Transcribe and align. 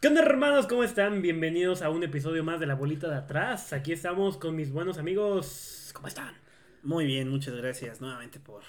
¿Qué 0.00 0.08
onda 0.08 0.22
hermanos? 0.22 0.66
¿Cómo 0.66 0.82
están? 0.82 1.20
Bienvenidos 1.20 1.82
a 1.82 1.90
un 1.90 2.02
episodio 2.02 2.42
más 2.42 2.58
de 2.58 2.66
La 2.66 2.74
Bolita 2.74 3.08
de 3.08 3.16
Atrás. 3.16 3.72
Aquí 3.72 3.92
estamos 3.92 4.38
con 4.38 4.56
mis 4.56 4.72
buenos 4.72 4.96
amigos. 4.98 5.90
¿Cómo 5.92 6.08
están? 6.08 6.34
Muy 6.82 7.04
bien, 7.04 7.28
muchas 7.28 7.54
gracias 7.54 8.00
nuevamente 8.00 8.40
por 8.40 8.62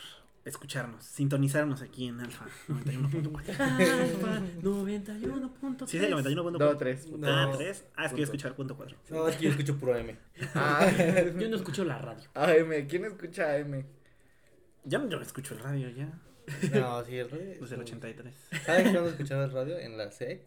escucharnos, 0.43 1.05
sintonizarnos 1.05 1.81
aquí 1.81 2.07
en 2.07 2.19
Alfa 2.19 2.45
91.4. 2.67 3.59
Alfa 3.59 4.41
91.3. 4.61 5.87
¿Sí 5.87 5.97
es 5.97 6.03
el 6.03 6.13
91.4? 6.13 6.59
No, 6.59 6.77
tres. 6.77 7.07
Ah, 7.23 7.45
No. 7.49 7.57
3. 7.57 7.85
Ah, 7.95 8.05
es 8.07 8.11
que 8.11 8.17
yo 8.17 8.23
escuchar 8.25 8.55
punto 8.55 8.75
4. 8.75 8.97
No, 9.11 9.27
es 9.29 9.37
que 9.37 9.45
yo 9.45 9.51
escucho 9.51 9.77
puro 9.77 9.95
M. 9.95 10.17
Ah, 10.53 10.85
Yo 11.39 11.47
no 11.47 11.55
escucho 11.55 11.85
la 11.85 11.97
radio. 11.97 12.23
AM. 12.33 12.87
¿Quién 12.89 13.05
escucha 13.05 13.53
AM? 13.55 13.85
Ya 14.83 14.97
yo 14.99 15.17
no 15.17 15.21
escucho 15.21 15.53
el 15.53 15.59
radio 15.61 15.89
ya, 15.91 16.11
No, 16.77 17.05
sí, 17.05 17.15
el 17.17 17.29
radio. 17.29 17.45
desde 17.61 17.75
el 17.75 17.81
83. 17.81 18.33
¿Sabes 18.65 18.91
cuándo 18.91 19.09
escuchaba 19.11 19.45
el 19.45 19.51
radio? 19.51 19.77
En 19.77 19.95
la 19.97 20.11
SEC. 20.11 20.41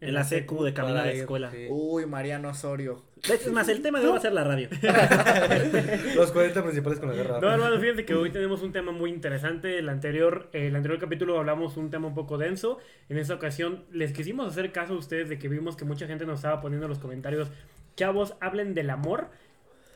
En 0.00 0.14
la 0.14 0.22
CQ 0.24 0.62
de 0.62 0.72
camino 0.74 0.98
a 0.98 1.06
la 1.06 1.12
escuela. 1.12 1.50
sí. 1.50 1.66
Uy, 1.70 2.06
Mariano 2.06 2.50
Osorio. 2.50 3.02
Es 3.28 3.50
más, 3.50 3.68
el 3.68 3.82
tema 3.82 3.98
de 3.98 4.06
hoy 4.06 4.12
va 4.12 4.18
a 4.18 4.20
ser 4.20 4.32
la 4.32 4.44
radio. 4.44 4.68
Los 6.14 6.30
40 6.30 6.62
principales 6.62 7.00
con 7.00 7.08
la 7.08 7.16
guerra. 7.16 7.40
No, 7.40 7.50
hermanos, 7.50 7.80
fíjense 7.80 8.04
que 8.04 8.14
hoy 8.14 8.30
tenemos 8.30 8.62
un 8.62 8.72
tema 8.72 8.92
muy 8.92 9.10
interesante. 9.10 9.78
El 9.78 9.88
anterior, 9.88 10.48
el 10.52 10.76
anterior 10.76 11.00
capítulo 11.00 11.36
hablamos 11.38 11.76
un 11.76 11.90
tema 11.90 12.06
un 12.06 12.14
poco 12.14 12.38
denso. 12.38 12.78
En 13.08 13.18
esta 13.18 13.34
ocasión 13.34 13.84
les 13.90 14.12
quisimos 14.12 14.46
hacer 14.46 14.70
caso 14.70 14.94
a 14.94 14.98
ustedes 14.98 15.28
de 15.28 15.38
que 15.38 15.48
vimos 15.48 15.76
que 15.76 15.84
mucha 15.84 16.06
gente 16.06 16.26
nos 16.26 16.38
estaba 16.38 16.60
poniendo 16.60 16.86
en 16.86 16.90
los 16.90 17.00
comentarios, 17.00 17.48
chavos, 17.96 18.36
hablen 18.40 18.74
del 18.74 18.90
amor. 18.90 19.28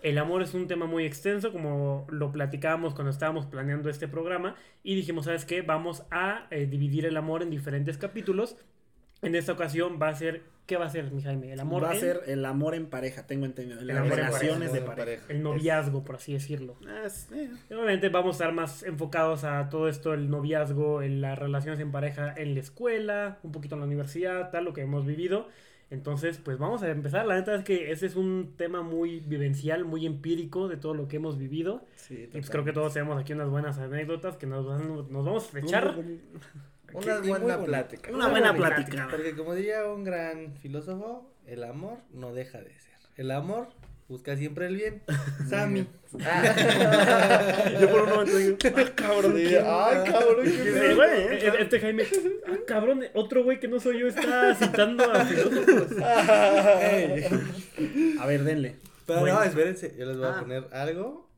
El 0.02 0.19
amor 0.19 0.43
es 0.43 0.52
un 0.52 0.66
tema 0.66 0.87
muy 0.87 1.05
extenso, 1.05 1.52
como 1.52 2.09
lo 2.10 2.32
platicábamos 2.32 2.95
cuando 2.95 3.12
estábamos 3.12 3.46
planeando 3.46 3.88
este 3.88 4.09
programa. 4.09 4.57
Y 4.82 4.96
dijimos, 4.96 5.27
¿sabes 5.27 5.45
qué? 5.45 5.62
Vamos 5.62 6.02
a 6.10 6.48
eh, 6.51 6.66
dividir 6.66 7.07
el 7.07 7.16
amor 7.16 7.43
en 7.43 7.51
diferentes 7.51 7.98
capítulos. 7.98 8.57
En 9.22 9.34
esta 9.36 9.52
ocasión 9.52 9.98
va 10.02 10.08
a 10.08 10.14
ser, 10.14 10.42
¿qué 10.66 10.76
va 10.76 10.86
a 10.86 10.90
ser, 10.90 11.12
mi 11.12 11.22
Jaime? 11.22 11.52
El 11.52 11.60
amor 11.60 11.84
va 11.84 11.90
a 11.90 11.94
en 11.94 12.00
ser 12.00 12.20
el 12.26 12.44
amor 12.44 12.74
en 12.74 12.86
pareja, 12.86 13.24
tengo 13.26 13.46
entendido. 13.46 13.78
El 13.80 13.86
Las 13.86 13.98
amor 13.98 14.12
en 14.12 14.16
relaciones 14.26 14.70
pareja. 14.70 14.80
de 14.90 14.96
pareja. 14.96 15.24
el 15.29 15.42
noviazgo, 15.42 16.02
por 16.04 16.16
así 16.16 16.32
decirlo. 16.32 16.76
Ah, 16.88 17.02
es- 17.06 17.30
eh, 17.32 17.48
Obviamente 17.70 18.09
vamos 18.09 18.34
a 18.34 18.45
estar 18.45 18.52
más 18.54 18.82
enfocados 18.82 19.45
a 19.45 19.68
todo 19.68 19.88
esto, 19.88 20.12
el 20.12 20.29
noviazgo, 20.29 21.02
en 21.02 21.20
las 21.20 21.38
relaciones 21.38 21.79
en 21.80 21.92
pareja 21.92 22.34
en 22.37 22.54
la 22.54 22.60
escuela, 22.60 23.38
un 23.45 23.52
poquito 23.52 23.76
en 23.76 23.80
la 23.82 23.87
universidad, 23.87 24.51
tal, 24.51 24.64
lo 24.64 24.73
que 24.73 24.82
hemos 24.82 25.06
vivido. 25.06 25.46
Entonces, 25.90 26.38
pues 26.38 26.57
vamos 26.59 26.82
a 26.82 26.88
empezar. 26.88 27.26
La 27.26 27.34
neta 27.36 27.54
es 27.54 27.64
que 27.64 27.92
ese 27.92 28.07
es 28.07 28.16
un 28.16 28.54
tema 28.57 28.80
muy 28.82 29.20
vivencial, 29.20 29.84
muy 29.84 30.07
empírico 30.07 30.66
de 30.66 30.79
todo 30.79 30.95
lo 30.95 31.07
que 31.07 31.16
hemos 31.16 31.36
vivido. 31.38 31.84
sí, 31.96 32.24
Y 32.24 32.26
pues 32.29 32.48
creo 32.51 32.64
que 32.64 32.73
todos 32.73 32.95
tenemos 32.95 33.20
aquí 33.20 33.34
unas 33.34 33.51
buenas 33.51 33.79
anécdotas 33.79 34.36
que 34.38 34.46
nos, 34.46 34.66
van- 34.66 34.88
nos 34.88 35.24
vamos 35.24 35.54
a 35.54 35.59
echar. 35.60 35.95
Una 36.95 37.18
buena 37.21 37.65
plática. 37.65 38.10
Una 38.12 38.29
buena 38.29 38.52
buena 38.52 38.74
plática. 38.76 39.09
Porque 39.10 39.35
como 39.35 39.54
diría 39.54 39.85
un 39.87 40.04
gran 40.04 40.57
filósofo, 40.60 41.30
el 41.46 41.65
amor 41.65 41.98
no 42.12 42.32
deja 42.35 42.59
de 42.60 42.79
ser. 42.79 42.93
El 43.16 43.30
amor 43.30 43.68
busca 44.09 44.37
siempre 44.37 44.66
el 44.66 44.76
bien. 44.76 45.02
Sammy. 45.48 45.87
Yo 47.80 47.90
por 47.90 48.02
un 48.02 48.10
momento 48.10 48.37
digo, 48.37 48.57
ah, 48.65 48.93
cabrón. 48.95 49.35
Ay, 49.37 50.10
cabrón. 50.13 50.45
Qué- 50.45 50.95
güey, 50.95 51.10
eh, 51.23 51.38
eh, 51.46 51.52
Este 51.60 51.80
Jaime, 51.80 52.04
ah, 52.46 52.57
cabrón, 52.66 53.04
otro 53.15 53.43
güey 53.45 53.59
que 53.59 53.68
no 53.68 53.80
soy 53.80 54.01
yo 54.01 54.09
está 54.09 54.54
citando 54.54 55.10
a 55.10 55.24
filósofos. 55.24 55.96
A 58.20 58.26
ver, 58.26 58.45
denle. 58.45 58.76
Pero 59.07 59.20
Bueno. 59.20 59.37
no, 59.37 59.43
espérense, 59.45 59.95
yo 59.98 60.04
les 60.07 60.16
voy 60.16 60.26
Ah. 60.26 60.37
a 60.37 60.40
poner 60.40 60.65
algo. 60.73 61.30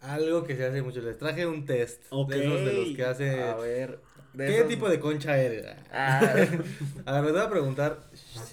Algo 0.00 0.42
que 0.44 0.56
se 0.56 0.64
hace 0.66 0.82
mucho. 0.82 1.00
Les 1.00 1.16
traje 1.18 1.46
un 1.46 1.64
test. 1.64 2.02
De 2.28 2.44
esos 2.44 2.64
de 2.64 2.72
los 2.72 2.96
que 2.96 3.04
hace. 3.04 3.40
A 3.42 3.54
ver. 3.56 4.00
De 4.34 4.46
¿Qué 4.46 4.56
esos- 4.58 4.68
tipo 4.68 4.88
de 4.88 4.98
concha 5.00 5.36
eres? 5.38 5.66
Ah, 5.92 6.20
A 7.06 7.12
ver, 7.20 7.24
les 7.24 7.32
voy 7.32 7.40
a 7.42 7.50
preguntar. 7.50 7.98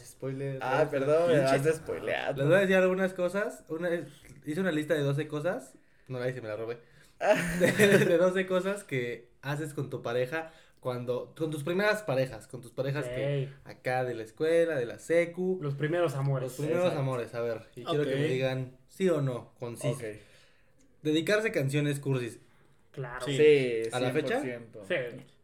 Spoiler. 0.05 0.59
ah, 0.61 0.87
perdón, 0.91 1.31
me 1.31 1.39
vas 1.39 1.65
a 1.65 1.73
spoilear. 1.73 2.37
Les 2.37 2.45
voy 2.47 2.55
a 2.55 2.59
decir 2.59 2.75
algunas 2.75 3.13
cosas. 3.13 3.63
Una, 3.69 3.89
hice 4.45 4.59
una 4.59 4.71
lista 4.71 4.93
de 4.93 5.01
12 5.01 5.27
cosas. 5.27 5.73
No 6.09 6.19
la 6.19 6.27
hice, 6.29 6.41
me 6.41 6.47
la 6.49 6.55
robé. 6.57 6.77
De, 7.59 7.71
de 8.05 8.17
12 8.17 8.45
cosas 8.45 8.83
que 8.83 9.29
haces 9.41 9.73
con 9.73 9.89
tu 9.89 10.01
pareja 10.01 10.51
cuando. 10.79 11.33
Con 11.37 11.51
tus 11.51 11.63
primeras 11.63 12.01
parejas. 12.03 12.47
Con 12.47 12.61
tus 12.61 12.71
parejas 12.71 13.05
que. 13.05 13.49
Acá 13.65 14.03
de 14.03 14.13
la 14.15 14.23
escuela, 14.23 14.75
de 14.75 14.85
la 14.85 14.99
secu. 14.99 15.59
los 15.61 15.75
primeros 15.75 16.11
Los 16.11 16.19
amores. 16.19 16.53
primeros 16.53 16.79
Exacto. 16.79 16.99
amores, 16.99 17.33
a 17.35 17.41
ver. 17.41 17.67
Y 17.75 17.83
quiero 17.85 18.03
que 18.03 18.15
me 18.15 18.23
digan 18.25 18.77
sí 18.89 19.07
o 19.09 19.21
no, 19.21 19.53
conciso. 19.59 19.89
Ok. 19.95 20.03
Dedicarse 21.03 21.51
canciones 21.51 21.99
cursis. 21.99 22.39
Claro. 22.99 23.25
Sí. 23.25 23.37
Sí, 23.37 23.81
¿A 23.93 23.99
la 24.01 24.11
fecha? 24.11 24.41
100%. 24.41 24.59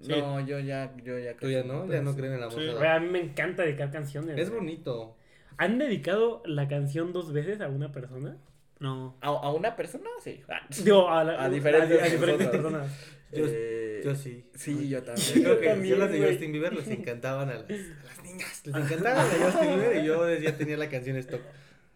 Sí. 0.01 0.09
No, 0.09 0.45
yo 0.45 0.59
ya, 0.59 0.93
yo 1.03 1.17
ya. 1.17 1.37
Tú 1.37 1.49
ya 1.49 1.63
no, 1.63 1.89
ya 1.89 2.01
no 2.01 2.13
creen 2.13 2.33
en 2.33 2.39
el 2.39 2.43
amor. 2.43 2.59
Sí. 2.59 2.85
a 2.85 2.99
mí 2.99 3.07
me 3.07 3.21
encanta 3.21 3.63
dedicar 3.63 3.91
canciones. 3.91 4.37
Es 4.37 4.49
bonito. 4.51 5.15
¿Han 5.57 5.77
dedicado 5.79 6.43
la 6.45 6.67
canción 6.67 7.13
dos 7.13 7.31
veces 7.31 7.61
a 7.61 7.69
una 7.69 7.93
persona? 7.93 8.35
No. 8.79 9.15
¿A, 9.21 9.27
a 9.29 9.53
una 9.53 9.77
persona? 9.77 10.09
Sí. 10.21 10.41
Ah. 10.49 10.67
Digo, 10.83 11.09
a, 11.09 11.23
la- 11.23 11.41
A 11.45 11.49
diferentes 11.49 12.01
a 12.01 12.05
diferentes 12.07 12.47
personas. 12.49 12.91
Yo, 13.31 13.45
Eh, 13.47 14.01
yo 14.03 14.13
sí. 14.15 14.49
Sí, 14.53 14.89
yo 14.89 14.99
Yo 14.99 15.03
también. 15.05 15.33
creo 15.43 15.59
que 15.61 15.67
también, 15.69 15.95
yo 15.95 15.99
las 16.01 16.11
de. 16.11 16.27
Justin 16.27 16.51
Bieber 16.51 16.73
les 16.73 16.89
encantaban 16.89 17.49
a 17.49 17.53
las, 17.53 17.63
a 17.69 17.73
las 18.03 18.21
niñas. 18.23 18.61
Les 18.65 18.75
encantaban 18.75 19.29
de 19.29 19.45
Justin 19.45 19.75
Bieber 19.79 20.03
y 20.03 20.05
yo 20.05 20.35
ya 20.35 20.57
tenía 20.57 20.75
la 20.75 20.89
canción 20.89 21.15
stock. 21.15 21.41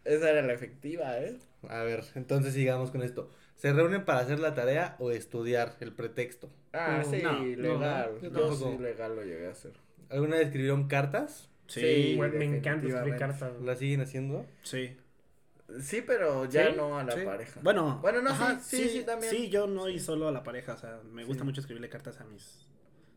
Esa 0.05 0.29
era 0.31 0.41
la 0.41 0.53
efectiva, 0.53 1.19
¿eh? 1.19 1.35
A 1.67 1.83
ver, 1.83 2.05
entonces 2.15 2.53
sigamos 2.53 2.91
con 2.91 3.03
esto. 3.03 3.29
¿Se 3.59 3.73
reúnen 3.73 4.05
para 4.05 4.19
hacer 4.21 4.39
la 4.39 4.53
tarea 4.55 4.95
o 4.99 5.11
estudiar? 5.11 5.75
El 5.81 5.91
pretexto. 5.91 6.49
Ah, 6.71 7.01
No, 7.03 7.11
sí, 7.11 7.21
no, 7.21 7.43
legal. 7.43 8.11
yo 8.21 8.29
yo 8.31 8.55
sí, 8.55 8.77
legal 8.81 9.15
lo 9.17 9.23
llegué 9.23 9.47
a 9.47 9.51
hacer. 9.51 9.73
¿Alguna 10.09 10.37
vez 10.37 10.45
escribieron 10.47 10.87
cartas? 10.87 11.49
Sí, 11.67 12.15
Güey, 12.15 12.31
me 12.31 12.45
encanta 12.45 12.87
escribir 12.87 13.17
cartas. 13.17 13.61
¿La 13.61 13.75
siguen 13.75 13.99
haciendo? 13.99 14.45
Sí. 14.63 14.95
Sí, 15.81 16.01
pero 16.07 16.45
ya 16.45 16.69
¿Sí? 16.69 16.73
no 16.77 16.97
a 16.97 17.03
la 17.03 17.11
Sí. 17.11 17.19
pareja. 17.25 17.59
Bueno, 17.61 17.99
Bueno, 18.01 18.21
no, 18.21 18.29
ajá, 18.29 18.59
sí, 18.61 18.77
sí, 18.83 18.89
sí, 18.99 19.03
también. 19.03 19.29
Sí, 19.29 19.49
yo 19.49 19.67
no 19.67 19.89
y 19.89 19.99
solo 19.99 20.29
a 20.29 20.31
la 20.31 20.41
pareja, 20.41 20.73
o 20.73 20.77
sea, 20.77 21.01
me 21.11 21.25
gusta 21.25 21.41
Sí. 21.41 21.45
mucho 21.45 21.59
escribirle 21.59 21.89
cartas 21.89 22.21
a 22.21 22.23
mis 22.23 22.65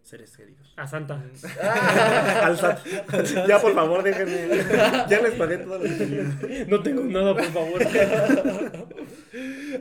seres 0.03 0.37
queridos. 0.37 0.73
A 0.77 0.87
Santa. 0.87 1.23
Ah, 1.63 2.43
Al 2.47 2.59
SAT. 2.59 2.79
Ya, 3.49 3.59
por 3.61 3.75
favor, 3.75 4.03
déjenme. 4.03 4.49
Ya 5.09 5.21
les 5.23 5.35
pagué 5.35 5.59
todo 5.59 5.79
lo 5.79 5.85
que. 5.85 6.67
No 6.69 6.83
tengo 6.83 7.03
nada, 7.05 7.35
por 7.35 7.45
favor. 7.45 7.83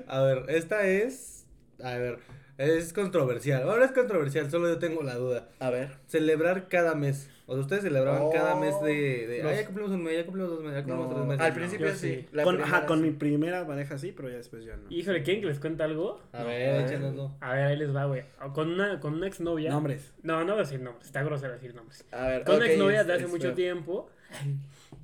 A 0.08 0.22
ver, 0.22 0.46
esta 0.50 0.84
es. 0.86 1.46
A 1.84 1.96
ver, 1.96 2.20
es 2.62 2.94
controversial. 2.94 3.64
Ahora 3.64 3.86
es 3.86 3.92
controversial, 3.92 4.50
solo 4.50 4.68
yo 4.70 4.80
tengo 4.80 5.04
la 5.04 5.16
duda. 5.16 5.48
a 5.60 5.70
ver. 5.70 5.90
Celebrar 6.08 6.68
cada 6.68 6.96
mes. 6.96 7.30
O 7.48 7.54
sea, 7.54 7.62
ustedes 7.64 7.84
celebraban 7.84 8.22
Oh. 8.24 8.30
cada 8.32 8.56
mes 8.56 8.74
de. 8.82 9.28
de 9.28 9.44
Los- 9.44 9.52
ah, 9.52 9.56
ya 9.56 9.66
cumplimos 9.66 9.92
un 9.92 10.04
mes, 10.04 10.16
ya 10.16 10.24
cumplimos 10.26 10.52
dos 10.52 10.62
meses, 10.62 10.76
ya 10.76 10.84
cumplimos 10.84 11.08
No, 11.10 11.16
tres 11.16 11.28
meses. 11.28 11.46
al 11.46 11.54
principio 11.54 11.96
sí. 11.96 12.26
Con, 12.44 12.62
ajá, 12.62 12.86
con 12.86 13.00
sí. 13.00 13.04
mi 13.06 13.12
primera 13.12 13.68
pareja 13.68 13.98
sí, 13.98 14.14
pero 14.16 14.30
ya 14.30 14.38
después 14.38 14.64
ya 14.64 14.78
no. 14.78 14.84
Híjole, 14.90 15.22
¿quieren 15.24 15.42
que 15.42 15.48
les 15.50 15.60
cuente 15.60 15.84
algo? 15.84 16.22
A 16.32 16.40
No, 16.40 16.46
ver, 16.48 16.70
a 16.70 16.78
ver. 16.78 16.86
échanoslo. 16.86 17.36
A 17.42 17.54
ver, 17.54 17.64
ahí 17.66 17.78
les 17.78 17.94
va, 17.94 18.06
güey. 18.06 18.24
Con 18.54 18.70
una, 18.72 19.00
con 19.02 19.16
una 19.16 19.28
exnovia. 19.28 19.70
Nombres. 19.72 20.14
No, 20.24 20.40
no 20.46 20.54
voy 20.54 20.62
a 20.62 20.64
decir 20.64 20.80
nombres. 20.82 21.08
Está 21.08 21.24
grosero 21.24 21.52
decir 21.54 21.76
nombres. 21.76 22.06
A 22.12 22.28
ver, 22.28 22.44
Con 22.46 22.56
una 22.56 22.66
ok, 22.66 22.72
exnovia 22.72 23.02
es- 23.02 23.08
de 23.08 23.14
hace 23.14 23.24
es 23.26 23.30
mucho 23.30 23.48
feo. 23.48 23.54
tiempo. 23.56 24.10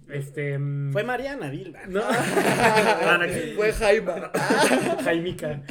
Este. 0.09 0.57
mm, 0.57 0.91
Fue 0.93 1.03
Mariana, 1.03 1.49
Vilma. 1.49 1.79
No. 1.87 2.01
Fue 3.55 3.73
Jaime. 3.73 4.11
Jaimica. 5.03 5.63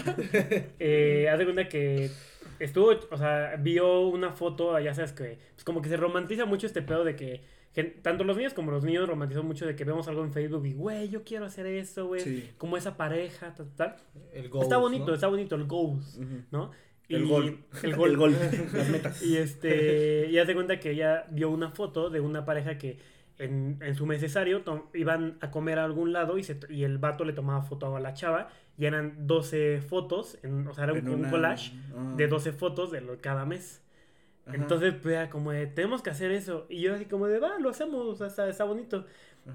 Eh, 0.78 1.28
haz 1.31 1.38
de 1.38 1.44
cuenta 1.44 1.69
que 1.69 2.10
estuvo, 2.59 2.93
o 3.10 3.16
sea, 3.16 3.56
vio 3.59 4.00
una 4.09 4.32
foto, 4.32 4.78
ya 4.78 4.94
sabes 4.94 5.12
que, 5.12 5.38
pues 5.54 5.65
como 5.65 5.82
que 5.82 5.88
se 5.88 5.97
romantiza 5.97 6.44
mucho 6.44 6.66
este 6.66 6.82
pedo 6.82 7.04
de 7.04 7.16
que, 7.16 7.43
tanto 8.03 8.25
los 8.25 8.37
niños 8.37 8.54
como 8.54 8.71
los 8.71 8.84
niños 8.84 9.06
romantizan 9.09 9.47
mucho 9.47 9.66
de 9.66 9.77
que 9.77 9.84
vemos 9.84 10.09
algo 10.09 10.22
en 10.25 10.33
Facebook 10.33 10.65
y, 10.66 10.72
güey, 10.72 11.09
yo 11.10 11.25
quiero 11.25 11.44
hacer 11.44 11.66
eso, 11.66 12.06
güey, 12.06 12.22
Sí. 12.22 12.50
como 12.56 12.77
esa 12.78 12.97
pareja, 12.97 13.54
tal, 13.54 13.69
tal. 13.77 13.97
El 14.33 14.48
goals, 14.48 14.65
está 14.65 14.78
bonito, 14.78 15.06
¿no? 15.06 15.15
está 15.15 15.27
bonito 15.28 15.54
el 15.56 15.65
goals. 15.65 16.19
¿no? 16.50 16.71
El 17.09 17.27
gol. 17.27 17.59
El 17.83 17.94
gol. 17.94 18.10
El 18.10 18.16
gol. 18.16 18.37
Las 18.72 18.88
metas. 18.88 19.22
Y 19.22 19.37
este, 19.37 20.27
y 20.31 20.38
haz 20.38 20.47
de 20.47 20.54
cuenta 20.54 20.81
que 20.81 20.91
ella 20.93 21.27
vio 21.31 21.50
una 21.50 21.71
foto 21.71 22.10
de 22.10 22.21
una 22.21 22.44
pareja 22.44 22.78
que 22.78 22.98
en, 23.39 23.79
en 23.81 23.95
su 23.95 24.07
necesario 24.07 24.63
iban 24.95 25.39
a 25.41 25.51
comer 25.51 25.78
a 25.78 25.84
algún 25.84 26.13
lado 26.13 26.39
y, 26.39 26.43
se, 26.45 26.59
y 26.69 26.84
el 26.84 26.99
vato 26.99 27.25
le 27.25 27.33
tomaba 27.33 27.63
foto 27.63 27.95
a 27.95 28.01
la 28.01 28.15
chava 28.15 28.49
y 28.78 28.87
eran 28.87 29.27
12 29.27 29.81
fotos, 29.81 30.39
en- 30.43 30.66
o 30.69 30.75
sea, 30.75 30.84
era 30.84 30.93
un, 30.93 31.25
collage 31.31 31.72
ah. 31.97 32.15
de 32.16 32.28
12 32.28 32.53
fotos 32.53 32.91
de 32.91 33.01
lo- 33.01 33.19
cada 33.19 33.45
mes. 33.45 33.83
Ajá. 34.47 34.57
Entonces, 34.57 34.95
pues 35.03 35.15
era 35.15 35.28
como 35.31 35.51
de, 35.53 35.66
tenemos 35.66 36.03
que 36.03 36.10
hacer 36.10 36.31
eso. 36.31 36.66
Y 36.69 36.81
yo 36.81 36.95
así 36.95 37.07
como 37.07 37.27
de, 37.27 37.39
va, 37.39 37.59
lo 37.59 37.71
hacemos, 37.71 38.07
o 38.07 38.15
sea, 38.15 38.28
está, 38.28 38.49
está 38.49 38.65
bonito. 38.65 39.05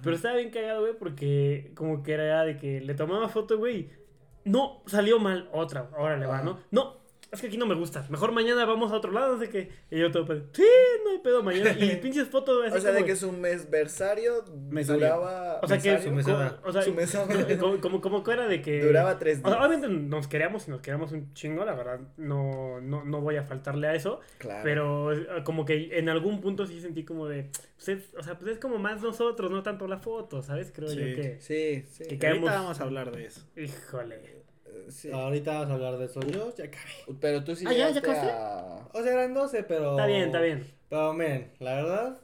Pero 0.03 0.15
estaba 0.15 0.37
bien 0.37 0.51
cagado, 0.51 0.81
güey, 0.81 0.93
porque 0.97 1.71
como 1.75 2.01
que 2.01 2.13
era 2.13 2.43
de 2.43 2.57
que 2.57 2.79
le 2.79 2.93
tomaba 2.93 3.27
foto, 3.27 3.57
güey. 3.57 3.89
No, 4.45 4.81
salió 4.85 5.19
mal, 5.19 5.49
otra, 5.51 5.89
órale 5.97 6.25
va, 6.25 6.35
Ajá. 6.37 6.43
¿no? 6.45 6.59
No, 6.71 7.00
es 7.31 7.39
que 7.41 7.47
aquí 7.47 7.57
no 7.57 7.65
me 7.65 7.75
gusta. 7.75 8.05
Mejor 8.09 8.31
mañana 8.33 8.65
vamos 8.65 8.91
a 8.91 8.95
otro 8.95 9.11
lado, 9.11 9.35
no 9.35 9.39
sé 9.41 9.49
qué. 9.49 9.69
Y 9.89 9.99
yo 9.99 10.11
todo, 10.11 10.25
pues, 10.25 10.43
sí, 10.51 10.63
no 11.05 11.11
hay 11.11 11.19
pedo 11.19 11.41
mañana. 11.41 11.71
Y 11.71 11.95
pinches 12.01 12.27
fotos 12.27 12.65
así 12.65 12.77
O 12.77 12.81
sea, 12.81 12.91
de 12.91 12.97
como- 12.97 13.07
que 13.07 13.15
su 13.15 13.31
mesversario 13.31 14.43
Mesario. 14.69 14.99
duraba. 15.05 15.59
O 15.63 15.67
sea, 15.67 15.77
que. 15.77 15.91
mesario, 15.91 16.09
Su 16.09 16.15
mesada. 16.15 16.57
co- 16.61 16.69
O 16.69 16.73
sea, 16.73 16.81
Su 16.81 16.93
mesada. 16.93 17.27
como, 17.59 17.79
como, 17.79 18.01
como 18.01 18.23
que 18.23 18.31
era 18.31 18.47
de 18.47 18.61
que. 18.61 18.83
duraba 18.83 19.17
tres 19.17 19.39
O 19.43 19.47
sea, 19.47 19.57
días. 19.57 19.65
obviamente 19.67 19.87
nos 19.87 20.27
queríamos 20.27 20.67
y 20.67 20.71
nos 20.71 20.81
queríamos 20.81 21.11
un 21.13 21.33
chingo, 21.33 21.63
la 21.63 21.73
verdad. 21.73 22.01
No, 22.17 22.81
no, 22.81 23.03
no 23.05 23.21
voy 23.21 23.37
a 23.37 23.43
faltarle 23.43 23.87
a 23.87 23.95
eso. 23.95 24.19
Claro. 24.37 24.61
Pero 24.63 25.13
eh, 25.13 25.43
como 25.45 25.63
que 25.65 25.97
en 25.97 26.09
algún 26.09 26.41
punto 26.41 26.65
sí 26.65 26.81
sentí 26.81 27.05
como 27.05 27.27
de. 27.27 27.49
pues 27.77 27.89
es- 27.89 28.13
o 28.17 28.23
sea, 28.23 28.37
pues 28.37 28.51
es 28.51 28.57
como 28.59 28.77
más 28.77 29.01
nosotros, 29.01 29.49
no 29.51 29.63
tanto 29.63 29.87
la 29.87 29.99
foto, 29.99 30.41
¿sabes? 30.43 30.71
Creo 30.75 30.89
Sí. 30.89 30.97
yo 30.99 31.15
que. 31.15 31.37
Sí, 31.39 31.85
sí. 31.89 32.17
Que 32.17 32.27
Ahorita 32.27 32.51
vamos 32.55 32.79
a 32.79 32.83
hablar 32.83 33.11
de 33.15 33.25
eso. 33.25 33.41
Híjole. 33.55 34.41
Sí. 34.91 35.09
Ahorita 35.11 35.53
vamos 35.53 35.71
a 35.71 35.73
hablar 35.73 35.97
de 35.97 36.05
eso. 36.05 36.19
Yo 36.21 36.53
ya 36.55 36.65
acabé. 36.65 37.17
Pero 37.19 37.43
tú 37.43 37.55
sí 37.55 37.65
Ah, 37.67 37.73
¿ya? 37.73 37.89
O 38.93 39.03
sea, 39.03 39.13
eran 39.13 39.33
12, 39.33 39.63
pero. 39.63 39.91
Está 39.91 40.05
bien, 40.05 40.21
está 40.23 40.41
bien. 40.41 40.65
Pero, 40.89 41.13
miren, 41.13 41.51
la 41.59 41.75
verdad, 41.75 42.17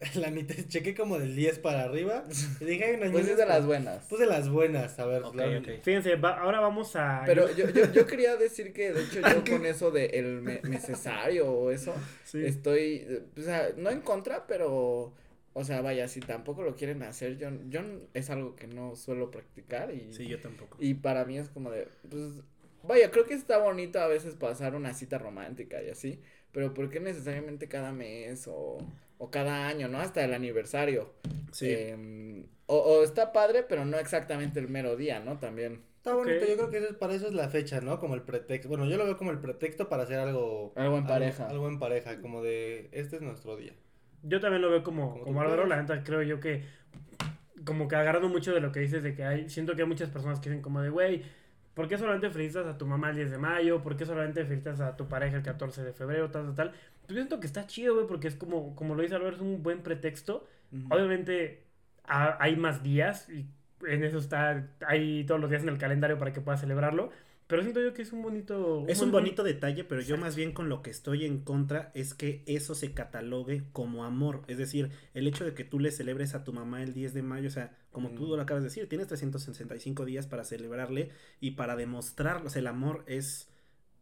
la 0.14 0.30
mitad 0.30 0.54
chequé 0.68 0.94
como 0.94 1.18
del 1.18 1.36
10 1.36 1.58
para 1.58 1.82
arriba. 1.82 2.24
Y 2.60 2.64
dije, 2.64 2.94
unas 2.96 3.10
Pues 3.10 3.28
es 3.28 3.36
de 3.36 3.44
las 3.46 3.66
buenas. 3.66 4.04
Puse 4.06 4.24
las 4.26 4.48
buenas, 4.48 4.98
a 4.98 5.04
ver. 5.04 5.22
Fíjense, 5.82 6.16
va- 6.16 6.40
ahora 6.40 6.60
vamos 6.60 6.96
a. 6.96 7.22
Pero 7.26 7.54
yo, 7.54 7.68
yo, 7.68 7.92
yo 7.92 8.06
quería 8.06 8.36
decir 8.36 8.72
que, 8.72 8.92
de 8.92 9.02
hecho, 9.04 9.20
yo 9.44 9.44
con 9.44 9.66
eso 9.66 9.90
de 9.90 10.06
el 10.06 10.40
me- 10.40 10.60
necesario 10.62 11.50
o 11.52 11.70
eso, 11.70 11.94
Sí. 12.24 12.44
estoy, 12.46 13.06
o 13.36 13.42
sea, 13.42 13.68
no 13.76 13.90
en 13.90 14.00
contra, 14.00 14.46
pero, 14.46 15.12
o 15.52 15.64
sea, 15.64 15.80
vaya, 15.82 16.06
si 16.08 16.20
tampoco 16.20 16.62
lo 16.62 16.76
quieren 16.76 17.02
hacer, 17.02 17.36
yo, 17.38 17.48
yo 17.68 17.80
es 18.14 18.30
algo 18.30 18.54
que 18.56 18.66
no 18.66 18.94
suelo 18.96 19.30
practicar 19.30 19.92
y, 19.94 20.12
Sí, 20.12 20.26
yo 20.26 20.40
tampoco. 20.40 20.76
y 20.80 20.94
para 20.94 21.24
mí 21.24 21.38
es 21.38 21.48
como 21.48 21.70
de, 21.70 21.88
pues, 22.08 22.42
vaya, 22.82 23.10
creo 23.10 23.26
que 23.26 23.34
está 23.34 23.58
bonito 23.58 24.00
a 24.00 24.06
veces 24.08 24.34
pasar 24.36 24.74
una 24.74 24.94
cita 24.94 25.18
romántica 25.18 25.82
y 25.82 25.90
así, 25.90 26.20
pero 26.52 26.72
¿por 26.74 26.88
qué 26.90 27.00
necesariamente 27.00 27.68
cada 27.68 27.92
mes 27.92 28.46
o, 28.48 28.78
o 29.18 29.30
cada 29.30 29.66
año, 29.68 29.88
no? 29.88 29.98
Hasta 29.98 30.24
el 30.24 30.34
aniversario. 30.34 31.12
Sí. 31.52 31.66
Em, 31.72 32.46
o, 32.66 32.76
o 32.76 33.02
está 33.04 33.32
padre, 33.32 33.64
pero 33.68 33.84
no 33.84 33.98
exactamente 33.98 34.60
el 34.60 34.68
mero 34.68 34.96
día, 34.96 35.20
¿no? 35.20 35.38
También. 35.38 35.82
Está 35.96 36.14
bonito, 36.14 36.46
yo 36.46 36.54
creo 36.56 36.70
que 36.70 36.78
eso 36.78 36.88
es- 36.90 36.96
para 36.96 37.14
eso 37.14 37.26
es 37.26 37.34
la 37.34 37.48
fecha, 37.50 37.80
¿no? 37.80 37.98
Como 37.98 38.14
el 38.14 38.22
pretexto. 38.22 38.68
Bueno, 38.68 38.86
yo 38.86 38.96
lo 38.96 39.04
veo 39.04 39.16
como 39.18 39.32
el 39.32 39.38
pretexto 39.40 39.88
para 39.88 40.04
hacer 40.04 40.18
algo. 40.18 40.72
Algo 40.76 40.96
en 40.96 41.06
pareja. 41.06 41.46
Algo, 41.48 41.68
en 41.68 41.78
pareja, 41.78 42.20
como 42.20 42.42
de, 42.42 42.88
este 42.92 43.16
es 43.16 43.22
nuestro 43.22 43.56
día. 43.56 43.74
Yo 44.22 44.40
también 44.40 44.62
lo 44.62 44.70
veo 44.70 44.82
como, 44.82 45.18
Como 45.20 45.40
Álvaro, 45.40 45.66
la 45.66 45.80
neta 45.80 46.02
creo 46.04 46.22
yo 46.22 46.40
que 46.40 46.64
como 47.64 47.88
que 47.88 47.96
agarrando 47.96 48.28
mucho 48.28 48.54
de 48.54 48.60
lo 48.60 48.72
que 48.72 48.80
dices 48.80 49.02
de 49.02 49.14
que 49.14 49.24
hay, 49.24 49.48
siento 49.50 49.76
que 49.76 49.82
hay 49.82 49.88
muchas 49.88 50.08
personas 50.10 50.40
que 50.40 50.48
dicen 50.48 50.62
como 50.62 50.80
de, 50.80 50.88
güey, 50.90 51.22
¿por 51.74 51.88
qué 51.88 51.98
solamente 51.98 52.30
felicitas 52.30 52.66
a 52.66 52.78
tu 52.78 52.86
mamá 52.86 53.10
el 53.10 53.16
10 53.16 53.30
de 53.30 53.38
mayo? 53.38 53.82
¿Por 53.82 53.96
qué 53.96 54.06
solamente 54.06 54.44
felicitas 54.44 54.80
a 54.80 54.96
tu 54.96 55.08
pareja 55.08 55.36
el 55.36 55.42
14 55.42 55.84
de 55.84 55.92
febrero? 55.92 56.30
Tal, 56.30 56.46
tal, 56.46 56.54
tal. 56.54 56.68
Pues 56.70 57.08
yo 57.10 57.14
siento 57.16 57.38
que 57.40 57.46
está 57.46 57.66
chido, 57.66 57.94
güey, 57.94 58.06
porque 58.06 58.28
es 58.28 58.34
como, 58.36 58.74
como 58.74 58.94
lo 58.94 59.02
dice 59.02 59.14
Álvaro, 59.16 59.34
es 59.36 59.42
un 59.42 59.62
buen 59.62 59.82
pretexto. 59.82 60.46
Obviamente 60.88 61.64
ha- 62.04 62.36
hay 62.42 62.56
más 62.56 62.82
días 62.82 63.28
y 63.28 63.46
en 63.86 64.04
eso 64.04 64.18
está, 64.18 64.68
hay 64.86 65.24
todos 65.24 65.40
los 65.40 65.50
días 65.50 65.62
en 65.62 65.68
el 65.70 65.78
calendario 65.78 66.16
para 66.18 66.32
que 66.32 66.40
puedas 66.40 66.60
celebrarlo. 66.60 67.10
Pero 67.50 67.62
siento 67.62 67.82
yo 67.82 67.92
que 67.92 68.02
es 68.02 68.12
un 68.12 68.22
bonito... 68.22 68.84
Es 68.88 69.02
un 69.02 69.10
bonito 69.10 69.42
detalle, 69.42 69.84
pero 69.84 70.00
yo 70.00 70.16
más 70.16 70.36
bien 70.36 70.52
con 70.52 70.68
lo 70.68 70.82
que 70.82 70.90
estoy 70.90 71.24
en 71.26 71.40
contra 71.40 71.90
es 71.94 72.14
que 72.14 72.42
eso 72.46 72.74
se 72.74 72.92
catalogue 72.94 73.64
como 73.72 74.04
amor. 74.04 74.42
Es 74.46 74.56
decir, 74.56 74.90
el 75.12 75.26
hecho 75.26 75.44
de 75.44 75.52
que 75.52 75.64
tú 75.64 75.80
le 75.80 75.90
celebres 75.90 76.34
a 76.34 76.44
tu 76.44 76.52
mamá 76.52 76.82
el 76.82 76.94
10 76.94 77.12
de 77.12 77.22
mayo, 77.22 77.48
o 77.48 77.50
sea, 77.50 77.76
como 77.90 78.10
tú 78.10 78.26
Mm. 78.28 78.36
lo 78.36 78.42
acabas 78.42 78.62
de 78.62 78.68
decir, 78.68 78.88
tienes 78.88 79.08
365 79.08 80.04
días 80.04 80.26
para 80.26 80.44
celebrarle 80.44 81.10
y 81.40 81.52
para 81.52 81.74
demostrarlo. 81.76 82.46
O 82.46 82.50
sea, 82.50 82.60
el 82.60 82.68
amor 82.68 83.02
es, 83.06 83.48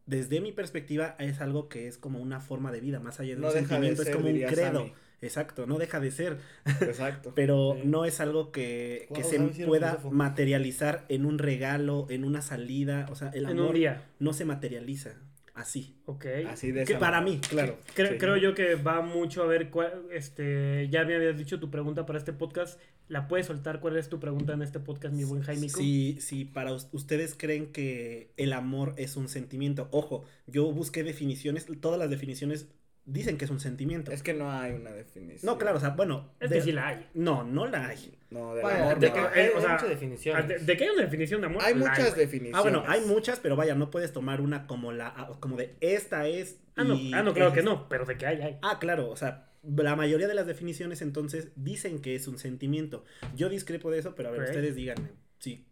desde 0.06 0.40
mi 0.40 0.52
perspectiva, 0.52 1.16
es 1.18 1.40
algo 1.40 1.68
que 1.68 1.88
es 1.88 1.96
como 1.98 2.20
una 2.20 2.40
forma 2.40 2.70
de 2.70 2.80
vida, 2.80 3.00
más 3.00 3.18
allá 3.18 3.34
de 3.34 3.40
No 3.40 3.48
de 3.48 3.54
sentimiento, 3.60 4.02
ser, 4.02 4.10
es 4.12 4.16
como 4.16 4.28
un 4.30 4.40
credo. 4.42 4.78
Sammy. 4.80 4.92
Exacto, 5.20 5.66
no 5.66 5.78
deja 5.78 5.98
de 6.00 6.10
ser, 6.10 6.38
Exacto. 6.80 7.32
pero 7.34 7.74
Sí. 7.74 7.82
no 7.88 8.04
es 8.04 8.20
algo 8.20 8.52
que, 8.52 9.08
que 9.14 9.24
se 9.24 9.52
sí 9.52 9.64
pueda 9.64 9.98
materializar 10.10 11.04
en 11.08 11.26
un 11.26 11.38
regalo, 11.38 12.06
en 12.10 12.24
una 12.24 12.40
salida. 12.42 13.06
O 13.10 13.14
sea, 13.16 13.30
el 13.30 13.46
amor 13.46 13.74
no 14.20 14.32
se 14.32 14.44
materializa 14.44 15.14
así. 15.54 15.96
Ok. 16.06 16.26
Así 16.48 16.70
de 16.70 16.84
Que 16.84 16.92
esa 16.92 17.00
para 17.00 17.20
manera. 17.20 17.36
mí, 17.40 17.40
claro. 17.48 17.78
Creo, 17.94 18.12
Sí. 18.12 18.18
creo 18.18 18.36
yo 18.36 18.54
que 18.54 18.76
va 18.76 19.00
mucho 19.00 19.42
a 19.42 19.46
ver 19.46 19.70
cuál, 19.70 20.04
este, 20.12 20.88
ya 20.90 21.04
me 21.04 21.16
habías 21.16 21.36
dicho 21.36 21.58
tu 21.58 21.68
pregunta 21.68 22.06
para 22.06 22.16
este 22.18 22.32
podcast, 22.32 22.78
¿la 23.08 23.26
puedes 23.26 23.46
soltar? 23.46 23.80
¿Cuál 23.80 23.96
es 23.96 24.08
tu 24.08 24.20
pregunta 24.20 24.52
en 24.52 24.62
este 24.62 24.78
podcast, 24.78 25.12
mi 25.16 25.24
buen 25.24 25.42
Jaime? 25.42 25.68
Si, 25.68 26.20
si 26.20 26.44
para 26.44 26.72
us- 26.72 26.86
ustedes 26.92 27.34
creen 27.36 27.72
que 27.72 28.30
el 28.36 28.52
amor 28.52 28.94
es 28.98 29.16
un 29.16 29.28
sentimiento, 29.28 29.88
ojo, 29.90 30.24
yo 30.46 30.70
busqué 30.70 31.02
definiciones, 31.02 31.66
todas 31.80 31.98
las 31.98 32.08
definiciones 32.08 32.68
dicen 33.10 33.38
que 33.38 33.44
es 33.46 33.50
un 33.50 33.58
sentimiento. 33.58 34.12
Es 34.12 34.22
que 34.22 34.34
no 34.34 34.52
hay 34.52 34.72
una 34.72 34.90
definición. 34.92 35.40
No, 35.52 35.58
claro, 35.58 35.78
o 35.78 35.80
sea, 35.80 35.90
bueno. 35.90 36.30
Es 36.40 36.50
de- 36.50 36.56
que 36.56 36.62
sí 36.62 36.72
la 36.72 36.88
hay. 36.88 37.08
No, 37.14 37.42
no 37.44 37.66
la 37.66 37.88
hay. 37.88 38.14
No, 38.30 38.54
del 38.54 38.62
Vaya, 38.62 38.82
amor 38.84 38.98
de 39.00 39.08
no 39.08 39.14
que- 39.14 39.40
hay. 39.40 39.50
muchas 39.54 39.88
definiciones. 39.88 40.48
¿De, 40.48 40.58
de 40.58 40.76
qué 40.76 40.84
hay 40.84 40.90
una 40.90 41.02
definición 41.02 41.40
de 41.40 41.46
amor? 41.46 41.62
Hay 41.64 41.74
muchas 41.74 42.14
definiciones. 42.16 42.54
Ah, 42.54 42.62
bueno, 42.62 42.84
hay 42.86 43.00
muchas, 43.00 43.40
pero 43.40 43.56
vaya, 43.56 43.74
no 43.74 43.90
puedes 43.90 44.12
tomar 44.12 44.40
una 44.40 44.66
como 44.66 44.92
la, 44.92 45.08
ah, 45.16 45.36
como 45.40 45.56
de 45.56 45.74
esta 45.80 46.26
es. 46.28 46.58
Ah, 46.76 46.84
no, 46.84 46.94
y 46.94 47.12
ah, 47.14 47.22
no, 47.22 47.32
claro 47.34 47.48
es- 47.50 47.56
que 47.56 47.62
no, 47.62 47.88
pero 47.88 48.04
de 48.04 48.16
que 48.16 48.26
hay, 48.26 48.40
hay. 48.42 48.58
Ah, 48.62 48.78
claro, 48.78 49.08
o 49.10 49.16
sea, 49.16 49.48
la 49.64 49.96
mayoría 49.96 50.28
de 50.28 50.34
las 50.34 50.46
definiciones 50.46 51.02
entonces 51.02 51.48
dicen 51.56 52.00
que 52.00 52.14
es 52.14 52.28
un 52.28 52.38
sentimiento. 52.38 53.04
Yo 53.34 53.48
discrepo 53.48 53.90
de 53.90 53.98
eso, 53.98 54.14
pero 54.14 54.28
a 54.28 54.32
ver, 54.32 54.42
ustedes 54.42 54.76
díganme 54.76 55.08
si 55.38 55.66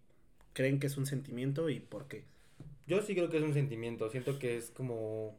creen 0.55 0.81
que 0.81 0.87
es 0.87 0.97
un 0.97 1.07
sentimiento 1.07 1.69
y 1.69 1.81
por 1.81 2.09
qué. 2.09 2.25
Yo 2.87 3.03
sí 3.03 3.15
creo 3.15 3.29
que 3.29 3.37
es 3.37 3.43
un 3.43 3.53
sentimiento. 3.53 4.09
Siento 4.11 4.39
que 4.39 4.57
es 4.57 4.71
como. 4.71 5.39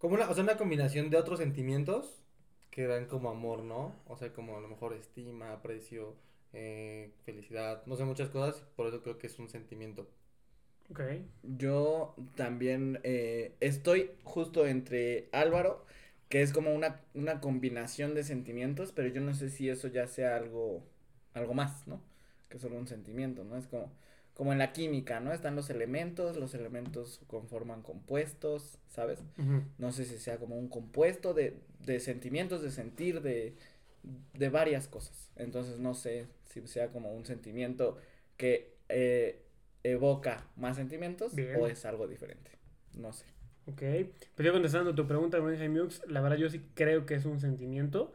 Como 0.00 0.14
una, 0.16 0.28
o 0.30 0.34
sea, 0.34 0.42
una 0.42 0.56
combinación 0.56 1.10
de 1.10 1.18
otros 1.18 1.38
sentimientos 1.40 2.22
que 2.70 2.86
dan 2.86 3.06
como 3.06 3.30
amor, 3.30 3.62
¿no? 3.64 3.94
O 4.06 4.16
sea, 4.16 4.32
como 4.32 4.56
a 4.56 4.60
lo 4.60 4.68
mejor 4.68 4.94
estima, 4.94 5.52
aprecio, 5.52 6.16
eh, 6.54 7.12
felicidad, 7.24 7.84
no 7.86 7.96
sé, 7.96 8.04
muchas 8.04 8.30
cosas. 8.30 8.62
Por 8.76 8.86
eso 8.88 9.02
creo 9.02 9.18
que 9.18 9.26
es 9.28 9.38
un 9.38 9.48
sentimiento. 9.48 10.08
Ok. 10.90 11.00
Yo 11.42 12.14
también 12.34 13.00
eh, 13.04 13.54
estoy 13.60 14.10
justo 14.24 14.66
entre 14.66 15.28
Álvaro, 15.32 15.84
que 16.30 16.42
es 16.42 16.52
como 16.52 16.74
una, 16.74 17.02
una 17.14 17.40
combinación 17.40 18.14
de 18.14 18.24
sentimientos, 18.24 18.92
pero 18.92 19.08
yo 19.08 19.20
no 19.20 19.34
sé 19.34 19.50
si 19.50 19.68
eso 19.68 19.88
ya 19.88 20.06
sea 20.06 20.36
algo, 20.36 20.82
algo 21.34 21.54
más, 21.54 21.86
¿no? 21.86 22.02
Que 22.48 22.58
solo 22.58 22.76
un 22.78 22.88
sentimiento, 22.88 23.44
¿no? 23.44 23.56
Es 23.56 23.66
como, 23.66 23.92
como 24.40 24.54
en 24.54 24.58
la 24.58 24.72
química, 24.72 25.20
¿no? 25.20 25.34
Están 25.34 25.54
los 25.54 25.68
elementos, 25.68 26.38
los 26.38 26.54
elementos 26.54 27.20
conforman 27.26 27.82
compuestos, 27.82 28.78
¿sabes? 28.88 29.22
No 29.76 29.92
sé 29.92 30.06
si 30.06 30.16
sea 30.16 30.38
como 30.38 30.56
un 30.56 30.70
compuesto 30.70 31.34
de, 31.34 31.58
de 31.84 32.00
sentimientos, 32.00 32.62
de 32.62 32.70
sentir, 32.70 33.20
de, 33.20 33.54
de 34.32 34.48
varias 34.48 34.88
cosas. 34.88 35.30
Entonces 35.36 35.78
no 35.78 35.92
sé 35.92 36.26
si 36.48 36.66
sea 36.66 36.88
como 36.88 37.12
un 37.12 37.26
sentimiento 37.26 37.98
que 38.38 38.78
eh, 38.88 39.42
evoca 39.82 40.48
más 40.56 40.76
sentimientos 40.76 41.34
Bien. 41.34 41.56
o 41.60 41.66
es 41.66 41.84
algo 41.84 42.08
diferente. 42.08 42.52
No 42.96 43.12
sé. 43.12 43.26
Ok. 43.66 43.82
Pues 44.36 44.46
yo 44.46 44.54
contestando 44.54 44.94
tu 44.94 45.06
pregunta, 45.06 45.38
Ux, 45.38 46.02
la 46.08 46.22
verdad 46.22 46.38
yo 46.38 46.48
sí 46.48 46.62
creo 46.72 47.04
que 47.04 47.16
es 47.16 47.26
un 47.26 47.40
sentimiento. 47.40 48.14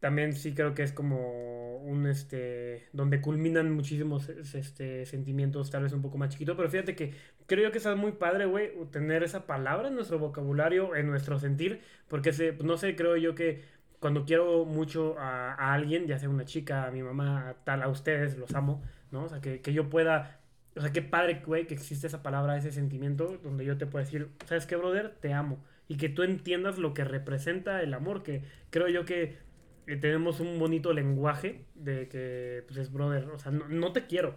También 0.00 0.32
sí 0.32 0.54
creo 0.54 0.74
que 0.74 0.82
es 0.82 0.92
como 0.92 1.69
un, 1.82 2.06
este, 2.06 2.88
donde 2.92 3.20
culminan 3.20 3.72
muchísimos 3.72 4.28
es- 4.28 4.54
este, 4.54 5.06
sentimientos, 5.06 5.70
tal 5.70 5.82
vez 5.84 5.92
un 5.92 6.02
poco 6.02 6.18
más 6.18 6.30
chiquito, 6.30 6.56
pero 6.56 6.70
fíjate 6.70 6.94
que 6.96 7.14
creo 7.46 7.64
yo 7.64 7.72
que 7.72 7.78
está 7.78 7.94
muy 7.96 8.12
padre, 8.12 8.46
güey, 8.46 8.70
tener 8.90 9.22
esa 9.22 9.46
palabra 9.46 9.88
en 9.88 9.94
nuestro 9.94 10.18
vocabulario, 10.18 10.94
en 10.96 11.06
nuestro 11.08 11.38
sentir, 11.38 11.80
porque 12.08 12.32
se, 12.32 12.52
no 12.62 12.76
sé, 12.76 12.96
creo 12.96 13.16
yo 13.16 13.34
que 13.34 13.62
cuando 13.98 14.24
quiero 14.24 14.64
mucho 14.64 15.18
a, 15.18 15.52
a 15.54 15.74
alguien, 15.74 16.06
ya 16.06 16.18
sea 16.18 16.28
una 16.28 16.44
chica, 16.44 16.86
a 16.86 16.90
mi 16.90 17.02
mamá, 17.02 17.48
a 17.50 17.54
tal, 17.64 17.82
a 17.82 17.88
ustedes, 17.88 18.36
los 18.38 18.54
amo, 18.54 18.82
¿no? 19.10 19.24
O 19.24 19.28
sea, 19.28 19.40
que, 19.40 19.60
que 19.60 19.72
yo 19.72 19.90
pueda, 19.90 20.40
o 20.76 20.80
sea, 20.80 20.92
qué 20.92 21.02
padre, 21.02 21.42
güey, 21.44 21.66
que 21.66 21.74
existe 21.74 22.06
esa 22.06 22.22
palabra, 22.22 22.56
ese 22.56 22.72
sentimiento, 22.72 23.38
donde 23.42 23.64
yo 23.64 23.76
te 23.78 23.86
puedo 23.86 24.04
decir, 24.04 24.30
¿sabes 24.46 24.66
qué, 24.66 24.76
brother? 24.76 25.16
Te 25.20 25.32
amo. 25.34 25.62
Y 25.88 25.96
que 25.96 26.08
tú 26.08 26.22
entiendas 26.22 26.78
lo 26.78 26.94
que 26.94 27.04
representa 27.04 27.82
el 27.82 27.92
amor, 27.94 28.22
que 28.22 28.42
creo 28.70 28.88
yo 28.88 29.04
que 29.04 29.38
eh, 29.86 29.96
tenemos 29.96 30.40
un 30.40 30.58
bonito 30.58 30.92
lenguaje 30.92 31.64
de 31.74 32.08
que, 32.08 32.64
pues 32.66 32.78
es 32.78 32.92
brother, 32.92 33.24
o 33.30 33.38
sea, 33.38 33.52
no, 33.52 33.68
no 33.68 33.92
te 33.92 34.06
quiero, 34.06 34.34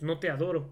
no 0.00 0.18
te 0.18 0.30
adoro, 0.30 0.70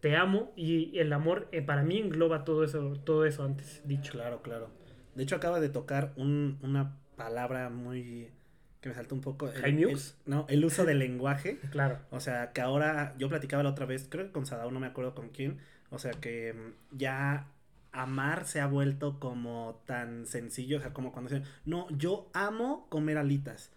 te 0.00 0.16
amo 0.16 0.52
y 0.56 0.98
el 0.98 1.12
amor 1.12 1.48
eh, 1.52 1.62
para 1.62 1.82
mí 1.82 1.98
engloba 1.98 2.44
todo 2.44 2.64
eso, 2.64 2.92
todo 3.04 3.24
eso 3.26 3.44
antes 3.44 3.82
dicho. 3.84 4.12
Claro, 4.12 4.42
claro. 4.42 4.68
De 5.14 5.22
hecho, 5.22 5.36
acaba 5.36 5.60
de 5.60 5.68
tocar 5.68 6.12
un- 6.16 6.58
una 6.62 6.96
palabra 7.16 7.70
muy. 7.70 8.30
que 8.80 8.90
me 8.90 8.94
saltó 8.94 9.14
un 9.14 9.22
poco. 9.22 9.48
el- 9.48 9.54
¿Jaime 9.62 9.82
el-? 9.84 9.98
No, 10.26 10.44
el 10.50 10.62
uso 10.64 10.84
del 10.84 10.98
lenguaje. 10.98 11.58
Claro. 11.70 12.00
O 12.10 12.20
sea, 12.20 12.52
que 12.52 12.60
ahora 12.60 13.14
yo 13.16 13.28
platicaba 13.30 13.62
la 13.62 13.70
otra 13.70 13.86
vez, 13.86 14.06
creo 14.10 14.26
que 14.26 14.32
con 14.32 14.44
Sadao, 14.44 14.70
no 14.70 14.78
me 14.80 14.86
acuerdo 14.88 15.14
con 15.14 15.30
quién. 15.30 15.58
O 15.90 15.98
sea, 15.98 16.10
que 16.12 16.54
ya 16.90 17.46
amar 17.94 18.46
se 18.46 18.60
ha 18.60 18.66
vuelto 18.66 19.18
como 19.18 19.82
tan 19.86 20.26
sencillo. 20.26 20.78
O 20.78 20.80
sea, 20.80 20.92
como 20.92 21.12
cuando 21.12 21.30
dicen, 21.30 21.48
no, 21.64 21.88
yo 21.96 22.28
amo 22.34 22.86
comer 22.90 23.16
alitas. 23.16 23.70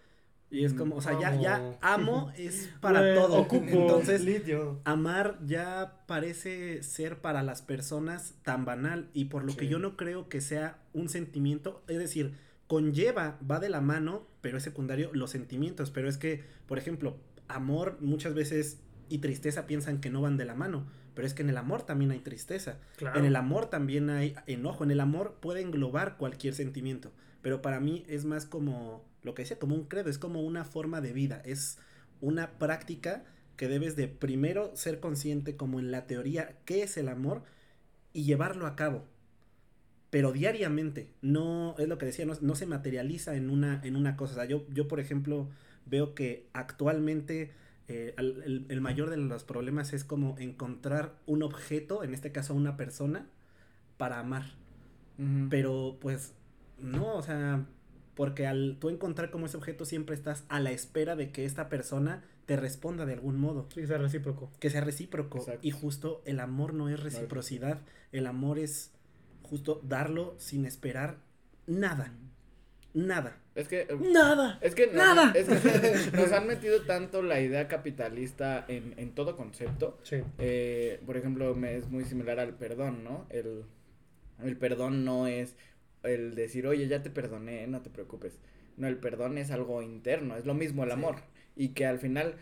Y 0.50 0.64
es 0.64 0.74
como, 0.74 0.96
o 0.96 1.02
sea, 1.02 1.20
ya, 1.20 1.28
Amo. 1.30 1.42
ya 1.42 1.78
amo 1.82 2.32
es 2.38 2.70
para 2.80 3.14
todo. 3.16 3.36
ocupo. 3.38 3.66
Entonces, 3.68 4.24
Litio. 4.24 4.80
amar 4.86 5.40
ya 5.46 6.04
parece 6.08 6.84
ser 6.84 7.20
para 7.20 7.44
las 7.44 7.62
personas 7.62 8.36
tan 8.44 8.64
banal 8.64 9.10
y 9.14 9.26
por 9.26 9.44
lo 9.44 9.56
que 9.56 9.68
yo 9.68 9.78
no 9.78 9.98
creo 9.98 10.30
que 10.30 10.40
sea 10.40 10.80
un 10.94 11.10
sentimiento, 11.10 11.84
es 11.90 11.98
decir, 11.98 12.36
conlleva, 12.68 13.38
va 13.50 13.60
de 13.60 13.70
la 13.70 13.82
mano, 13.82 14.26
pero 14.40 14.58
es 14.58 14.64
secundario 14.64 15.10
los 15.14 15.32
sentimientos, 15.32 15.92
pero 15.92 16.08
es 16.08 16.18
que, 16.18 16.44
por 16.66 16.78
ejemplo, 16.78 17.18
amor 17.50 17.98
muchas 18.00 18.34
veces 18.34 18.80
y 19.10 19.18
tristeza 19.20 19.68
piensan 19.68 20.00
que 20.00 20.10
no 20.10 20.22
van 20.22 20.38
de 20.38 20.46
la 20.46 20.56
mano, 20.56 20.86
pero 21.18 21.26
es 21.26 21.34
que 21.34 21.42
en 21.42 21.50
el 21.50 21.58
amor 21.58 21.82
también 21.82 22.12
hay 22.12 22.20
tristeza, 22.20 22.78
Claro. 22.96 23.18
en 23.18 23.26
el 23.26 23.36
amor 23.36 23.72
también 23.72 24.12
hay 24.12 24.36
enojo, 24.46 24.84
en 24.84 24.92
el 24.92 25.00
amor 25.00 25.40
puede 25.42 25.62
englobar 25.62 26.16
cualquier 26.18 26.54
sentimiento, 26.54 27.12
pero 27.42 27.60
para 27.64 27.80
mí 27.80 28.06
es 28.08 28.24
más 28.24 28.46
como 28.46 29.04
lo 29.24 29.34
que 29.34 29.42
decía, 29.42 29.58
como 29.58 29.74
un 29.74 29.86
credo, 29.86 30.12
es 30.12 30.20
como 30.20 30.42
una 30.42 30.64
forma 30.64 31.02
de 31.02 31.14
vida, 31.14 31.42
es 31.44 31.80
una 32.22 32.52
práctica 32.60 33.24
que 33.56 33.68
debes 33.68 33.96
de 33.96 34.08
primero 34.08 34.76
ser 34.76 35.00
consciente 35.00 35.56
como 35.58 35.80
en 35.80 35.90
la 35.90 36.06
teoría 36.06 36.56
qué 36.66 36.84
es 36.84 36.98
el 36.98 37.10
amor 37.10 37.42
y 38.14 38.24
llevarlo 38.26 38.68
a 38.68 38.76
cabo. 38.76 39.04
Pero 40.12 40.32
diariamente, 40.34 41.10
no, 41.24 41.74
es 41.80 41.88
lo 41.88 41.98
que 41.98 42.06
decía, 42.06 42.28
no, 42.28 42.36
no 42.42 42.54
se 42.54 42.68
materializa 42.68 43.36
en 43.36 43.50
una, 43.50 43.82
en 43.84 43.96
una 43.96 44.16
cosa. 44.16 44.34
O 44.34 44.36
sea, 44.36 44.46
yo, 44.46 44.68
yo, 44.70 44.88
por 44.88 45.00
ejemplo, 45.00 45.50
veo 45.88 46.14
que 46.14 46.48
actualmente 46.54 47.52
eh, 47.88 48.14
el, 48.18 48.66
el 48.70 48.82
mayor 48.82 49.10
de 49.10 49.18
los 49.18 49.44
problemas 49.44 49.94
es 49.94 50.04
como 50.04 50.38
encontrar 50.40 51.14
un 51.26 51.44
objeto, 51.44 52.04
en 52.04 52.14
este 52.14 52.32
caso 52.32 52.54
una 52.54 52.78
persona, 52.78 53.28
para 53.98 54.20
amar. 54.20 54.44
Pero 55.50 55.98
pues 56.00 56.34
no, 56.80 57.16
o 57.16 57.24
sea, 57.24 57.66
porque 58.14 58.46
al 58.46 58.78
tú 58.80 58.90
encontrar 58.90 59.32
como 59.32 59.48
ese 59.48 59.58
objeto 59.58 59.84
siempre 59.84 60.14
estás 60.16 60.46
a 60.48 60.60
la 60.60 60.70
espera 60.72 61.16
de 61.16 61.32
que 61.32 61.44
esta 61.46 61.70
persona 61.70 62.24
te 62.46 62.56
responda 62.56 63.06
de 63.06 63.14
algún 63.14 63.40
modo, 63.40 63.68
Sí, 63.74 63.82
es 63.82 63.90
recíproco. 63.90 64.52
que 64.60 64.70
sea 64.70 64.82
recíproco. 64.82 65.40
Exacto. 65.40 65.60
Y 65.64 65.72
justo 65.72 66.22
el 66.26 66.40
amor 66.40 66.76
no 66.76 66.88
es 66.88 67.00
reciprocidad, 67.00 67.82
el 68.12 68.28
amor 68.28 68.60
es 68.60 68.92
justo 69.42 69.82
darlo 69.84 70.36
sin 70.38 70.66
esperar 70.66 71.18
nada, 71.66 72.14
nada. 72.94 73.40
Es 73.58 73.68
que. 73.68 73.82
eh, 73.82 73.88
¡Nada! 74.00 74.60
Es 74.62 74.76
que, 74.76 74.88
nos, 74.88 74.96
¡Nada! 74.96 75.32
es 75.36 75.48
que 75.48 76.12
nos 76.18 76.32
han 76.32 76.48
metido 76.48 76.84
tanto 76.84 77.22
la 77.22 77.42
idea 77.42 77.68
capitalista 77.68 78.64
en, 78.68 78.94
en 78.98 79.12
todo 79.14 79.36
concepto. 79.36 79.98
Sí. 80.04 80.18
Eh, 80.38 81.02
por 81.06 81.18
ejemplo, 81.18 81.54
me 81.56 81.76
es 81.76 81.90
muy 81.90 82.06
similar 82.06 82.40
al 82.40 82.54
perdón, 82.56 83.04
¿no? 83.04 83.26
El, 83.30 83.64
el 84.44 84.56
perdón 84.58 85.04
no 85.04 85.28
es 85.28 85.56
el 86.04 86.36
decir, 86.36 86.68
oye, 86.68 86.88
ya 86.88 87.02
te 87.04 87.10
perdoné, 87.10 87.68
no 87.68 87.82
te 87.82 87.90
preocupes. 87.90 88.40
No, 88.78 88.88
el 88.88 88.98
perdón 88.98 89.38
es 89.40 89.50
algo 89.52 89.82
interno, 89.82 90.38
es 90.38 90.46
lo 90.46 90.54
mismo 90.54 90.84
el 90.84 90.90
Sí. 90.92 90.94
amor. 90.94 91.16
Y 91.56 91.70
que 91.70 91.88
al 91.88 91.98
final, 91.98 92.36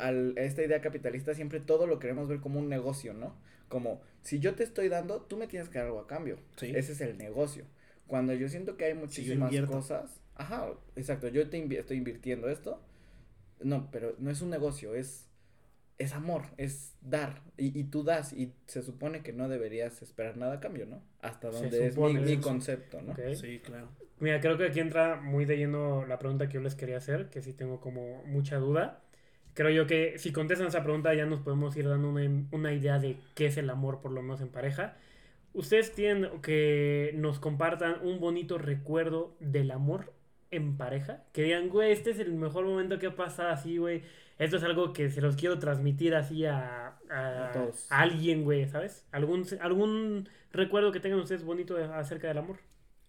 al, 0.00 0.34
esta 0.36 0.64
idea 0.64 0.80
capitalista 0.80 1.34
siempre 1.34 1.60
todo 1.60 1.86
lo 1.86 2.00
queremos 2.00 2.26
ver 2.28 2.40
como 2.40 2.58
un 2.58 2.68
negocio, 2.68 3.14
¿no? 3.14 3.36
Como, 3.68 4.02
si 4.22 4.40
yo 4.40 4.56
te 4.56 4.64
estoy 4.64 4.88
dando, 4.88 5.20
tú 5.22 5.36
me 5.36 5.46
tienes 5.46 5.68
que 5.68 5.78
dar 5.78 5.86
algo 5.86 6.00
a 6.00 6.08
cambio. 6.08 6.38
Sí. 6.56 6.72
Ese 6.74 6.90
es 6.92 7.00
el 7.00 7.16
negocio. 7.16 7.64
Cuando 8.08 8.34
yo 8.34 8.48
siento 8.48 8.76
que 8.76 8.86
hay 8.86 8.94
muchísimas 8.94 9.54
cosas. 9.62 10.19
Ajá, 10.40 10.72
exacto. 10.96 11.28
Yo 11.28 11.48
te 11.50 11.58
invi- 11.62 11.78
estoy 11.78 11.98
invirtiendo 11.98 12.48
esto. 12.48 12.80
No, 13.60 13.90
pero 13.90 14.14
no 14.18 14.30
es 14.30 14.40
un 14.40 14.48
negocio, 14.48 14.94
es, 14.94 15.28
es 15.98 16.14
amor, 16.14 16.44
es 16.56 16.94
dar. 17.02 17.42
Y, 17.58 17.78
y 17.78 17.84
tú 17.84 18.04
das. 18.04 18.32
Y 18.32 18.54
se 18.66 18.80
supone 18.82 19.22
que 19.22 19.34
no 19.34 19.50
deberías 19.50 20.00
esperar 20.00 20.38
nada 20.38 20.54
a 20.54 20.60
cambio, 20.60 20.86
¿no? 20.86 21.02
Hasta 21.20 21.50
donde 21.50 21.88
es 21.88 21.98
mi, 21.98 22.38
concepto, 22.38 23.02
¿no? 23.02 23.14
Sí, 23.34 23.58
claro. 23.58 23.88
Mira, 24.18 24.40
creo 24.40 24.56
que 24.56 24.64
aquí 24.64 24.80
entra 24.80 25.16
muy 25.16 25.44
de 25.44 25.58
lleno 25.58 26.06
la 26.06 26.18
pregunta 26.18 26.48
que 26.48 26.54
yo 26.54 26.60
les 26.62 26.74
quería 26.74 26.96
hacer, 26.96 27.28
que 27.28 27.42
sí 27.42 27.52
tengo 27.52 27.80
como 27.80 28.22
mucha 28.24 28.56
duda. 28.56 29.02
Creo 29.52 29.68
yo 29.70 29.86
que 29.86 30.18
si 30.18 30.32
contestan 30.32 30.68
esa 30.68 30.82
pregunta 30.82 31.12
ya 31.12 31.26
nos 31.26 31.40
podemos 31.40 31.76
ir 31.76 31.86
dando 31.86 32.08
una, 32.08 32.46
una 32.50 32.72
idea 32.72 32.98
de 32.98 33.18
qué 33.34 33.46
es 33.46 33.58
el 33.58 33.68
amor, 33.68 34.00
por 34.00 34.12
lo 34.12 34.22
menos 34.22 34.40
en 34.40 34.48
pareja. 34.48 34.96
Ustedes 35.52 35.92
tienen 35.92 36.40
que 36.40 37.12
nos 37.14 37.40
compartan 37.40 37.96
un 38.06 38.20
bonito 38.20 38.56
recuerdo 38.56 39.36
del 39.40 39.70
amor 39.70 40.14
en 40.50 40.76
pareja. 40.76 41.22
Que 41.32 41.42
digan, 41.44 41.68
güey, 41.68 41.92
este 41.92 42.10
es 42.10 42.18
el 42.18 42.32
mejor 42.32 42.64
momento 42.64 42.98
que 42.98 43.06
ha 43.08 43.16
pasado 43.16 43.50
así, 43.50 43.76
güey. 43.78 44.02
Esto 44.38 44.56
es 44.56 44.62
algo 44.62 44.92
que 44.94 45.10
se 45.10 45.20
los 45.20 45.36
quiero 45.36 45.58
transmitir 45.58 46.14
así 46.14 46.46
a, 46.46 46.94
a, 47.10 47.48
A 47.48 47.52
todos. 47.52 47.86
a 47.92 48.00
alguien, 48.00 48.42
güey, 48.44 48.66
¿sabes? 48.68 49.04
¿Algún, 49.12 49.44
¿Algún 49.60 50.28
recuerdo 50.52 50.92
que 50.92 51.00
tengan 51.00 51.20
ustedes 51.20 51.44
bonito 51.44 51.74
de- 51.74 51.84
acerca 51.84 52.28
del 52.28 52.38
amor? 52.38 52.56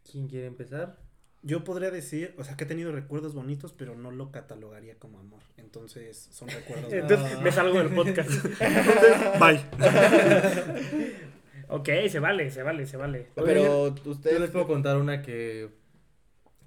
¿Quién 0.10 0.27
quiere 0.27 0.48
empezar? 0.48 0.98
Yo 1.43 1.63
podría 1.63 1.89
decir, 1.89 2.36
o 2.38 2.43
sea, 2.43 2.55
que 2.57 2.65
he 2.65 2.67
tenido 2.67 2.91
recuerdos 2.91 3.33
bonitos, 3.33 3.74
pero 3.74 3.95
no 3.95 4.12
lo 4.12 4.31
catalogaría 4.31 4.95
como 5.00 5.19
amor. 5.19 5.39
Entonces, 5.57 6.17
son 6.31 6.50
recuerdos. 6.50 6.91
Entonces 6.93 7.33
Ah. 7.38 7.41
me 7.41 7.51
salgo 7.51 7.77
del 7.79 7.89
podcast. 7.95 8.29
Bye. 9.39 9.62
ok, 11.69 11.89
se 12.10 12.19
vale, 12.19 12.51
se 12.51 12.62
vale, 12.63 12.86
se 12.86 12.98
vale. 12.98 13.27
Pero 13.36 13.95
Yo 13.95 14.12
ustedes. 14.12 14.39
les 14.39 14.50
puedo 14.51 14.67
contar 14.67 14.98
una 14.98 15.21
que, 15.21 15.69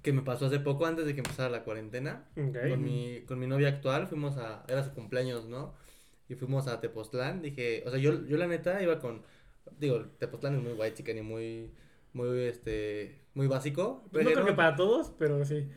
que 0.05 0.13
me 0.13 0.21
pasó 0.21 0.45
hace 0.45 0.59
poco, 0.59 0.85
antes 0.85 1.05
de 1.05 1.13
que 1.15 1.19
empezara 1.19 1.49
la 1.49 1.63
cuarentena. 1.65 2.29
Con, 2.35 2.81
mi, 2.83 3.21
con 3.27 3.39
mi 3.39 3.47
novia 3.47 3.67
actual 3.69 4.07
fuimos 4.07 4.37
a, 4.37 4.63
era 4.69 4.83
su 4.83 4.91
cumpleaños, 4.93 5.45
¿no? 5.49 5.73
Y 6.29 6.35
fuimos 6.35 6.67
a 6.67 6.79
Tepoztlán, 6.79 7.41
dije, 7.41 7.83
o 7.85 7.89
sea, 7.89 7.99
yo, 7.99 8.25
yo 8.25 8.37
la 8.37 8.47
neta 8.47 8.81
iba 8.81 8.99
con, 8.99 9.23
digo, 9.79 10.05
Tepoztlán 10.19 10.55
es 10.57 10.61
muy 10.63 10.73
guay, 10.73 10.93
chica, 10.93 11.11
y 11.11 11.21
muy, 11.21 11.71
muy, 12.13 12.39
este, 12.45 13.19
muy 13.33 13.47
básico. 13.47 14.03
No 14.11 14.19
dije, 14.19 14.33
creo 14.33 14.45
que 14.45 14.53
para 14.53 14.75
todos, 14.75 15.11
pero 15.19 15.43
sí. 15.43 15.67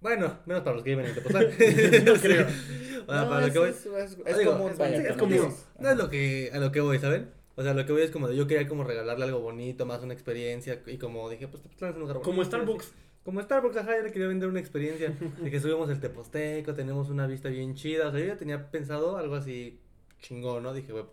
Bueno, 0.00 0.38
menos 0.46 0.62
para 0.62 0.74
los 0.76 0.84
que 0.84 0.90
viven 0.90 1.06
en 1.06 1.14
Tepoztlán. 1.14 1.46
No 2.04 2.14
creo. 2.14 2.46
O 3.06 3.12
sea, 3.12 3.22
No, 3.22 3.28
para 3.30 3.40
lo 3.40 3.46
es, 3.46 3.52
que 3.52 3.58
voy, 3.60 3.68
es, 3.70 3.86
es- 3.86 4.18
es 4.26 4.38
Digo, 4.38 4.52
común, 4.52 4.70
es- 4.72 4.78
vaya, 4.78 4.96
es 5.00 5.08
con 5.10 5.18
común. 5.18 5.32
amigos. 5.38 5.66
no 5.78 5.88
es 5.90 5.96
lo 5.96 6.10
que, 6.10 6.50
a 6.52 6.58
lo 6.58 6.72
que 6.72 6.80
voy, 6.80 6.98
¿saben? 6.98 7.30
O 7.54 7.62
sea, 7.62 7.72
lo 7.72 7.86
que 7.86 7.92
voy 7.92 8.02
es 8.02 8.10
como 8.10 8.28
de 8.28 8.36
yo 8.36 8.46
quería 8.46 8.68
como 8.68 8.84
regalarle 8.84 9.24
algo 9.24 9.40
bonito, 9.40 9.86
más 9.86 10.02
una 10.02 10.12
experiencia, 10.12 10.82
y 10.86 10.98
como 10.98 11.30
dije, 11.30 11.48
pues 11.48 11.62
Tepoztlán 11.62 11.90
es 11.90 11.94
un 11.96 12.00
lugar 12.02 12.16
Como 12.20 12.36
bonito, 12.38 12.44
Starbucks. 12.56 12.92
Como 13.26 13.42
Starbucks, 13.42 13.76
ajá, 13.76 13.96
yo 13.98 14.04
le 14.04 14.12
quería 14.12 14.28
vender 14.28 14.48
una 14.48 14.60
experiencia. 14.60 15.10
De 15.42 15.50
que 15.50 15.60
subimos 15.60 15.90
el 15.90 16.00
Teposteco, 16.00 16.74
tenemos 16.74 17.10
una 17.10 17.26
vista 17.26 17.48
bien 17.48 17.74
chida. 17.74 18.08
O 18.08 18.10
sea, 18.12 18.20
yo 18.20 18.26
ya 18.26 18.36
tenía 18.38 18.70
pensado 18.70 19.16
algo 19.18 19.34
así 19.34 19.80
chingón, 20.20 20.62
¿no? 20.62 20.72
Dije, 20.72 20.92
güey, 20.92 21.04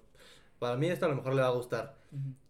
para 0.60 0.77
mí 0.77 0.88
esto 0.88 1.08
a 1.08 1.10
lo 1.10 1.15
mejor 1.15 1.34
le 1.34 1.41
va 1.41 1.48
a 1.48 1.51
gustar. 1.51 1.98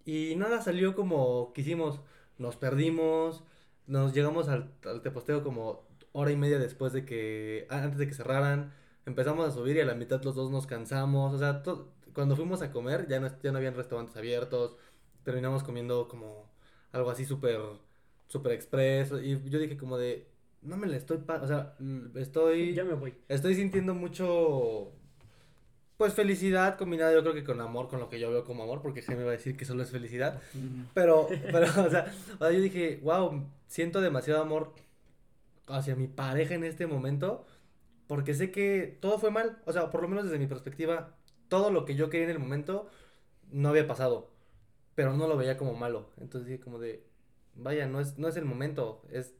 Y 0.05 0.35
nada, 0.35 0.61
salió 0.61 0.95
como 0.95 1.53
quisimos. 1.53 2.01
Nos 2.37 2.57
perdimos, 2.57 3.43
nos 3.87 4.13
llegamos 4.13 4.49
al, 4.49 4.73
al 4.85 5.01
Teposteco 5.01 5.43
como 5.43 5.87
hora 6.11 6.31
y 6.31 6.35
media 6.35 6.59
después 6.59 6.91
de 6.93 7.05
que, 7.05 7.65
antes 7.69 7.97
de 7.97 8.07
que 8.07 8.13
cerraran. 8.13 8.73
Empezamos 9.05 9.47
a 9.47 9.51
subir 9.51 9.77
y 9.77 9.79
a 9.81 9.85
la 9.85 9.95
mitad 9.95 10.21
los 10.23 10.35
dos 10.35 10.51
nos 10.51 10.67
cansamos. 10.67 11.33
O 11.33 11.39
sea, 11.39 11.63
to- 11.63 11.89
cuando 12.13 12.35
fuimos 12.35 12.61
a 12.61 12.71
comer 12.71 13.07
ya 13.07 13.19
no, 13.21 13.29
ya 13.41 13.51
no 13.53 13.57
habían 13.59 13.75
restaurantes 13.75 14.15
abiertos. 14.17 14.75
Terminamos 15.23 15.63
comiendo 15.63 16.07
como 16.09 16.51
algo 16.91 17.09
así 17.11 17.23
súper, 17.25 17.59
súper 18.33 18.53
express. 18.53 19.13
Y 19.23 19.39
yo 19.49 19.59
dije 19.59 19.77
como 19.77 19.97
de, 19.97 20.27
no 20.63 20.75
me 20.75 20.87
la 20.87 20.97
estoy, 20.97 21.19
o 21.27 21.47
sea, 21.47 21.75
mm, 21.79 22.17
estoy... 22.17 22.73
Ya 22.73 22.83
me 22.83 22.95
voy. 22.95 23.13
Estoy 23.29 23.55
sintiendo 23.55 23.93
mucho, 23.93 24.91
pues 25.97 26.13
felicidad 26.13 26.77
combinada 26.77 27.13
yo 27.13 27.21
creo 27.21 27.35
que 27.35 27.43
con 27.43 27.61
amor, 27.61 27.87
con 27.87 27.99
lo 27.99 28.09
que 28.09 28.19
yo 28.19 28.31
veo 28.31 28.43
como 28.43 28.63
amor, 28.63 28.81
porque 28.81 29.03
Jaime 29.03 29.23
va 29.23 29.29
a 29.29 29.33
decir 29.33 29.55
que 29.55 29.65
solo 29.65 29.83
es 29.83 29.91
felicidad. 29.91 30.41
Pero, 30.93 31.27
pero, 31.51 31.67
o 31.67 31.89
sea, 31.89 32.11
o 32.35 32.37
sea, 32.39 32.51
yo 32.51 32.59
dije, 32.59 32.99
wow, 33.03 33.45
siento 33.67 34.01
demasiado 34.01 34.41
amor 34.41 34.73
hacia 35.67 35.95
mi 35.95 36.07
pareja 36.07 36.55
en 36.55 36.63
este 36.63 36.87
momento, 36.87 37.45
porque 38.07 38.33
sé 38.33 38.51
que 38.51 38.97
todo 38.99 39.19
fue 39.19 39.31
mal, 39.31 39.61
o 39.65 39.71
sea, 39.73 39.91
por 39.91 40.01
lo 40.01 40.07
menos 40.07 40.25
desde 40.25 40.39
mi 40.39 40.47
perspectiva, 40.47 41.15
todo 41.49 41.71
lo 41.71 41.85
que 41.85 41.95
yo 41.95 42.09
quería 42.09 42.25
en 42.25 42.31
el 42.31 42.39
momento 42.39 42.89
no 43.51 43.69
había 43.69 43.87
pasado, 43.87 44.31
pero 44.95 45.13
no 45.13 45.27
lo 45.27 45.37
veía 45.37 45.57
como 45.57 45.75
malo. 45.75 46.09
Entonces 46.17 46.49
dije 46.49 46.59
como 46.59 46.79
de, 46.79 47.12
vaya, 47.55 47.87
no 47.87 47.99
es, 47.99 48.17
no 48.17 48.27
es 48.27 48.37
el 48.37 48.45
momento, 48.45 49.03
es 49.11 49.35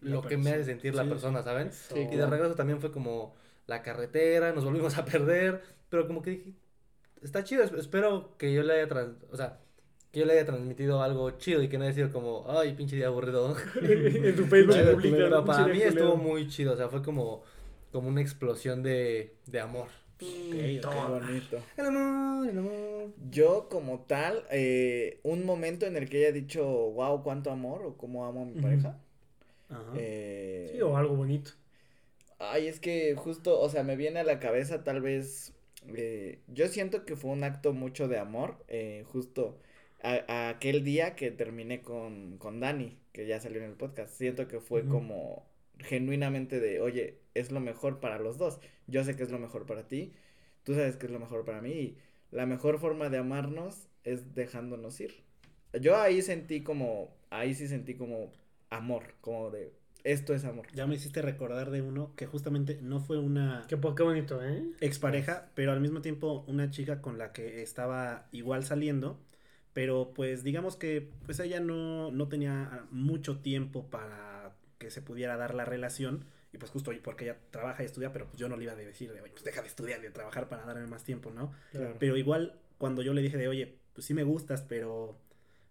La 0.00 0.10
lo 0.12 0.26
que 0.26 0.36
me 0.36 0.50
hace 0.52 0.64
sentir 0.64 0.94
la 0.94 1.02
Sí, 1.04 1.08
persona, 1.08 1.42
¿saben? 1.42 1.70
Y 1.94 2.16
de 2.16 2.26
regreso 2.26 2.54
también 2.54 2.80
fue 2.80 2.92
como 2.92 3.34
la 3.66 3.82
carretera, 3.82 4.52
nos 4.52 4.64
volvimos 4.64 4.96
a 4.98 5.04
perder, 5.04 5.62
pero 5.88 6.06
como 6.06 6.22
que 6.22 6.30
dije, 6.30 6.54
está 7.22 7.44
chido, 7.44 7.62
es- 7.64 7.72
espero 7.72 8.36
que 8.38 8.52
yo 8.52 8.62
le 8.62 8.74
haya 8.74 8.88
trans, 8.88 9.16
o 9.30 9.36
sea, 9.36 9.60
que 10.12 10.20
yo 10.20 10.26
le 10.26 10.34
haya 10.34 10.46
transmitido 10.46 11.02
algo 11.02 11.30
chido 11.32 11.62
y 11.62 11.68
que 11.68 11.78
no 11.78 11.84
haya 11.84 11.92
sido 11.94 12.12
como, 12.12 12.46
ay, 12.48 12.74
pinche 12.74 12.96
día 12.96 13.08
aburrido. 13.08 13.56
en 13.82 14.36
tu 14.36 14.46
Facebook 14.46 15.44
para 15.44 15.68
mí 15.68 15.82
culero. 15.82 15.86
estuvo 15.88 16.16
muy 16.16 16.48
chido, 16.48 16.74
o 16.74 16.76
sea, 16.76 16.88
fue 16.88 17.02
como, 17.02 17.42
como 17.92 18.08
una 18.08 18.20
explosión 18.20 18.82
de, 18.82 19.36
de 19.46 19.60
amor. 19.60 19.88
Qué 20.18 20.26
bonito. 21.04 21.58
El 21.76 21.86
amor, 21.86 22.48
el 22.48 22.58
amor. 22.58 23.12
Yo 23.30 23.68
como 23.68 24.00
tal, 24.06 24.44
eh, 24.50 25.20
un 25.22 25.44
momento 25.44 25.86
en 25.86 25.96
el 25.96 26.08
que 26.08 26.18
haya 26.18 26.32
dicho, 26.32 26.64
wow, 26.66 27.22
cuánto 27.22 27.50
amor 27.50 27.82
o 27.84 27.96
cómo 27.96 28.26
amo 28.26 28.42
a 28.42 28.44
mi 28.44 28.54
pareja. 28.60 28.98
Ajá. 29.68 29.92
eh, 29.94 30.70
Sí, 30.72 30.80
o 30.82 30.96
algo 30.96 31.16
bonito. 31.16 31.52
Ay, 32.38 32.66
es 32.68 32.80
que 32.80 33.14
justo, 33.16 33.58
o 33.60 33.68
sea, 33.68 33.82
me 33.82 33.96
viene 33.96 34.20
a 34.20 34.24
la 34.24 34.40
cabeza 34.40 34.84
tal 34.84 35.00
vez, 35.00 35.54
eh, 35.94 36.40
yo 36.48 36.68
siento 36.68 37.04
que 37.06 37.16
fue 37.16 37.30
un 37.30 37.44
acto 37.44 37.72
mucho 37.72 38.08
de 38.08 38.18
amor, 38.18 38.64
eh, 38.68 39.04
justo 39.08 39.58
a, 40.02 40.20
a 40.28 40.48
aquel 40.50 40.84
día 40.84 41.14
que 41.16 41.30
terminé 41.30 41.80
con, 41.82 42.36
con 42.38 42.60
Dani, 42.60 42.98
que 43.12 43.26
ya 43.26 43.40
salió 43.40 43.62
en 43.62 43.70
el 43.70 43.76
podcast, 43.76 44.12
siento 44.14 44.48
que 44.48 44.60
fue 44.60 44.86
como 44.86 45.46
genuinamente 45.78 46.60
de, 46.60 46.80
oye, 46.80 47.18
es 47.38 47.52
lo 47.52 47.60
mejor 47.60 48.00
para 48.00 48.18
los 48.18 48.38
dos. 48.38 48.60
Yo 48.86 49.04
sé 49.04 49.16
que 49.16 49.22
es 49.22 49.30
lo 49.30 49.38
mejor 49.38 49.66
para 49.66 49.88
ti, 49.88 50.12
tú 50.64 50.74
sabes 50.74 50.96
que 50.96 51.06
es 51.06 51.12
lo 51.12 51.20
mejor 51.20 51.44
para 51.44 51.60
mí 51.60 51.70
y 51.70 51.98
la 52.30 52.46
mejor 52.46 52.78
forma 52.78 53.08
de 53.08 53.18
amarnos 53.18 53.88
es 54.04 54.34
dejándonos 54.34 55.00
ir. 55.00 55.24
Yo 55.80 55.96
ahí 55.96 56.22
sentí 56.22 56.62
como, 56.62 57.14
ahí 57.30 57.54
sí 57.54 57.68
sentí 57.68 57.94
como 57.94 58.32
amor, 58.70 59.14
como 59.20 59.50
de, 59.50 59.72
esto 60.04 60.34
es 60.34 60.44
amor. 60.44 60.66
Ya 60.72 60.86
me 60.86 60.94
hiciste 60.94 61.20
recordar 61.20 61.70
de 61.70 61.82
uno 61.82 62.14
que 62.16 62.26
justamente 62.26 62.78
no 62.80 63.00
fue 63.00 63.18
una 63.18 63.64
Qué, 63.68 63.76
qué 63.96 64.02
bonito, 64.02 64.42
¿eh? 64.42 64.64
expareja, 64.80 65.50
pero 65.54 65.72
al 65.72 65.80
mismo 65.80 66.00
tiempo 66.00 66.44
una 66.46 66.70
chica 66.70 67.02
con 67.02 67.18
la 67.18 67.32
que 67.32 67.62
estaba 67.62 68.28
igual 68.32 68.64
saliendo, 68.64 69.18
pero 69.72 70.12
pues 70.14 70.44
digamos 70.44 70.76
que 70.76 71.10
pues 71.24 71.40
ella 71.40 71.60
no, 71.60 72.10
no 72.10 72.28
tenía 72.28 72.86
mucho 72.90 73.38
tiempo 73.38 73.90
para 73.90 74.52
que 74.78 74.90
se 74.90 75.02
pudiera 75.02 75.36
dar 75.36 75.54
la 75.54 75.64
relación 75.64 76.24
y 76.56 76.58
pues 76.58 76.72
justo 76.72 76.90
porque 77.02 77.24
ella 77.24 77.36
trabaja 77.50 77.82
y 77.82 77.86
estudia, 77.86 78.12
pero 78.12 78.26
pues 78.26 78.38
yo 78.38 78.48
no 78.48 78.56
le 78.56 78.64
iba 78.64 78.72
a 78.72 78.76
decir 78.76 79.12
de, 79.12 79.20
oye, 79.20 79.30
pues 79.30 79.44
deja 79.44 79.60
de 79.60 79.68
estudiar 79.68 80.00
y 80.00 80.04
de 80.04 80.10
trabajar 80.10 80.48
para 80.48 80.64
darme 80.64 80.86
más 80.86 81.04
tiempo, 81.04 81.30
¿no? 81.30 81.52
Claro. 81.70 81.96
Pero 81.98 82.16
igual 82.16 82.58
cuando 82.78 83.02
yo 83.02 83.12
le 83.12 83.20
dije 83.20 83.36
de, 83.36 83.46
oye, 83.46 83.78
pues 83.92 84.06
sí 84.06 84.14
me 84.14 84.24
gustas, 84.24 84.62
pero, 84.62 85.18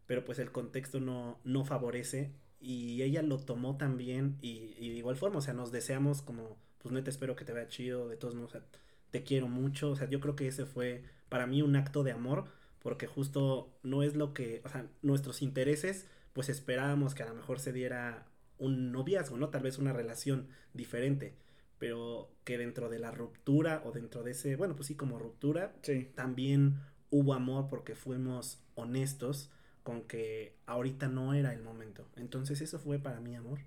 pero 0.05 0.23
pues 0.23 0.37
el 0.37 0.51
contexto 0.51 0.99
no, 0.99 1.39
no 1.43 1.65
favorece 1.65 2.33
y 2.59 3.01
ella 3.01 3.23
lo 3.23 3.39
tomó 3.39 3.77
también 3.77 4.37
y, 4.41 4.75
y 4.77 4.89
de 4.89 4.95
igual 4.95 5.17
forma, 5.17 5.39
o 5.39 5.41
sea, 5.41 5.55
nos 5.55 5.71
deseamos 5.71 6.21
como, 6.21 6.57
pues 6.77 6.93
neta 6.93 7.09
espero 7.09 7.35
que 7.35 7.45
te 7.45 7.53
vea 7.53 7.67
chido, 7.67 8.07
de 8.07 8.17
todos 8.17 8.35
modos, 8.35 8.55
o 8.55 8.59
sea, 8.59 8.65
te 9.09 9.23
quiero 9.23 9.47
mucho, 9.47 9.89
o 9.89 9.95
sea, 9.95 10.07
yo 10.07 10.19
creo 10.19 10.35
que 10.35 10.47
ese 10.47 10.65
fue 10.65 11.03
para 11.29 11.47
mí 11.47 11.61
un 11.63 11.75
acto 11.75 12.03
de 12.03 12.11
amor 12.11 12.45
porque 12.85 13.07
justo 13.07 13.75
no 13.81 14.03
es 14.03 14.15
lo 14.15 14.35
que, 14.35 14.61
o 14.63 14.69
sea, 14.69 14.85
nuestros 15.01 15.41
intereses, 15.41 16.05
pues 16.33 16.49
esperábamos 16.49 17.15
que 17.15 17.23
a 17.23 17.27
lo 17.27 17.33
mejor 17.33 17.59
se 17.59 17.73
diera 17.73 18.27
un 18.57 18.91
noviazgo, 18.91 19.37
¿no? 19.37 19.49
Tal 19.49 19.63
vez 19.63 19.77
una 19.77 19.93
relación 19.93 20.47
diferente, 20.73 21.35
pero 21.77 22.31
que 22.43 22.57
dentro 22.57 22.89
de 22.89 22.99
la 22.99 23.11
ruptura 23.11 23.81
o 23.85 23.91
dentro 23.91 24.23
de 24.23 24.31
ese, 24.31 24.55
bueno, 24.55 24.75
pues 24.75 24.87
sí, 24.87 24.95
como 24.95 25.19
ruptura, 25.19 25.73
Sí. 25.81 26.09
también 26.15 26.79
hubo 27.09 27.33
amor 27.33 27.67
porque 27.69 27.95
fuimos 27.95 28.61
honestos 28.75 29.51
con 29.83 30.03
que 30.03 30.55
ahorita 30.65 31.07
no 31.07 31.33
era 31.33 31.53
el 31.53 31.61
momento. 31.61 32.07
Entonces 32.15 32.61
eso 32.61 32.79
fue 32.79 32.97
para 32.99 33.19
mí 33.19 33.35
amor 33.35 33.59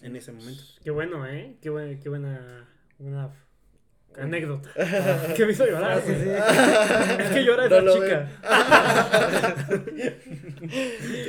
en 0.00 0.16
ese 0.16 0.32
momento. 0.32 0.62
Qué 0.82 0.90
bueno, 0.90 1.26
¿eh? 1.26 1.56
Qué, 1.60 1.68
buen- 1.70 1.98
qué 2.00 2.08
buena, 2.08 2.68
buena 2.98 3.30
anécdota. 4.16 4.70
que 5.36 5.44
me 5.46 5.52
hizo 5.52 5.66
llorar. 5.66 6.00
güey. 6.02 6.16
Es 7.20 7.30
que 7.30 7.44
llora 7.44 7.66
esa 7.66 7.84
chica. 7.92 8.28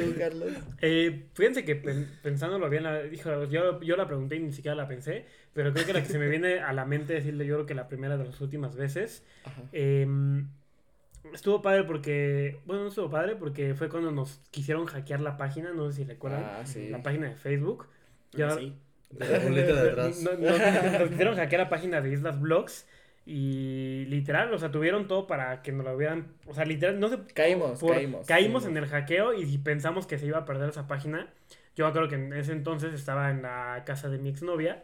¿Tú, 0.05 0.15
Carlos? 0.17 0.53
Eh, 0.81 1.25
fíjense 1.33 1.63
que 1.65 1.75
pen- 1.75 2.09
pensándolo 2.21 2.69
bien, 2.69 2.83
la, 2.83 3.01
dijo, 3.03 3.45
yo, 3.45 3.81
yo 3.81 3.95
la 3.95 4.07
pregunté 4.07 4.35
y 4.37 4.39
ni 4.39 4.51
siquiera 4.51 4.75
la 4.75 4.87
pensé, 4.87 5.25
pero 5.53 5.73
creo 5.73 5.85
que 5.85 5.93
la 5.93 6.01
que 6.01 6.09
se 6.09 6.19
me 6.19 6.27
viene 6.29 6.59
a 6.59 6.73
la 6.73 6.85
mente 6.85 7.13
decirle, 7.13 7.45
yo 7.45 7.55
creo 7.55 7.65
que 7.65 7.75
la 7.75 7.87
primera 7.87 8.17
de 8.17 8.25
las 8.25 8.39
últimas 8.41 8.75
veces, 8.75 9.23
em, 9.71 10.47
estuvo 11.33 11.61
padre 11.61 11.83
porque, 11.83 12.59
bueno, 12.65 12.83
no 12.83 12.89
estuvo 12.89 13.09
padre 13.09 13.35
porque 13.35 13.75
fue 13.75 13.89
cuando 13.89 14.11
nos 14.11 14.41
quisieron 14.51 14.85
hackear 14.85 15.21
la 15.21 15.37
página, 15.37 15.73
no 15.73 15.89
sé 15.91 15.97
si 15.97 16.03
recuerdan, 16.05 16.43
Ah, 16.43 16.65
sí. 16.65 16.89
la 16.89 17.03
página 17.03 17.27
de 17.29 17.35
Facebook. 17.35 17.87
Ya- 18.31 18.51
Sí. 18.51 18.75
De 19.09 19.27
la 19.27 19.39
bolita 19.39 19.83
de 19.83 19.89
atrás. 19.91 20.21
No, 20.23 20.31
no, 20.33 20.99
nos 20.99 21.09
quisieron 21.09 21.35
hackear 21.35 21.61
la 21.61 21.69
página 21.69 22.01
de 22.01 22.11
Islas 22.11 22.39
Blogs 22.39 22.87
y 23.25 24.05
literal, 24.07 24.53
o 24.53 24.57
sea, 24.57 24.71
tuvieron 24.71 25.07
todo 25.07 25.27
para 25.27 25.61
que 25.61 25.71
nos 25.71 25.85
lo 25.85 25.95
hubieran, 25.95 26.27
o 26.47 26.53
sea, 26.53 26.65
literal, 26.65 26.99
no 26.99 27.09
sé, 27.09 27.19
Caímos, 27.33 27.79
por- 27.79 27.93
caímos. 27.93 28.25
caímos 28.27 28.65
en 28.65 28.75
el 28.77 28.85
hackeo 28.87 29.33
y 29.33 29.57
pensamos 29.59 30.07
que 30.07 30.17
se 30.17 30.25
iba 30.25 30.39
a 30.39 30.45
perder 30.45 30.69
esa 30.69 30.87
página. 30.87 31.27
Yo 31.75 31.85
me 31.85 31.89
acuerdo 31.89 32.09
que 32.09 32.15
en 32.15 32.33
ese 32.33 32.51
entonces 32.53 32.93
estaba 32.93 33.29
en 33.29 33.43
la 33.43 33.83
casa 33.85 34.09
de 34.09 34.17
mi 34.17 34.29
exnovia 34.29 34.83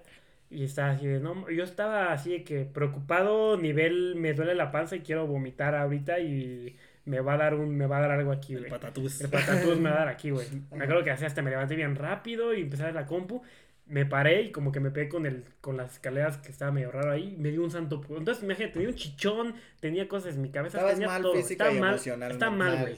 y 0.49 0.63
estaba 0.63 0.91
así 0.91 1.07
de, 1.07 1.19
no, 1.19 1.49
yo 1.49 1.63
estaba 1.63 2.13
así 2.13 2.31
de 2.31 2.43
que 2.43 2.65
preocupado, 2.65 3.57
nivel, 3.57 4.15
me 4.15 4.33
duele 4.33 4.53
la 4.55 4.71
panza 4.71 4.95
y 4.95 4.99
quiero 5.01 5.25
vomitar 5.25 5.73
ahorita 5.75 6.19
y 6.19 6.75
me 7.05 7.19
va 7.21 7.33
a 7.33 7.37
dar 7.37 7.55
un, 7.55 7.75
me 7.75 7.87
va 7.87 7.97
a 7.97 8.01
dar 8.01 8.11
algo 8.11 8.31
aquí, 8.31 8.53
El 8.53 8.59
güey. 8.59 8.71
patatús. 8.71 9.21
El 9.21 9.29
patatús 9.29 9.79
me 9.79 9.89
va 9.89 9.95
a 9.95 9.99
dar 9.99 10.07
aquí, 10.09 10.29
güey. 10.29 10.45
Me 10.71 10.83
acuerdo 10.83 11.03
que 11.03 11.11
así 11.11 11.25
hasta 11.25 11.41
me 11.41 11.49
levanté 11.49 11.75
bien 11.75 11.95
rápido 11.95 12.53
y 12.53 12.61
empecé 12.61 12.83
a 12.83 12.87
ver 12.87 12.95
la 12.95 13.05
compu. 13.07 13.41
Me 13.87 14.05
paré 14.05 14.41
y 14.43 14.51
como 14.51 14.71
que 14.71 14.79
me 14.79 14.89
pegué 14.89 15.09
con 15.09 15.25
el, 15.27 15.43
con 15.61 15.77
las 15.77 15.93
escaleras 15.93 16.37
que 16.39 16.49
estaba 16.49 16.71
medio 16.71 16.91
raro 16.91 17.11
ahí. 17.11 17.35
Me 17.37 17.51
dio 17.51 17.63
un 17.63 17.69
santo. 17.69 18.01
Entonces, 18.09 18.43
imagínate, 18.43 18.73
tenía 18.73 18.89
un 18.89 18.95
chichón, 18.95 19.55
tenía 19.79 20.07
cosas 20.07 20.35
en 20.35 20.41
mi 20.41 20.49
cabeza. 20.49 20.77
Estabas 20.77 20.93
tenía 20.95 21.07
mal 21.07 21.21
todo. 21.21 21.33
física 21.35 21.65
Estaba 21.69 21.73
y 21.73 21.79
mal. 21.79 21.95
Estaba 22.31 22.55
mal, 22.55 22.77
güey. 22.81 22.95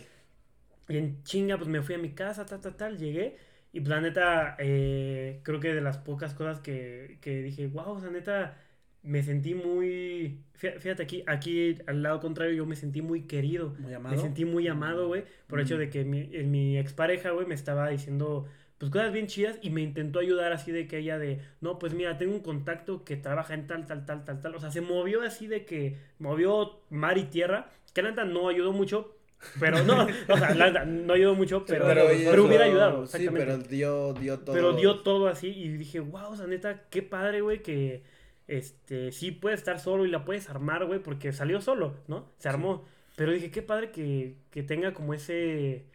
Y 0.89 0.97
en 0.97 1.23
chinga, 1.23 1.57
pues 1.57 1.67
me 1.67 1.81
fui 1.81 1.95
a 1.95 1.97
mi 1.97 2.11
casa, 2.11 2.45
tal, 2.45 2.61
tal, 2.61 2.75
tal. 2.75 2.97
Llegué. 2.97 3.35
Y 3.73 3.81
pues 3.81 3.89
la 3.89 3.99
neta, 3.99 4.55
eh, 4.59 5.41
creo 5.43 5.59
que 5.59 5.73
de 5.73 5.81
las 5.81 5.97
pocas 5.97 6.33
cosas 6.33 6.61
que, 6.61 7.17
que 7.21 7.41
dije, 7.43 7.67
wow, 7.67 7.89
o 7.91 7.99
sea, 7.99 8.09
neta, 8.09 8.57
me 9.03 9.21
sentí 9.23 9.53
muy. 9.53 10.45
fí- 10.57 10.79
Fíjate 10.79 11.03
aquí, 11.03 11.23
aquí 11.27 11.77
al 11.85 12.01
lado 12.01 12.21
contrario, 12.21 12.55
yo 12.55 12.65
me 12.65 12.77
sentí 12.77 13.01
muy 13.01 13.23
querido. 13.23 13.75
Muy 13.79 13.93
amado. 13.93 14.15
Me 14.15 14.21
sentí 14.21 14.45
muy 14.45 14.69
amado, 14.69 15.07
güey, 15.07 15.25
por 15.47 15.59
el 15.59 15.65
hecho 15.65 15.75
Mm. 15.75 15.79
de 15.79 15.89
que 15.89 16.05
mi, 16.05 16.29
en 16.31 16.49
mi 16.49 16.77
expareja, 16.77 17.31
güey, 17.31 17.45
me 17.45 17.55
estaba 17.55 17.89
diciendo, 17.89 18.47
pues, 18.77 18.91
cosas 18.91 19.11
bien 19.11 19.27
chidas 19.27 19.57
y 19.61 19.69
me 19.69 19.81
intentó 19.81 20.19
ayudar 20.19 20.51
así 20.51 20.71
de 20.71 20.87
que 20.87 20.99
ella 20.99 21.17
de, 21.17 21.41
no, 21.61 21.79
pues, 21.79 21.93
mira, 21.93 22.17
tengo 22.17 22.33
un 22.33 22.41
contacto 22.41 23.03
que 23.03 23.17
trabaja 23.17 23.53
en 23.53 23.67
tal, 23.67 23.87
tal, 23.87 24.05
tal, 24.05 24.23
tal, 24.23 24.41
tal. 24.41 24.55
O 24.55 24.59
sea, 24.59 24.71
se 24.71 24.81
movió 24.81 25.23
así 25.23 25.47
de 25.47 25.65
que 25.65 25.97
movió 26.19 26.79
mar 26.89 27.17
y 27.17 27.23
tierra, 27.23 27.71
que 27.93 28.01
la 28.03 28.09
neta 28.09 28.25
no 28.25 28.49
ayudó 28.49 28.73
mucho, 28.73 29.15
pero 29.59 29.83
no, 29.83 30.03
o 30.27 30.37
sea, 30.37 30.53
la 30.53 30.67
neta 30.67 30.85
no 30.85 31.13
ayudó 31.13 31.33
mucho, 31.33 31.65
pero, 31.65 31.85
pero, 31.85 32.45
hubiera 32.45 32.65
ayudado, 32.65 33.07
Sí, 33.07 33.27
pero 33.31 33.57
dio, 33.57 34.13
dio 34.13 34.39
todo. 34.39 34.55
Pero 34.55 34.73
dio 34.73 34.99
todo 34.99 35.27
así 35.27 35.47
y 35.47 35.69
dije, 35.69 35.99
wow, 35.99 36.31
o 36.31 36.35
sea, 36.35 36.45
neta, 36.47 36.83
qué 36.89 37.01
padre, 37.01 37.41
güey, 37.41 37.63
que 37.63 38.03
este 38.47 39.11
sí 39.11 39.31
puedes 39.31 39.59
estar 39.59 39.79
solo 39.79 40.05
y 40.05 40.09
la 40.09 40.23
puedes 40.23 40.49
armar, 40.49 40.85
güey, 40.85 40.99
porque 40.99 41.33
salió 41.33 41.61
solo, 41.61 41.95
¿no? 42.07 42.31
Se 42.37 42.47
armó. 42.47 42.85
Pero 43.15 43.31
dije, 43.31 43.49
qué 43.49 43.63
padre 43.63 43.91
que, 43.91 44.35
que 44.51 44.61
tenga 44.61 44.93
como 44.93 45.13
ese 45.15 45.85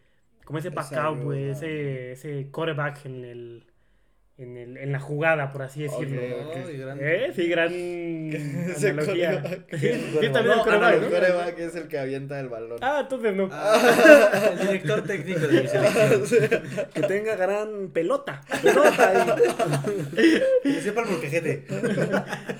como 0.45 0.59
ese 0.59 0.69
backup, 0.69 1.23
güey, 1.23 1.49
ese 1.49 2.11
ese 2.13 2.47
quarterback 2.51 3.05
en 3.05 3.23
el 3.25 3.65
en 4.35 4.57
el 4.57 4.77
en 4.77 4.91
la 4.91 4.99
jugada, 4.99 5.51
por 5.51 5.61
así 5.61 5.83
decirlo. 5.83 6.19
Ok, 6.21 6.47
ok. 6.47 6.55
Ay, 6.67 6.77
gran- 6.77 6.97
¿Eh? 6.99 7.31
Sí, 7.35 7.47
gran 7.47 7.71
Ese 8.71 8.89
analogía. 8.89 9.43
Sí, 9.71 9.89
también 9.89 10.11
no, 10.11 10.21
el 10.21 10.59
quarterback, 10.61 10.93
el 10.95 11.01
¿no? 11.01 11.09
coreback 11.11 11.59
es 11.59 11.75
el 11.75 11.87
que 11.87 11.99
avienta 11.99 12.39
el 12.39 12.49
balón. 12.49 12.79
Ah, 12.81 13.01
entonces 13.03 13.35
no. 13.35 13.47
Ah, 13.51 14.51
el 14.59 14.59
director 14.67 15.03
técnico 15.03 15.39
de 15.41 15.61
mi 15.61 15.67
selección. 15.67 16.23
Que 16.95 17.01
tenga 17.03 17.35
gran 17.35 17.89
pelota. 17.93 18.41
Pelota. 18.61 19.35
Que 20.63 20.81
sepa 20.81 21.03
el. 21.03 21.63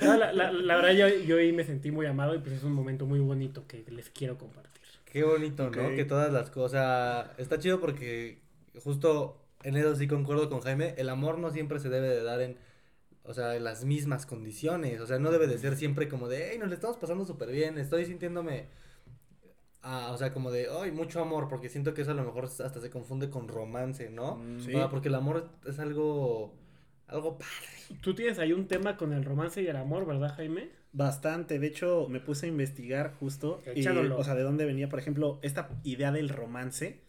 No, 0.02 0.18
la, 0.18 0.32
la, 0.32 0.52
la 0.52 0.76
verdad 0.76 0.92
yo, 0.92 1.08
yo 1.26 1.38
ahí 1.38 1.52
me 1.54 1.64
sentí 1.64 1.90
muy 1.92 2.06
amado 2.06 2.36
y 2.36 2.40
pues 2.40 2.54
es 2.54 2.64
un 2.64 2.74
momento 2.74 3.06
muy 3.08 3.20
bonito 3.20 3.66
que 3.68 3.84
les 3.90 4.10
quiero 4.12 4.38
compartir. 4.38 4.73
Qué 5.14 5.24
bonito, 5.24 5.70
¿no? 5.70 5.72
Que 5.96 6.06
todas 6.06 6.34
las 6.34 6.50
cosas. 6.50 7.30
Está 7.38 7.60
chido 7.60 7.80
porque 7.80 8.42
justo 8.84 9.40
en 9.64 9.78
eso 9.78 9.96
sí 9.96 10.08
concuerdo 10.08 10.50
con 10.50 10.60
Jaime. 10.62 10.96
El 10.98 11.08
amor 11.10 11.38
no 11.38 11.52
siempre 11.52 11.80
se 11.80 11.90
debe 11.90 12.10
de 12.10 12.24
dar 12.24 12.42
en. 12.42 12.58
O 13.24 13.34
sea, 13.34 13.56
en 13.56 13.64
las 13.64 13.86
mismas 13.86 14.26
condiciones. 14.26 15.00
O 15.00 15.08
sea, 15.08 15.20
no 15.20 15.32
debe 15.32 15.48
de 15.48 15.58
ser 15.60 15.78
siempre 15.78 16.10
como 16.10 16.28
de, 16.28 16.50
hey, 16.52 16.58
nos 16.60 16.68
le 16.68 16.76
estamos 16.76 16.98
pasando 16.98 17.26
súper 17.26 17.50
bien. 17.52 17.78
Estoy 17.78 18.06
sintiéndome. 18.06 18.68
ah, 19.84 20.10
o 20.14 20.18
sea, 20.18 20.34
como 20.34 20.52
de, 20.52 20.68
ay, 20.82 20.92
mucho 20.92 21.22
amor. 21.22 21.48
Porque 21.48 21.70
siento 21.70 21.94
que 21.94 22.02
eso 22.02 22.12
a 22.12 22.16
lo 22.16 22.24
mejor 22.24 22.46
hasta 22.46 22.80
se 22.82 22.90
confunde 22.90 23.30
con 23.30 23.48
romance, 23.48 24.10
¿no? 24.10 24.38
Mm, 24.38 24.60
Sí. 24.62 24.74
Porque 24.90 25.10
el 25.10 25.16
amor 25.16 25.48
es 25.66 25.80
algo. 25.80 26.56
Algo 27.08 27.38
padre. 27.38 27.54
Tú 28.02 28.16
tienes 28.16 28.40
ahí 28.40 28.54
un 28.54 28.68
tema 28.68 28.98
con 28.98 29.14
el 29.14 29.24
romance 29.26 29.62
y 29.62 29.68
el 29.68 29.76
amor, 29.76 30.06
¿verdad, 30.06 30.34
Jaime? 30.36 30.70
Bastante, 30.94 31.60
de 31.60 31.68
hecho 31.68 32.08
me 32.10 32.20
puse 32.20 32.46
a 32.46 32.50
investigar 32.50 33.14
justo, 33.20 33.62
y, 33.76 33.86
o 33.88 34.24
sea, 34.24 34.36
de 34.36 34.44
dónde 34.44 34.66
venía, 34.66 34.90
por 34.90 35.00
ejemplo, 35.00 35.40
esta 35.42 35.70
idea 35.84 36.12
del 36.12 36.30
romance, 36.30 37.00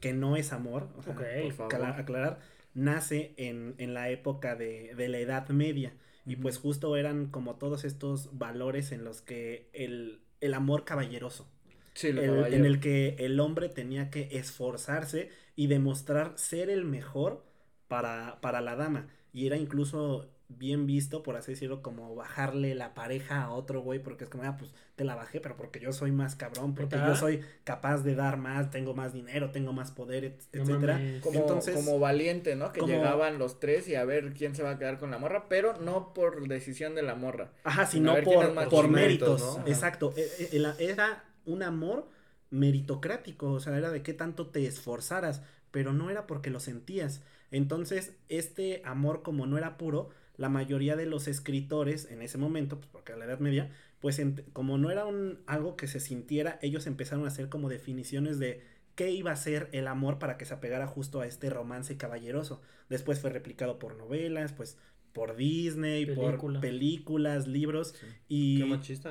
que 0.00 0.12
no 0.14 0.36
es 0.36 0.52
amor, 0.52 0.88
o 0.96 1.02
sea, 1.02 1.12
Ok. 1.12 1.22
por 1.42 1.52
favor. 1.52 1.74
acla- 1.74 1.98
aclarar, 1.98 2.40
nace 2.72 3.34
en, 3.36 3.74
en 3.78 3.92
la 3.94 4.08
época 4.10 4.56
de, 4.56 4.94
de 4.94 5.08
la 5.08 5.18
Edad 5.18 5.48
Media, 5.50 5.92
y 6.26 6.36
pues 6.36 6.58
justo 6.58 6.96
eran 6.96 7.26
como 7.26 7.56
todos 7.56 7.84
estos 7.84 8.36
valores 8.38 8.92
en 8.92 9.04
los 9.04 9.20
que 9.20 9.68
el, 9.74 10.20
el 10.40 10.54
amor 10.54 10.84
caballeroso, 10.84 11.46
Sí, 11.92 12.12
lo 12.12 12.22
el- 12.46 12.54
en 12.54 12.64
el 12.64 12.80
que 12.80 13.14
el 13.18 13.38
hombre 13.40 13.68
tenía 13.68 14.10
que 14.10 14.28
esforzarse 14.32 15.30
y 15.54 15.66
demostrar 15.66 16.32
ser 16.36 16.70
el 16.70 16.84
mejor 16.86 17.44
para, 17.88 18.40
para 18.40 18.60
la 18.62 18.74
dama. 18.74 19.08
Y 19.34 19.46
era 19.46 19.58
incluso 19.58 20.30
bien 20.48 20.86
visto, 20.86 21.22
por 21.24 21.36
así 21.36 21.52
decirlo, 21.52 21.82
como 21.82 22.14
bajarle 22.14 22.74
la 22.76 22.94
pareja 22.94 23.42
a 23.42 23.50
otro 23.50 23.80
güey, 23.80 23.98
porque 23.98 24.24
es 24.24 24.30
como, 24.30 24.44
ah, 24.44 24.56
pues 24.56 24.72
te 24.94 25.02
la 25.02 25.16
bajé, 25.16 25.40
pero 25.40 25.56
porque 25.56 25.80
yo 25.80 25.92
soy 25.92 26.12
más 26.12 26.36
cabrón, 26.36 26.74
porque 26.74 26.96
yo 26.96 27.16
soy 27.16 27.40
capaz 27.64 28.02
de 28.02 28.14
dar 28.14 28.36
más, 28.36 28.70
tengo 28.70 28.94
más 28.94 29.12
dinero, 29.12 29.50
tengo 29.50 29.72
más 29.72 29.90
poder, 29.90 30.24
et- 30.24 30.42
No 30.52 30.62
etcétera. 30.62 30.94
mames. 30.94 31.22
Como, 31.22 31.40
Entonces- 31.40 31.74
como 31.74 31.98
valiente, 31.98 32.54
¿no? 32.54 32.72
Que 32.72 32.80
como- 32.80 32.92
llegaban 32.92 33.38
los 33.38 33.58
tres 33.58 33.88
y 33.88 33.96
a 33.96 34.04
ver 34.04 34.32
quién 34.34 34.54
se 34.54 34.62
va 34.62 34.72
a 34.72 34.78
quedar 34.78 34.98
con 34.98 35.10
la 35.10 35.18
morra, 35.18 35.48
pero 35.48 35.76
no 35.80 36.14
por 36.14 36.46
decisión 36.46 36.94
de 36.94 37.02
la 37.02 37.16
morra. 37.16 37.50
Ajá, 37.64 37.86
sino 37.86 38.14
por, 38.22 38.68
por 38.68 38.88
méritos. 38.88 39.40
¿no? 39.58 39.66
Exacto. 39.66 40.12
E- 40.16 40.30
e- 40.52 40.56
el- 40.56 40.66
Era 40.78 41.24
un 41.46 41.62
amor 41.64 42.08
meritocrático, 42.50 43.50
o 43.52 43.60
sea, 43.60 43.76
era 43.76 43.90
de 43.90 44.02
qué 44.02 44.14
tanto 44.14 44.46
te 44.48 44.66
esforzaras, 44.66 45.42
pero 45.70 45.92
no 45.92 46.10
era 46.10 46.26
porque 46.26 46.50
lo 46.50 46.60
sentías. 46.60 47.22
Entonces, 47.54 48.16
este 48.28 48.82
amor, 48.84 49.22
como 49.22 49.46
no 49.46 49.56
era 49.56 49.76
puro, 49.78 50.10
la 50.36 50.48
mayoría 50.48 50.96
de 50.96 51.06
los 51.06 51.28
escritores 51.28 52.10
en 52.10 52.20
ese 52.20 52.36
momento, 52.36 52.78
pues 52.78 52.88
porque 52.90 53.12
a 53.12 53.16
la 53.16 53.26
Edad 53.26 53.38
Media, 53.38 53.70
pues 54.00 54.20
como 54.52 54.76
no 54.76 54.90
era 54.90 55.06
un, 55.06 55.38
algo 55.46 55.76
que 55.76 55.86
se 55.86 56.00
sintiera, 56.00 56.58
ellos 56.62 56.88
empezaron 56.88 57.24
a 57.24 57.28
hacer 57.28 57.48
como 57.48 57.68
definiciones 57.68 58.40
de 58.40 58.64
qué 58.96 59.12
iba 59.12 59.30
a 59.30 59.36
ser 59.36 59.68
el 59.70 59.86
amor 59.86 60.18
para 60.18 60.36
que 60.36 60.46
se 60.46 60.54
apegara 60.54 60.88
justo 60.88 61.20
a 61.20 61.28
este 61.28 61.48
romance 61.48 61.96
caballeroso. 61.96 62.60
Después 62.88 63.20
fue 63.20 63.30
replicado 63.30 63.78
por 63.78 63.94
novelas, 63.94 64.52
pues 64.52 64.76
por 65.14 65.36
Disney, 65.36 66.06
por 66.06 66.60
películas, 66.60 67.46
libros 67.46 67.94
y, 68.28 68.62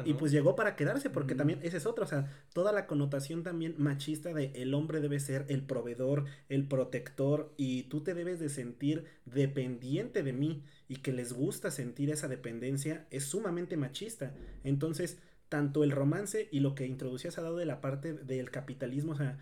y 0.06 0.13
pues 0.13 0.32
llegó 0.34 0.56
para 0.56 0.76
quedarse 0.76 1.10
porque 1.10 1.34
también 1.34 1.60
ese 1.63 1.78
es 1.78 1.86
otro, 1.86 2.04
o 2.04 2.08
sea, 2.08 2.30
toda 2.54 2.74
la 2.74 2.88
connotación 2.88 3.42
también 3.42 3.76
machista 3.78 4.34
de 4.34 4.52
el 4.54 4.74
hombre 4.74 5.00
debe 5.00 5.22
ser 5.22 5.46
el 5.48 5.63
proveedor, 5.63 6.26
el 6.50 6.68
protector 6.68 7.54
y 7.58 7.84
tú 7.84 8.04
te 8.04 8.13
debes 8.13 8.42
de 8.42 8.50
sentir 8.50 9.06
dependiente 9.26 10.24
de 10.24 10.34
mí 10.34 10.66
y 10.89 10.98
que 10.98 11.13
les 11.13 11.32
gusta 11.32 11.72
sentir 11.72 12.12
esa 12.12 12.28
dependencia 12.28 13.08
es 13.10 13.24
sumamente 13.24 13.78
machista. 13.78 14.36
Entonces, 14.66 15.20
tanto 15.48 15.86
el 15.86 15.92
romance 15.92 16.50
y 16.52 16.60
lo 16.60 16.76
que 16.76 16.86
introducías 16.86 17.38
ha 17.38 17.44
dado 17.44 17.56
de 17.56 17.66
la 17.66 17.80
parte 17.80 18.12
del 18.13 18.52
capitalismo, 18.52 19.13
o 19.13 19.16
sea, 19.16 19.39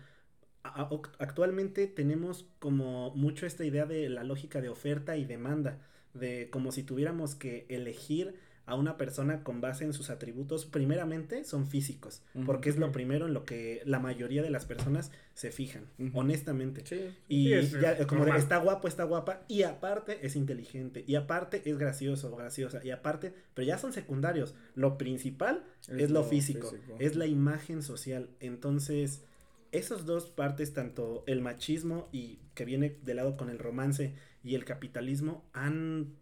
actualmente 0.62 1.88
tenemos 1.88 2.46
como 2.60 3.10
mucho 3.16 3.46
esta 3.46 3.64
idea 3.64 3.84
de 3.84 4.08
la 4.08 4.22
lógica 4.22 4.60
de 4.60 4.68
oferta 4.68 5.16
y 5.16 5.24
demanda 5.24 5.80
de 6.14 6.48
como 6.50 6.72
si 6.72 6.82
tuviéramos 6.82 7.34
que 7.34 7.66
elegir 7.68 8.34
a 8.64 8.76
una 8.76 8.96
persona 8.96 9.42
con 9.42 9.60
base 9.60 9.84
en 9.84 9.92
sus 9.92 10.08
atributos, 10.08 10.66
primeramente 10.66 11.44
son 11.44 11.66
físicos, 11.66 12.22
porque 12.46 12.70
es 12.70 12.76
lo 12.76 12.92
primero 12.92 13.26
en 13.26 13.34
lo 13.34 13.44
que 13.44 13.82
la 13.84 13.98
mayoría 13.98 14.40
de 14.40 14.50
las 14.50 14.66
personas 14.66 15.10
se 15.34 15.50
fijan, 15.50 15.86
honestamente. 16.14 16.84
Y 17.28 17.50
ya, 17.50 18.06
como 18.06 18.24
de, 18.24 18.36
está 18.36 18.58
guapo, 18.58 18.86
está 18.86 19.02
guapa, 19.02 19.42
y 19.48 19.64
aparte 19.64 20.24
es 20.24 20.36
inteligente, 20.36 21.02
y 21.06 21.16
aparte 21.16 21.62
es 21.64 21.76
gracioso 21.76 22.34
graciosa, 22.36 22.80
y 22.84 22.90
aparte, 22.90 23.34
pero 23.54 23.66
ya 23.66 23.78
son 23.78 23.92
secundarios. 23.92 24.54
Lo 24.76 24.96
principal 24.96 25.64
es, 25.88 26.10
lo, 26.10 26.22
físico, 26.22 26.72
es 27.00 27.16
la 27.16 27.26
imagen 27.26 27.82
social. 27.82 28.30
Entonces, 28.38 29.24
esas 29.72 30.06
dos 30.06 30.30
partes, 30.30 30.72
tanto 30.72 31.24
el 31.26 31.40
machismo 31.40 32.08
y 32.12 32.38
que 32.54 32.64
viene 32.64 32.96
de 33.02 33.14
lado 33.14 33.36
con 33.36 33.50
el 33.50 33.58
romance, 33.58 34.14
y 34.42 34.54
el 34.54 34.64
capitalismo 34.64 35.44
han 35.52 36.14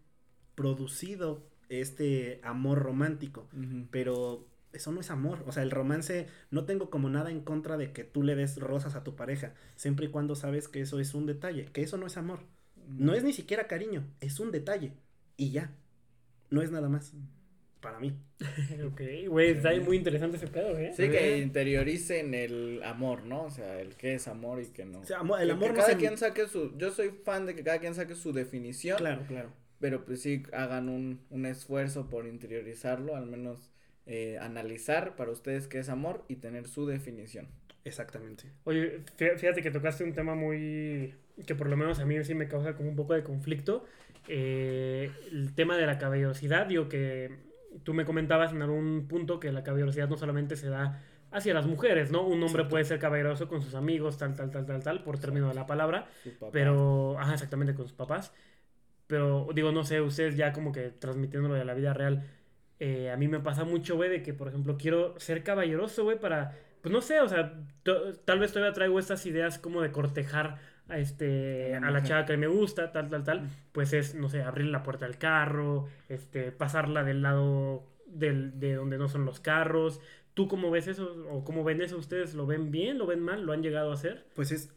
producido 0.55 1.49
este 1.69 2.41
amor 2.43 2.81
romántico, 2.81 3.49
pero 3.91 4.47
eso 4.73 4.93
no 4.93 5.01
es 5.01 5.11
amor, 5.11 5.45
o 5.47 5.53
sea, 5.53 5.63
el 5.63 5.71
romance 5.71 6.29
no 6.51 6.65
tengo 6.65 6.91
como 6.91 7.09
nada 7.09 7.31
en 7.31 7.41
contra 7.41 7.77
de 7.77 7.93
que 7.93 8.05
tú 8.05 8.23
le 8.23 8.35
des 8.37 8.59
rosas 8.59 8.95
a 8.95 9.05
tu 9.05 9.17
pareja, 9.17 9.55
siempre 9.77 10.07
y 10.07 10.11
cuando 10.11 10.35
sabes 10.35 10.69
que 10.69 10.81
eso 10.81 11.01
es 11.01 11.15
un 11.15 11.27
detalle, 11.27 11.67
que 11.67 11.83
eso 11.83 11.97
no 11.97 12.07
es 12.07 12.17
amor, 12.17 12.41
no 12.89 13.15
es 13.15 13.25
ni 13.25 13.33
siquiera 13.33 13.67
cariño, 13.67 14.05
es 14.21 14.41
un 14.41 14.51
detalle. 14.51 14.93
Y 15.37 15.53
ya, 15.53 15.73
no 16.51 16.61
es 16.61 16.71
nada 16.71 16.89
más 16.89 17.15
para 17.81 17.99
mí. 17.99 18.13
ok, 18.87 19.01
güey, 19.29 19.51
está 19.51 19.73
muy 19.81 19.97
interesante 19.97 20.37
ese 20.37 20.47
pedo, 20.47 20.79
¿eh? 20.79 20.93
Sí, 20.97 21.09
que 21.09 21.39
interioricen 21.39 22.35
el 22.35 22.83
amor, 22.85 23.25
¿no? 23.25 23.45
O 23.45 23.51
sea, 23.51 23.81
el 23.81 23.97
qué 23.97 24.15
es 24.15 24.29
amor 24.29 24.61
y 24.61 24.67
qué 24.67 24.85
no. 24.85 25.01
O 25.01 25.05
sea, 25.05 25.21
el 25.41 25.51
amor 25.51 25.73
que 25.73 25.81
cada 25.81 25.97
quien 25.97 26.19
saque 26.19 26.47
su, 26.47 26.77
yo 26.77 26.91
soy 26.91 27.11
fan 27.25 27.47
de 27.47 27.55
que 27.55 27.65
cada 27.65 27.79
quien 27.79 27.95
saque 27.95 28.15
su 28.15 28.33
definición. 28.33 28.99
Claro, 28.99 29.25
claro. 29.27 29.53
Pero 29.79 30.05
pues 30.05 30.21
sí, 30.21 30.43
hagan 30.53 30.89
un, 30.89 31.21
un 31.31 31.47
esfuerzo 31.47 32.09
por 32.09 32.27
interiorizarlo, 32.27 33.17
al 33.17 33.27
menos 33.27 33.71
eh, 34.07 34.39
analizar 34.41 35.17
para 35.17 35.31
ustedes 35.31 35.69
qué 35.69 35.79
es 35.79 35.89
amor 35.89 36.25
y 36.29 36.37
tener 36.37 36.67
su 36.69 36.87
definición. 36.87 37.49
Exactamente. 37.85 38.45
Oye, 38.65 39.03
fíjate 39.17 39.63
que 39.63 39.71
tocaste 39.71 40.05
un 40.05 40.13
tema 40.13 40.35
muy, 40.35 41.15
que 41.47 41.55
por 41.55 41.69
lo 41.69 41.77
menos 41.77 41.99
a 42.01 42.05
mí 42.05 42.23
sí 42.25 42.35
me 42.35 42.49
causa 42.49 42.75
como 42.75 42.91
un 42.91 42.97
poco 42.97 43.15
de 43.15 43.23
conflicto. 43.23 43.85
Eh, 44.29 45.11
el 45.33 45.55
tema 45.55 45.77
de 45.77 45.87
la 45.87 45.99
caballerosidad, 45.99 46.67
digo 46.67 46.89
que 46.89 47.50
tú 47.85 47.95
me 47.95 48.05
comentabas 48.05 48.53
en 48.53 48.63
algún 48.63 49.07
punto 49.09 49.41
que 49.41 49.53
la 49.53 49.63
caballerosidad 49.63 50.09
no 50.09 50.17
solamente 50.17 50.57
se 50.57 50.69
da 50.69 51.03
hacia 51.31 51.55
las 51.55 51.67
mujeres, 51.67 52.11
¿no? 52.11 52.27
Un 52.27 52.43
hombre 52.43 52.65
puede 52.65 52.85
ser 52.85 52.99
caballeroso 52.99 53.49
con 53.49 53.63
sus 53.63 53.75
amigos, 53.75 54.19
tal, 54.19 54.35
tal, 54.35 54.51
tal, 54.51 54.67
tal, 54.67 54.83
tal, 54.83 55.03
por 55.03 55.19
término 55.19 55.49
de 55.49 55.55
la 55.55 55.67
palabra, 55.67 56.09
pero, 56.53 57.19
ajá, 57.19 57.35
exactamente, 57.35 57.75
con 57.75 57.87
sus 57.87 57.97
papás. 57.97 58.33
Pero, 59.07 59.49
digo, 59.55 59.73
no 59.73 59.85
sé, 59.85 60.01
ustedes 60.01 60.37
ya 60.37 60.53
como 60.53 60.73
que 60.73 60.91
transmitiéndolo 60.91 61.55
de 61.55 61.65
la 61.65 61.75
vida 61.75 61.95
real, 61.95 62.25
eh, 62.79 63.11
a 63.11 63.17
mí 63.17 63.29
me 63.29 63.41
pasa 63.41 63.65
mucho, 63.65 63.97
güey, 63.97 64.11
de 64.11 64.23
que, 64.23 64.35
por 64.35 64.49
ejemplo, 64.49 64.77
quiero 64.77 65.19
ser 65.19 65.43
caballeroso, 65.43 66.05
güey, 66.05 66.19
para, 66.19 66.57
pues 66.81 66.93
no 66.93 67.01
sé, 67.01 67.21
o 67.21 67.29
sea, 67.29 67.55
tal 68.25 68.39
vez 68.39 68.53
todavía 68.53 68.73
traigo 68.73 68.99
estas 68.99 69.27
ideas 69.27 69.59
como 69.59 69.83
de 69.83 69.93
cortejar 69.93 70.59
a, 70.91 70.99
este, 70.99 71.75
a 71.75 71.91
la 71.91 72.03
chava 72.03 72.27
que 72.27 72.37
me 72.37 72.47
gusta, 72.47 72.93
tal, 72.93 73.09
tal, 73.09 73.25
tal, 73.25 73.49
pues 73.73 73.93
es, 73.93 74.15
no 74.15 74.29
sé, 74.29 74.43
abrir 74.43 74.67
la 74.67 74.83
puerta 74.83 75.07
del 75.07 75.19
carro, 75.19 75.89
este, 76.09 76.53
pasarla 76.53 77.05
del 77.05 77.23
lado 77.23 77.85
del, 78.07 78.59
de 78.59 78.75
donde 78.75 78.99
no 78.99 79.09
son 79.09 79.25
los 79.25 79.41
carros. 79.41 80.01
¿Tú 80.35 80.49
cómo 80.49 80.71
ves 80.71 80.87
eso 80.87 81.27
o 81.31 81.45
cómo 81.45 81.65
ven 81.65 81.83
eso? 81.83 81.97
¿Ustedes 81.97 82.35
lo 82.35 82.47
ven 82.47 82.71
bien, 82.71 82.99
lo 82.99 83.07
ven 83.07 83.21
mal, 83.21 83.45
lo 83.45 83.53
han 83.53 83.63
llegado 83.63 83.91
a 83.91 83.95
hacer? 83.95 84.27
Pues 84.35 84.53
es 84.53 84.73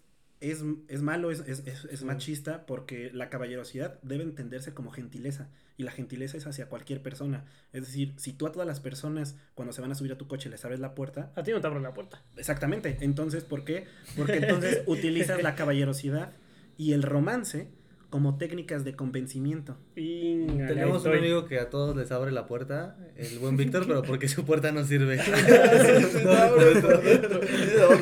es, 0.51 0.63
es 0.89 1.01
malo, 1.01 1.31
es, 1.31 1.39
es, 1.47 1.63
es, 1.65 2.03
machista, 2.03 2.65
porque 2.65 3.11
la 3.13 3.29
caballerosidad 3.29 3.99
debe 4.01 4.23
entenderse 4.23 4.73
como 4.73 4.91
gentileza. 4.91 5.49
Y 5.77 5.83
la 5.83 5.91
gentileza 5.91 6.37
es 6.37 6.45
hacia 6.45 6.67
cualquier 6.67 7.01
persona. 7.01 7.45
Es 7.71 7.85
decir, 7.85 8.13
si 8.17 8.33
tú 8.33 8.45
a 8.45 8.51
todas 8.51 8.67
las 8.67 8.81
personas, 8.81 9.37
cuando 9.55 9.71
se 9.73 9.81
van 9.81 9.91
a 9.91 9.95
subir 9.95 10.11
a 10.11 10.17
tu 10.17 10.27
coche, 10.27 10.49
les 10.49 10.63
abres 10.65 10.81
la 10.81 10.95
puerta. 10.95 11.31
A 11.35 11.43
ti 11.43 11.51
no 11.51 11.61
te 11.61 11.67
abro 11.67 11.79
la 11.79 11.93
puerta. 11.93 12.21
Exactamente. 12.35 12.97
Entonces, 12.99 13.45
¿por 13.45 13.63
qué? 13.63 13.85
Porque 14.17 14.37
entonces 14.37 14.83
utilizas 14.87 15.41
la 15.41 15.55
caballerosidad 15.55 16.33
y 16.77 16.91
el 16.91 17.03
romance 17.03 17.69
como 18.13 18.37
técnicas 18.37 18.85
de 18.85 18.95
convencimiento. 18.95 19.75
Y 19.95 20.45
tenemos 20.45 21.03
un 21.03 21.15
amigo 21.15 21.47
que 21.47 21.57
a 21.57 21.71
todos 21.71 21.97
les 21.97 22.11
abre 22.11 22.31
la 22.31 22.45
puerta, 22.45 22.95
el 23.17 23.39
buen 23.39 23.57
Víctor, 23.63 23.87
pero 23.87 24.03
porque 24.03 24.27
su 24.27 24.45
puerta 24.45 24.71
no 24.71 24.83
sirve. 24.85 25.17
no, 25.17 25.23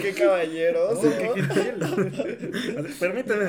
qué 0.01 0.11
caballeros. 0.11 0.99
Permíteme 2.99 3.45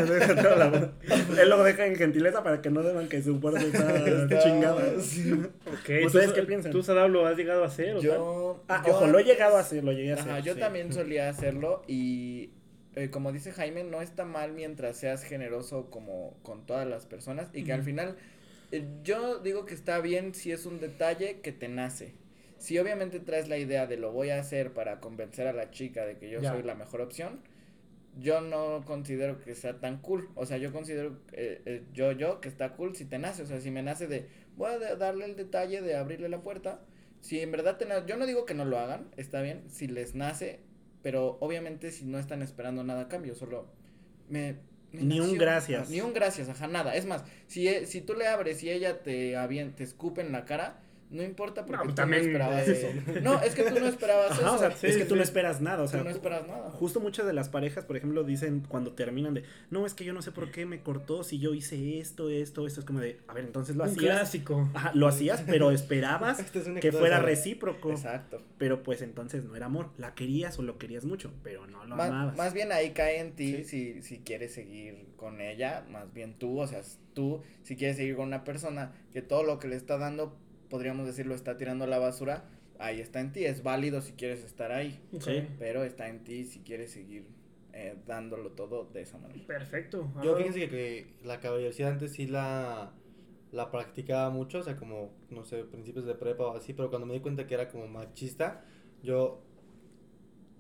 Él 1.41 1.51
lo 1.51 1.65
deja 1.65 1.85
en 1.85 1.97
gentileza 1.97 2.45
para 2.45 2.63
que 2.63 2.71
no 2.71 2.85
deban 2.85 3.09
que 3.09 3.21
su 3.25 3.41
puerta 3.41 3.61
está, 3.61 4.39
chingada. 4.39 4.85
Okay. 5.81 6.07
¿Ustedes 6.07 6.33
qué 6.33 6.45
piensan? 6.45 6.71
¿Tú, 6.71 6.85
Sadab, 6.85 7.11
lo 7.11 7.27
has 7.27 7.37
llegado 7.37 7.65
a 7.65 7.67
hacer? 7.67 7.99
Yo, 7.99 8.63
ah, 8.69 8.85
ojo, 8.87 9.09
lo 9.09 9.19
he 9.19 9.25
llegado 9.25 9.57
a 9.57 9.61
hacer, 9.63 9.83
lo 9.83 9.91
llegué 9.91 10.13
a 10.13 10.15
hacer. 10.15 10.31
Ajá, 10.31 10.39
yo 10.39 10.57
también 10.57 10.93
solía 10.93 11.29
hacerlo 11.29 11.83
y 11.89 12.51
eh, 12.95 13.11
como 13.11 13.33
dice 13.33 13.53
Jaime, 13.53 13.85
no 13.85 14.03
está 14.03 14.25
mal 14.25 14.53
mientras 14.53 14.99
seas 14.99 15.23
generoso 15.23 15.91
como 15.91 16.37
con 16.43 16.67
todas 16.67 16.87
las 16.87 17.07
personas 17.07 17.49
y 17.55 17.65
que 17.65 17.73
al 17.73 17.83
final 17.83 18.17
eh, 18.71 18.87
yo 19.03 19.39
digo 19.39 19.65
que 19.65 19.75
está 19.75 20.01
bien 20.01 20.35
si 20.35 20.53
es 20.53 20.67
un 20.67 20.81
detalle 20.81 21.41
que 21.41 21.53
te 21.53 21.69
nace. 21.69 22.15
Si 22.59 22.79
obviamente 22.79 23.19
traes 23.19 23.49
la 23.49 23.59
idea 23.59 23.87
de 23.87 23.97
lo 23.97 24.13
voy 24.13 24.31
a 24.31 24.39
hacer 24.39 24.73
para 24.73 25.01
convencer 25.01 25.47
a 25.47 25.53
la 25.53 25.71
chica 25.71 26.07
de 26.07 26.19
que 26.19 26.31
yo 26.31 26.43
soy 26.43 26.63
la 26.63 26.75
mejor 26.75 27.01
opción, 27.01 27.41
yo 28.21 28.41
no 28.41 28.85
considero 28.85 29.41
que 29.41 29.55
sea 29.55 29.81
tan 29.81 29.99
cool. 30.01 30.29
O 30.35 30.47
sea, 30.47 30.59
yo 30.59 30.71
considero 30.71 31.19
eh, 31.33 31.83
yo 31.93 32.13
yo 32.13 32.41
que 32.41 32.49
está 32.49 32.75
cool 32.75 32.95
si 32.95 33.05
te 33.05 33.19
nace. 33.19 33.43
O 33.43 33.47
sea, 33.47 33.61
si 33.61 33.71
me 33.71 33.83
nace 33.83 34.07
de 34.07 34.29
voy 34.57 34.71
a 34.71 34.97
darle 34.97 35.25
el 35.25 35.35
detalle 35.35 35.81
de 35.81 35.97
abrirle 35.97 36.29
la 36.29 36.43
puerta. 36.43 36.81
Si 37.21 37.41
en 37.41 37.53
verdad 37.53 37.79
te 37.79 37.87
nace, 37.87 38.05
yo 38.07 38.17
no 38.17 38.27
digo 38.27 38.45
que 38.45 38.55
no 38.55 38.65
lo 38.65 38.79
hagan, 38.79 39.09
está 39.17 39.43
bien. 39.43 39.65
Si 39.69 39.87
les 39.87 40.15
nace, 40.15 40.61
pero 41.03 41.39
obviamente 41.41 41.91
si 41.91 42.05
no 42.05 42.19
están 42.19 42.43
esperando 42.43 42.85
nada 42.85 43.03
a 43.03 43.09
cambio, 43.09 43.35
solo 43.35 43.67
me... 44.29 44.57
ni 44.93 45.21
un 45.21 45.37
gracias. 45.37 45.91
Ni 45.91 46.01
un 46.01 46.13
gracias, 46.13 46.49
ajá, 46.49 46.69
nada. 46.69 46.95
Es 46.95 47.07
más, 47.07 47.25
si, 47.47 47.69
e, 47.69 47.87
si 47.87 48.01
tú 48.01 48.15
le 48.15 48.29
abres 48.29 48.63
y 48.63 48.71
ella 48.71 49.03
te, 49.03 49.37
te 49.77 49.85
escupe 49.85 50.21
en 50.21 50.33
la 50.33 50.45
cara, 50.45 50.81
no 51.13 51.23
importa 51.23 51.67
porque 51.67 51.93
tú 51.93 52.07
no 52.07 52.17
esperabas 52.17 52.69
eso. 52.69 52.89
No, 53.23 53.41
es 53.43 53.55
que 53.55 53.65
tú 53.65 53.79
no 53.79 53.87
esperabas 53.87 54.39
eso. 54.39 54.55
O 54.55 54.59
sea, 54.59 54.69
es 54.69 54.97
que 54.97 55.05
tú 55.05 55.15
no 55.15 55.23
esperas 55.23 55.61
nada. 55.61 55.83
O 55.83 55.89
sea, 55.89 56.03
no 56.03 56.11
esperas 56.11 56.47
nada. 56.47 56.71
Justo 56.71 57.01
muchas 57.01 57.27
de 57.27 57.33
las 57.33 57.49
parejas, 57.49 57.85
por 57.85 57.97
ejemplo, 57.97 58.25
dicen 58.25 58.65
cuando 58.67 58.93
terminan 58.93 59.35
de, 59.35 59.45
no, 59.71 59.85
es 59.87 59.95
que 59.95 60.05
yo 60.05 60.13
no 60.13 60.23
sé 60.23 60.33
por 60.33 60.51
qué 60.51 60.67
me 60.67 60.81
cortó 60.81 61.23
si 61.23 61.39
yo 61.39 61.55
hice 61.55 61.99
esto, 61.99 62.31
esto, 62.31 62.67
esto. 62.67 62.81
Es 62.81 62.87
como 62.87 63.01
de, 63.01 63.21
a 63.29 63.35
ver, 63.35 63.45
entonces 63.45 63.77
lo 63.77 63.85
Un 63.85 63.91
hacías. 63.91 64.17
clásico. 64.17 64.71
Ajá, 64.75 64.93
lo 64.95 65.07
hacías, 65.07 65.43
pero 65.47 65.71
esperabas 65.71 66.43
que 66.81 66.93
fuera 66.93 67.21
recíproco. 67.21 67.91
Exacto. 67.91 68.43
Pero 68.59 68.83
pues 68.83 69.03
entonces 69.03 69.45
no 69.45 69.55
era 69.55 69.67
amor. 69.67 69.91
La 69.99 70.15
querías 70.15 70.59
o 70.59 70.63
lo 70.63 70.79
querías 70.79 71.05
mucho, 71.05 71.31
pero 71.43 71.67
no 71.67 71.85
lo 71.85 71.97
más, 71.97 72.09
amabas. 72.09 72.37
Más 72.37 72.55
bien 72.55 72.73
ahí 72.73 72.91
cae 72.91 73.21
en 73.21 73.33
ti 73.33 73.65
si, 73.65 74.03
si 74.03 74.19
quieres 74.21 74.55
seguir 74.55 75.09
con 75.17 75.41
ella. 75.41 75.85
Más 75.91 76.13
bien 76.13 76.35
tú, 76.39 76.59
o 76.59 76.67
sea, 76.67 76.81
tú, 77.15 77.43
si 77.63 77.77
quieres 77.77 77.97
seguir 77.97 78.17
con 78.17 78.27
una 78.29 78.45
persona 78.45 78.93
que 79.13 79.23
todo 79.23 79.43
lo 79.43 79.59
que 79.59 79.69
le 79.69 79.77
está 79.77 79.99
dando 79.99 80.37
podríamos 80.73 81.07
decirlo, 81.07 81.35
está 81.35 81.59
tirando 81.59 81.85
a 81.85 81.87
la 81.87 81.99
basura, 81.99 82.45
ahí 82.79 83.03
está 83.03 83.21
en 83.21 83.31
ti. 83.31 83.45
Es 83.45 83.63
válido 83.63 84.01
si 84.01 84.15
quieres 84.15 84.43
estar 84.43 84.73
ahí. 84.73 84.99
Sí. 85.21 85.47
Pero 85.59 85.85
está 85.85 86.09
en 86.09 86.25
ti 86.25 86.47
si 86.47 86.61
quieres 86.61 86.93
seguir 86.93 87.27
eh, 87.75 87.95
dándolo 88.07 88.53
todo 88.53 88.89
de 88.91 89.03
esa 89.03 89.19
manera. 89.19 89.47
Perfecto. 89.47 90.11
Yo 90.25 90.35
fíjense 90.35 90.71
que, 90.71 91.09
la 91.25 91.41
caballerosidad 91.41 91.91
antes 91.91 92.13
sí 92.13 92.27
la, 92.27 92.91
la 93.51 93.71
practicaba 93.71 94.31
mucho, 94.31 94.61
o 94.61 94.63
sea, 94.63 94.79
como, 94.79 95.11
no 95.29 95.45
sé, 95.45 95.63
principios 95.65 96.07
de 96.07 96.15
prepa 96.15 96.47
o 96.47 96.57
así, 96.57 96.73
pero 96.73 96.89
cuando 96.89 97.07
me 97.07 97.13
di 97.13 97.21
cuenta 97.21 97.47
que 97.47 97.53
era 97.53 97.69
como 97.69 97.87
machista, 97.87 98.65
yo, 99.03 99.43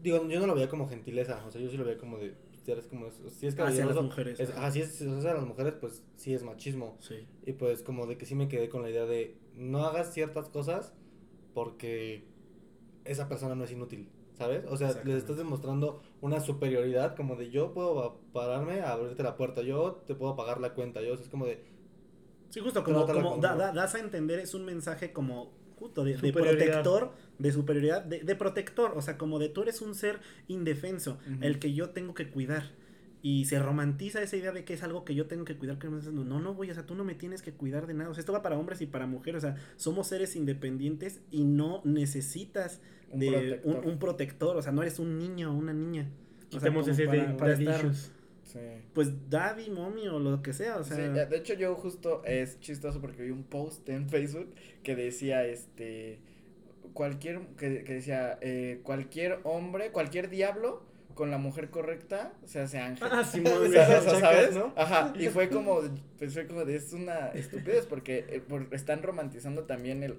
digo, 0.02 0.28
yo 0.28 0.40
no 0.40 0.46
lo 0.46 0.54
veía 0.54 0.68
como 0.68 0.86
gentileza, 0.88 1.42
o 1.46 1.50
sea, 1.50 1.58
yo 1.58 1.70
sí 1.70 1.78
lo 1.78 1.86
veía 1.86 1.96
como 1.96 2.18
de, 2.18 2.34
ya 2.66 2.74
es 2.74 2.86
como, 2.86 3.10
si 3.10 3.46
es 3.46 3.58
Hacia 3.58 3.86
las 3.86 3.96
mujeres. 3.96 4.38
es, 4.38 4.50
si 4.72 4.80
es 4.82 4.94
si 4.94 5.04
es 5.04 5.10
hacia 5.10 5.32
las 5.32 5.46
mujeres, 5.46 5.72
pues 5.80 6.02
sí 6.16 6.34
es 6.34 6.42
machismo. 6.42 6.98
Sí. 7.00 7.26
Y 7.46 7.54
pues 7.54 7.82
como 7.82 8.06
de 8.06 8.18
que 8.18 8.26
sí 8.26 8.34
me 8.34 8.48
quedé 8.48 8.68
con 8.68 8.82
la 8.82 8.90
idea 8.90 9.06
de 9.06 9.36
no 9.56 9.84
hagas 9.86 10.12
ciertas 10.12 10.48
cosas 10.48 10.92
porque 11.54 12.24
esa 13.04 13.28
persona 13.28 13.54
no 13.54 13.64
es 13.64 13.72
inútil, 13.72 14.08
¿sabes? 14.34 14.64
O 14.68 14.76
sea, 14.76 14.92
les 15.04 15.16
estás 15.16 15.36
demostrando 15.36 16.02
una 16.20 16.40
superioridad 16.40 17.16
como 17.16 17.36
de 17.36 17.50
yo 17.50 17.72
puedo 17.74 18.20
pararme 18.32 18.80
a 18.80 18.92
abrirte 18.92 19.22
la 19.22 19.36
puerta, 19.36 19.62
yo 19.62 20.02
te 20.06 20.14
puedo 20.14 20.36
pagar 20.36 20.60
la 20.60 20.74
cuenta, 20.74 21.02
yo, 21.02 21.12
o 21.14 21.16
sea, 21.16 21.24
es 21.24 21.30
como 21.30 21.46
de... 21.46 21.62
Sí, 22.50 22.60
justo 22.60 22.84
como, 22.84 23.06
como 23.14 23.30
da- 23.42 23.56
da- 23.56 23.72
das 23.72 23.94
a 23.94 23.98
entender, 23.98 24.38
es 24.38 24.54
un 24.54 24.64
mensaje 24.64 25.12
como 25.12 25.52
justo 25.78 26.04
de, 26.04 26.16
protector, 26.32 27.12
de 27.38 27.52
superioridad, 27.52 28.02
de, 28.04 28.20
de 28.20 28.36
protector, 28.36 28.92
o 28.96 29.02
sea, 29.02 29.18
como 29.18 29.38
de 29.38 29.48
tú 29.48 29.62
eres 29.62 29.80
un 29.80 29.94
ser 29.94 30.20
indefenso, 30.48 31.18
el 31.40 31.58
que 31.58 31.72
yo 31.72 31.90
tengo 31.90 32.14
que 32.14 32.30
cuidar. 32.30 32.70
Y 33.24 33.44
se 33.44 33.60
romantiza 33.60 34.20
esa 34.20 34.36
idea 34.36 34.50
de 34.50 34.64
que 34.64 34.74
es 34.74 34.82
algo 34.82 35.04
que 35.04 35.14
yo 35.14 35.26
tengo 35.26 35.44
que 35.44 35.56
cuidar. 35.56 35.78
Que 35.78 35.86
no, 35.86 35.92
me 35.92 35.98
estás 36.00 36.12
no, 36.12 36.40
no, 36.40 36.54
güey, 36.54 36.70
o 36.70 36.74
sea, 36.74 36.84
tú 36.84 36.96
no 36.96 37.04
me 37.04 37.14
tienes 37.14 37.40
que 37.40 37.52
cuidar 37.52 37.86
de 37.86 37.94
nada. 37.94 38.10
O 38.10 38.14
sea, 38.14 38.20
esto 38.20 38.32
va 38.32 38.42
para 38.42 38.58
hombres 38.58 38.80
y 38.80 38.86
para 38.86 39.06
mujeres. 39.06 39.44
O 39.44 39.46
sea, 39.46 39.56
somos 39.76 40.08
seres 40.08 40.34
independientes 40.34 41.20
y 41.30 41.44
no 41.44 41.82
necesitas 41.84 42.80
Un 43.10 43.20
de 43.20 43.30
protector. 43.30 43.76
Un, 43.84 43.90
un 43.92 43.98
protector. 43.98 44.56
O 44.56 44.62
sea, 44.62 44.72
no 44.72 44.82
eres 44.82 44.98
un 44.98 45.18
niño 45.18 45.52
o 45.52 45.54
una 45.56 45.72
niña. 45.72 46.10
O 46.54 46.58
sea, 46.60 46.70
ese 46.80 47.06
de 47.06 47.20
para- 47.34 47.52
estar, 47.52 47.76
issues. 47.76 48.10
Sí. 48.42 48.58
Pues 48.92 49.30
daddy, 49.30 49.70
mommy 49.70 50.08
o 50.08 50.18
lo 50.18 50.42
que 50.42 50.52
sea. 50.52 50.76
O 50.78 50.84
sea, 50.84 50.96
Sí, 50.96 51.02
de 51.02 51.36
hecho 51.36 51.54
yo 51.54 51.74
justo 51.76 52.22
es 52.24 52.58
chistoso 52.60 53.00
porque 53.00 53.22
vi 53.22 53.30
un 53.30 53.44
post 53.44 53.88
en 53.88 54.08
Facebook 54.08 54.52
que 54.82 54.96
decía 54.96 55.46
este 55.46 56.18
cualquier 56.92 57.40
que, 57.56 57.84
que 57.84 57.94
decía 57.94 58.38
eh, 58.42 58.80
cualquier 58.82 59.38
hombre, 59.44 59.90
cualquier 59.92 60.28
diablo 60.28 60.82
con 61.22 61.30
la 61.30 61.38
mujer 61.38 61.70
correcta 61.70 62.32
se 62.44 62.58
hace 62.58 62.78
ángel. 62.80 63.06
Ah, 63.08 63.22
güey. 63.32 63.44
sea, 63.70 63.84
o 63.86 64.02
sea, 64.02 64.02
Chacas, 64.02 64.18
¿sabes? 64.18 64.54
¿no? 64.56 64.72
Ajá, 64.76 65.12
y 65.16 65.28
fue 65.28 65.48
como, 65.50 65.78
pues 66.18 66.32
fue 66.34 66.48
como 66.48 66.64
de, 66.64 66.74
es 66.74 66.92
una 66.92 67.28
estupidez 67.28 67.86
porque 67.86 68.24
eh, 68.28 68.40
por- 68.40 68.66
están 68.72 69.04
romantizando 69.04 69.62
también 69.62 70.02
el, 70.02 70.16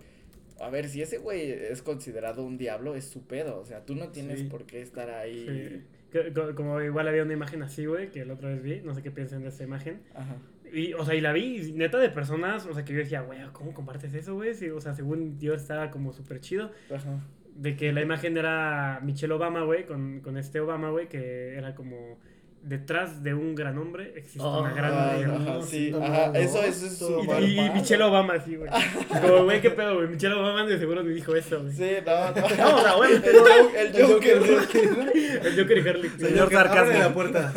a 0.61 0.69
ver, 0.69 0.87
si 0.87 1.01
ese 1.01 1.17
güey 1.17 1.51
es 1.51 1.81
considerado 1.81 2.45
un 2.45 2.57
diablo, 2.57 2.95
es 2.95 3.03
su 3.03 3.23
pedo, 3.27 3.59
o 3.59 3.65
sea, 3.65 3.83
tú 3.85 3.95
no 3.95 4.07
tienes 4.13 4.39
Sí. 4.39 4.45
por 4.45 4.65
qué 4.65 4.81
estar 4.81 5.09
ahí. 5.09 5.83
Sí. 6.13 6.19
Como 6.55 6.79
igual 6.81 7.09
había 7.09 7.23
una 7.23 7.33
imagen 7.33 7.63
así, 7.63 7.85
güey, 7.85 8.09
que 8.09 8.23
la 8.23 8.35
otra 8.35 8.47
vez 8.47 8.63
vi, 8.63 8.79
no 8.79 8.95
sé 8.95 9.01
qué 9.03 9.11
piensan 9.11 9.41
de 9.43 9.49
esa 9.49 9.63
imagen. 9.65 10.03
Ajá. 10.15 10.37
Y, 10.71 10.93
o 10.93 11.03
sea, 11.03 11.15
y 11.15 11.19
la 11.21 11.33
vi, 11.33 11.57
y 11.57 11.71
neta 11.73 11.97
de 11.99 12.07
personas, 12.09 12.65
o 12.65 12.73
sea, 12.73 12.85
que 12.85 12.93
yo 12.93 12.99
decía, 12.99 13.19
güey, 13.23 13.39
¿cómo 13.51 13.73
compartes 13.73 14.13
eso, 14.13 14.35
güey? 14.35 14.53
Sí, 14.55 14.69
o 14.69 14.79
sea, 14.79 14.93
según 14.93 15.37
yo 15.37 15.53
estaba 15.53 15.91
como 15.91 16.13
súper 16.13 16.39
chido. 16.39 16.71
Ajá. 16.89 17.19
De 17.55 17.75
que 17.75 17.93
la 17.93 18.01
imagen 18.01 18.37
era 18.37 18.99
Michelle 19.03 19.33
Obama, 19.33 19.63
güey, 19.63 19.85
con, 19.85 20.21
con 20.21 20.37
este 20.37 20.59
Obama, 20.59 20.89
güey, 20.89 21.07
que 21.07 21.55
era 21.55 21.75
como 21.75 22.19
detrás 22.63 23.23
de 23.23 23.33
un 23.33 23.55
gran 23.55 23.77
hombre 23.77 24.13
existe 24.15 24.39
una 24.39 24.69
Ah, 24.69 24.73
gran 24.73 24.93
Ajá, 24.93 25.13
mujer. 25.13 25.29
ajá, 25.51 25.61
sí, 25.63 25.91
no, 25.91 26.03
ajá, 26.03 26.27
no, 26.27 26.33
eso, 26.39 26.53
no, 26.61 26.63
eso 26.67 26.85
es 26.85 26.97
su 26.97 27.27
Y, 27.41 27.59
y-. 27.59 27.69
Michelle 27.71 28.03
Obama, 28.03 28.39
sí, 28.43 28.55
güey. 28.55 28.69
Como, 29.21 29.43
güey, 29.45 29.61
qué 29.61 29.69
pedo, 29.71 29.95
güey. 29.95 30.07
Michelle 30.07 30.33
Obama 30.35 30.65
de 30.65 30.79
seguro 30.79 31.03
me 31.03 31.13
dijo 31.13 31.35
eso, 31.35 31.61
güey. 31.61 31.73
Sí, 31.73 31.89
no, 32.05 32.31
no. 32.31 32.41
No, 32.41 32.45
o 32.45 32.49
sea, 32.81 32.93
el, 33.09 33.91
no. 33.93 34.07
Joker, 34.07 34.37
el 34.37 34.43
El 34.43 34.55
Joker. 34.55 35.11
El 35.43 35.59
Joker 35.59 35.77
y 35.77 35.89
Harley. 35.89 36.09
Señor 36.17 36.51
sarcasmo. 36.51 36.93
la 36.99 37.13
puerta. 37.13 37.53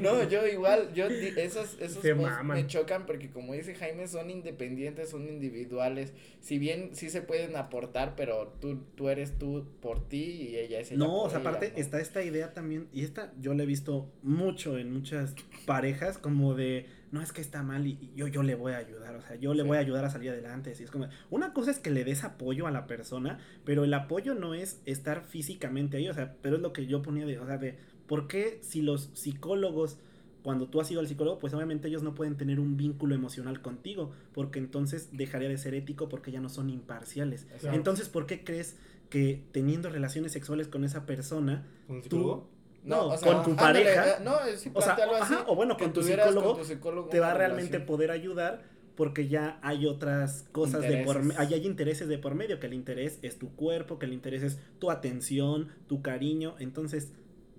No, 0.00 0.22
yo 0.28 0.46
igual, 0.46 0.92
yo 0.94 1.06
esos, 1.06 1.76
esos 1.80 2.02
me 2.44 2.66
chocan 2.66 3.04
porque 3.06 3.30
como 3.30 3.52
dice 3.54 3.74
Jaime, 3.74 4.06
son 4.08 4.30
independientes, 4.30 5.10
son 5.10 5.28
individuales. 5.28 6.12
Si 6.40 6.58
bien 6.58 6.90
sí 6.94 7.10
se 7.10 7.22
pueden 7.22 7.56
aportar, 7.56 8.14
pero 8.16 8.54
tú, 8.60 8.78
tú 8.94 9.08
eres 9.08 9.38
tú 9.38 9.66
por 9.80 10.08
ti 10.08 10.48
y 10.50 10.56
ella 10.56 10.80
es 10.80 10.90
ella 10.92 10.98
No, 10.98 11.22
o 11.24 11.30
sea, 11.30 11.40
ella, 11.40 11.48
aparte 11.50 11.72
¿no? 11.74 11.80
está 11.80 12.00
esta 12.00 12.22
idea 12.22 12.52
también, 12.54 12.88
y 12.92 13.04
esta 13.04 13.32
yo 13.40 13.52
la 13.54 13.64
he 13.64 13.66
visto 13.66 14.08
mucho 14.46 14.78
en 14.78 14.92
muchas 14.92 15.34
parejas, 15.66 16.18
como 16.18 16.54
de, 16.54 16.86
no 17.10 17.20
es 17.20 17.32
que 17.32 17.40
está 17.40 17.62
mal 17.62 17.86
y, 17.86 17.98
y 18.00 18.12
yo, 18.16 18.26
yo 18.28 18.42
le 18.42 18.54
voy 18.54 18.72
a 18.72 18.78
ayudar, 18.78 19.14
o 19.16 19.20
sea, 19.22 19.36
yo 19.36 19.54
le 19.54 19.62
Sí. 19.62 19.68
voy 19.68 19.76
a 19.76 19.80
ayudar 19.80 20.04
a 20.04 20.10
salir 20.10 20.30
adelante, 20.30 20.70
así 20.72 20.84
es 20.84 20.90
como, 20.90 21.08
una 21.30 21.52
cosa 21.52 21.70
es 21.70 21.78
que 21.78 21.90
le 21.90 22.04
des 22.04 22.24
apoyo 22.24 22.66
a 22.66 22.70
la 22.70 22.86
persona, 22.86 23.38
pero 23.64 23.84
el 23.84 23.92
apoyo 23.94 24.34
no 24.34 24.54
es 24.54 24.80
estar 24.84 25.24
físicamente 25.24 25.96
ahí, 25.96 26.08
o 26.08 26.14
sea, 26.14 26.36
pero 26.42 26.56
es 26.56 26.62
lo 26.62 26.72
que 26.72 26.86
yo 26.86 27.02
ponía 27.02 27.26
de, 27.26 27.38
o 27.38 27.46
sea, 27.46 27.58
de, 27.58 27.76
¿por 28.06 28.28
qué 28.28 28.58
si 28.62 28.82
los 28.82 29.10
psicólogos 29.14 29.98
cuando 30.42 30.68
tú 30.68 30.80
has 30.80 30.88
ido 30.92 31.00
al 31.00 31.08
psicólogo, 31.08 31.40
pues 31.40 31.52
obviamente 31.54 31.88
ellos 31.88 32.04
no 32.04 32.14
pueden 32.14 32.36
tener 32.36 32.60
un 32.60 32.76
vínculo 32.76 33.16
emocional 33.16 33.60
contigo, 33.62 34.12
porque 34.32 34.60
entonces 34.60 35.08
dejaría 35.10 35.48
de 35.48 35.58
ser 35.58 35.74
ético 35.74 36.08
porque 36.08 36.30
ya 36.30 36.40
no 36.40 36.48
son 36.48 36.70
imparciales. 36.70 37.48
Exacto. 37.50 37.72
Entonces, 37.76 38.08
¿por 38.08 38.26
qué 38.26 38.44
crees 38.44 38.76
que 39.10 39.42
teniendo 39.50 39.90
relaciones 39.90 40.30
sexuales 40.30 40.68
con 40.68 40.84
esa 40.84 41.04
persona, 41.04 41.66
¿Un 41.88 42.00
tú, 42.02 42.44
no, 42.86 43.08
o 43.08 43.16
sea, 43.16 43.32
con 43.32 43.44
tu 43.44 43.50
ándale, 43.50 43.84
pareja, 43.84 44.10
eh, 44.10 44.14
no, 44.22 44.36
sí, 44.56 44.70
o 44.72 44.80
sea, 44.80 44.96
o, 44.96 45.14
ajá, 45.14 45.44
o 45.46 45.54
bueno, 45.54 45.76
con 45.76 45.92
tu 45.92 46.02
psicólogo, 46.02 46.54
con 46.54 46.62
tu 46.62 46.64
psicólogo 46.64 47.08
te 47.08 47.20
va 47.20 47.32
a 47.32 47.34
realmente 47.34 47.80
poder 47.80 48.10
ayudar 48.10 48.62
porque 48.96 49.28
ya 49.28 49.58
hay 49.62 49.86
otras 49.86 50.46
cosas 50.52 50.80
de 50.82 51.04
por 51.04 51.20
hay 51.36 51.66
intereses 51.66 52.08
de 52.08 52.18
por 52.18 52.34
medio, 52.34 52.58
que 52.58 52.66
el 52.66 52.74
interés 52.74 53.18
es 53.22 53.38
tu 53.38 53.54
cuerpo, 53.54 53.98
que 53.98 54.06
el 54.06 54.14
interés 54.14 54.42
es 54.42 54.58
tu 54.78 54.90
atención, 54.90 55.68
tu 55.86 56.00
cariño, 56.00 56.56
entonces 56.58 57.12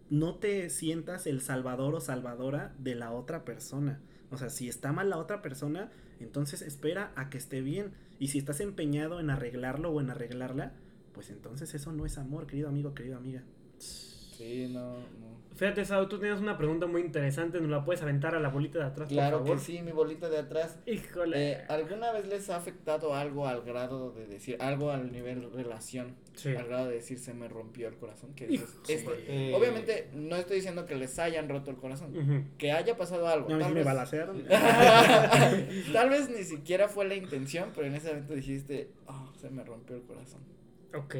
no 0.09 0.35
te 0.35 0.69
sientas 0.69 1.27
el 1.27 1.41
salvador 1.41 1.93
o 1.95 1.99
salvadora 1.99 2.73
de 2.79 2.95
la 2.95 3.11
otra 3.11 3.45
persona. 3.45 3.99
O 4.31 4.37
sea, 4.37 4.49
si 4.49 4.67
está 4.67 4.91
mal 4.91 5.09
la 5.09 5.17
otra 5.17 5.41
persona, 5.41 5.91
entonces 6.19 6.61
espera 6.61 7.11
a 7.15 7.29
que 7.29 7.37
esté 7.37 7.61
bien. 7.61 7.93
Y 8.19 8.29
si 8.29 8.39
estás 8.39 8.59
empeñado 8.59 9.19
en 9.19 9.29
arreglarlo 9.29 9.91
o 9.91 10.01
en 10.01 10.09
arreglarla, 10.09 10.73
pues 11.13 11.29
entonces 11.29 11.73
eso 11.75 11.91
no 11.91 12.05
es 12.05 12.17
amor, 12.17 12.47
querido 12.47 12.69
amigo, 12.69 12.93
querida 12.93 13.17
amiga. 13.17 13.43
Sí, 14.37 14.67
no, 14.71 14.93
no. 14.97 15.37
Fíjate, 15.55 15.83
Sao, 15.85 16.07
tú 16.07 16.19
tienes 16.19 16.39
una 16.39 16.55
pregunta 16.55 16.85
muy 16.85 17.01
interesante. 17.01 17.59
¿Nos 17.59 17.71
la 17.71 17.83
puedes 17.83 18.03
aventar 18.03 18.35
a 18.35 18.39
la 18.39 18.49
bolita 18.49 18.77
de 18.77 18.85
atrás, 18.85 19.09
Claro 19.09 19.37
por 19.39 19.45
que 19.45 19.51
favor? 19.53 19.63
sí, 19.65 19.81
mi 19.81 19.91
bolita 19.91 20.29
de 20.29 20.37
atrás. 20.37 20.77
Híjole. 20.85 21.51
Eh, 21.53 21.57
¿Alguna 21.67 22.11
vez 22.11 22.27
les 22.27 22.47
ha 22.51 22.57
afectado 22.57 23.15
algo 23.15 23.47
al 23.47 23.63
grado 23.63 24.11
de 24.11 24.27
decir, 24.27 24.57
algo 24.59 24.91
al 24.91 25.11
nivel 25.11 25.51
relación? 25.51 26.15
Sí. 26.35 26.49
Al 26.55 26.67
grado 26.67 26.89
de 26.89 26.95
decir, 26.97 27.17
se 27.17 27.33
me 27.33 27.47
rompió 27.47 27.87
el 27.87 27.95
corazón. 27.95 28.35
Que 28.35 28.45
dices, 28.45 28.77
este- 28.87 29.49
Eh, 29.49 29.55
Obviamente, 29.55 30.11
no 30.13 30.35
estoy 30.35 30.57
diciendo 30.57 30.85
que 30.85 30.93
les 30.93 31.17
hayan 31.17 31.49
roto 31.49 31.71
el 31.71 31.77
corazón. 31.77 32.51
Que 32.59 32.71
haya 32.71 32.95
pasado 32.95 33.27
algo. 33.27 33.49
No, 33.49 33.57
tal 33.57 33.73
me 33.73 33.83
vez-. 33.83 33.87
Tal 35.91 36.09
vez 36.11 36.29
ni 36.29 36.43
siquiera 36.43 36.87
fue 36.87 37.07
la 37.07 37.15
intención, 37.15 37.71
pero 37.73 37.87
en 37.87 37.95
ese 37.95 38.09
momento 38.09 38.35
dijiste, 38.35 38.91
oh, 39.07 39.31
se 39.41 39.49
me 39.49 39.63
rompió 39.63 39.95
el 39.95 40.03
corazón. 40.03 40.41
Ok. 40.93 41.15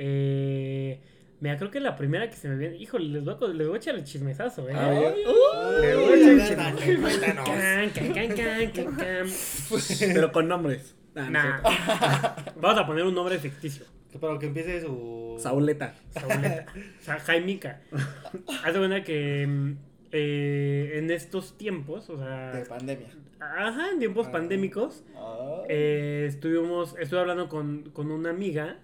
Eh, 0.00 1.00
mira, 1.40 1.56
creo 1.56 1.70
que 1.70 1.80
la 1.80 1.96
primera 1.96 2.28
que 2.28 2.36
se 2.36 2.48
me 2.48 2.56
viene. 2.56 2.76
Híjole, 2.76 3.08
les 3.08 3.24
voy 3.24 3.34
a, 3.40 3.46
les 3.54 3.66
voy 3.66 3.76
a 3.76 3.78
echar 3.78 3.94
el 3.94 4.04
chismesazo, 4.04 4.68
¿eh? 4.68 4.74
Ay, 4.74 4.96
Uh, 5.26 5.80
le 5.80 5.94
voy 5.96 6.12
a 6.12 6.44
echar 6.44 6.72
el 6.72 6.76
chismesazo. 6.78 7.44
Can, 7.44 7.90
can, 7.90 8.12
can, 8.12 8.28
can, 8.36 8.70
can, 8.72 8.96
can. 8.96 9.26
Pero 10.14 10.32
con 10.32 10.48
nombres. 10.48 10.94
Ah, 11.14 11.28
Nah. 11.30 11.60
Vamos 12.60 12.78
a 12.78 12.86
poner 12.86 13.04
un 13.04 13.14
nombre 13.14 13.38
ficticio. 13.38 13.84
Para 14.20 14.38
que 14.38 14.46
empiece 14.46 14.80
su... 14.80 15.36
Sauleta. 15.38 15.94
Sauleta. 16.10 16.66
O 17.00 17.02
sea, 17.02 17.18
Jaimica. 17.20 17.82
Haz 18.64 18.72
de 18.72 18.78
cuenta 18.78 19.04
que 19.04 19.46
mm, 19.46 19.72
eh, 20.12 20.92
en 20.94 21.10
estos 21.10 21.56
tiempos, 21.58 22.08
o 22.10 22.16
sea. 22.18 22.52
De 22.52 22.64
pandemia. 22.64 23.08
Ajá, 23.40 23.90
en 23.92 23.98
tiempos 23.98 24.26
Ah. 24.28 24.32
pandémicos. 24.32 25.04
Ay. 25.14 25.66
Eh, 25.68 26.24
estuvimos, 26.28 26.96
estuve 26.98 27.20
hablando 27.20 27.48
con, 27.48 27.90
con 27.90 28.10
una 28.10 28.30
amiga 28.30 28.78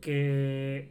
que 0.00 0.88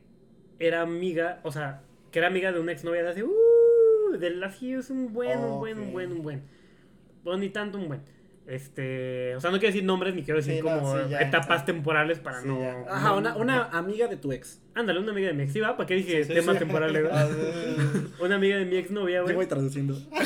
era 0.60 0.82
amiga, 0.82 1.39
o 1.43 1.52
sea, 1.52 1.82
que 2.12 2.20
era 2.20 2.28
amiga 2.28 2.52
de 2.52 2.60
una 2.60 2.72
exnovia 2.72 3.04
de 3.04 3.10
hace, 3.10 3.24
uh, 3.24 4.17
de 4.20 4.43
así 4.46 4.74
es 4.74 4.89
un 4.89 5.13
buen, 5.13 5.39
un 5.39 5.60
buen, 5.60 5.80
un 5.80 5.91
buen, 5.91 6.12
un 6.12 6.24
buen. 6.24 6.41
Bueno, 7.24 7.39
ni 7.39 7.50
tanto 7.50 7.78
un 7.78 7.88
buen. 7.88 8.02
Este, 8.48 9.36
o 9.36 9.41
sea, 9.41 9.52
no 9.52 9.58
quiero 9.60 9.74
decir 9.74 9.84
nombres 9.84 10.15
ni 10.15 10.24
quiero 10.24 10.38
decir 10.39 10.54
Sí, 10.56 10.62
no, 10.62 10.80
como 10.80 10.96
sí, 10.98 11.10
ya, 11.10 11.20
etapas 11.20 11.65
temporales 11.65 12.20
para 12.20 12.39
Sí, 12.39 12.48
no. 12.48 12.62
ya. 12.62 12.86
Ajá, 12.89 13.10
no- 13.10 13.17
una, 13.17 13.36
una 13.36 13.63
amiga 13.65 14.08
de 14.08 14.15
tu 14.15 14.32
ex. 14.32 14.62
Ándale, 14.74 15.00
una 15.02 15.12
amiga 15.12 15.28
de 15.28 15.34
mi 15.34 15.43
ex, 15.43 15.52
¿sí 15.52 15.60
va? 15.60 15.76
¿Para 15.76 15.86
qué 15.86 15.96
dije 15.96 16.24
Sí, 16.24 16.34
temas 16.34 16.56
sí. 16.56 16.60
temporales? 16.60 17.04
güey? 17.04 17.13
A 17.13 17.26
ver. 17.26 17.36
Una 18.22 18.36
amiga 18.36 18.56
de 18.58 18.63
mi 18.65 18.78
exnovia, 18.78 19.17
Yo 19.17 19.24
güey. 19.24 19.36
voy 19.36 19.46
traduciendo. 19.48 19.98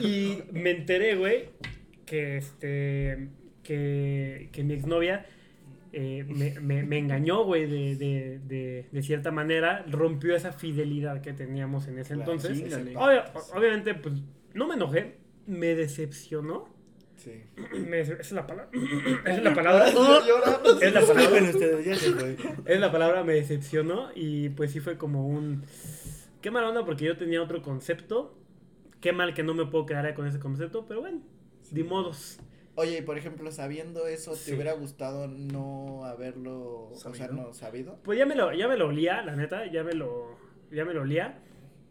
Y 0.00 0.42
me 0.52 0.70
enteré, 0.70 1.16
güey, 1.16 1.50
que 2.06 2.38
este. 2.38 3.28
Que, 3.62 4.48
que 4.52 4.64
mi 4.64 4.74
exnovia 4.74 5.26
eh, 5.92 6.24
me, 6.28 6.60
me, 6.60 6.82
me 6.82 6.98
engañó, 6.98 7.44
güey, 7.44 7.66
de, 7.66 7.96
de, 7.96 8.38
de, 8.44 8.88
de 8.90 9.02
cierta 9.02 9.30
manera. 9.30 9.84
Rompió 9.88 10.34
esa 10.34 10.52
fidelidad 10.52 11.20
que 11.20 11.32
teníamos 11.32 11.88
en 11.88 11.98
ese 11.98 12.14
Claro, 12.14 12.32
entonces. 12.32 12.58
sí, 12.58 12.94
obviamente, 13.54 13.94
pues 13.94 14.14
no 14.54 14.66
me 14.66 14.74
enojé. 14.74 15.16
Me 15.46 15.74
decepcionó. 15.74 16.68
Sí. 17.16 17.32
Me 17.86 18.00
esa 18.00 18.14
es 18.14 18.32
la 18.32 18.46
palabra. 18.46 18.70
esa 19.24 19.36
es 19.36 19.42
la 19.42 19.54
palabra. 19.54 19.88
Es 20.80 20.92
la 20.92 21.00
palabra. 21.00 21.48
Es 22.66 22.80
la 22.80 22.92
palabra, 22.92 23.24
me 23.24 23.34
decepcionó 23.34 24.10
y 24.14 24.50
pues 24.50 24.72
sí 24.72 24.80
fue 24.80 24.96
como 24.96 25.26
un... 25.26 25.64
Qué 26.40 26.50
mala 26.50 26.68
onda 26.68 26.84
porque 26.84 27.04
yo 27.04 27.16
tenía 27.16 27.42
otro 27.42 27.62
concepto. 27.62 28.38
Qué 29.00 29.12
mal 29.12 29.34
que 29.34 29.42
no 29.42 29.54
me 29.54 29.66
puedo 29.66 29.86
quedar 29.86 30.12
con 30.14 30.26
ese 30.26 30.38
concepto, 30.38 30.84
pero 30.86 31.00
bueno, 31.00 31.20
de 31.70 31.84
modos. 31.84 32.38
Oye, 32.78 32.98
y 32.98 33.02
por 33.02 33.18
ejemplo, 33.18 33.50
sabiendo 33.50 34.06
eso, 34.06 34.30
¿te 34.32 34.36
Sí. 34.38 34.52
hubiera 34.54 34.72
gustado 34.72 35.26
no 35.26 36.04
haberlo, 36.04 36.90
o 36.90 36.94
sea, 36.94 37.12
Sabido. 37.12 37.32
no 37.48 37.52
sabido? 37.52 37.98
Pues 38.04 38.18
ya 38.18 38.24
me 38.24 38.36
lo, 38.36 38.52
ya 38.52 38.68
me 38.68 38.76
lo 38.76 38.86
olía, 38.86 39.20
la 39.22 39.34
neta, 39.34 39.66
ya 39.66 39.82
me 39.82 39.94
lo... 39.94 40.36
ya 40.70 40.84
me 40.84 40.94
lo 40.94 41.02
olía. 41.02 41.40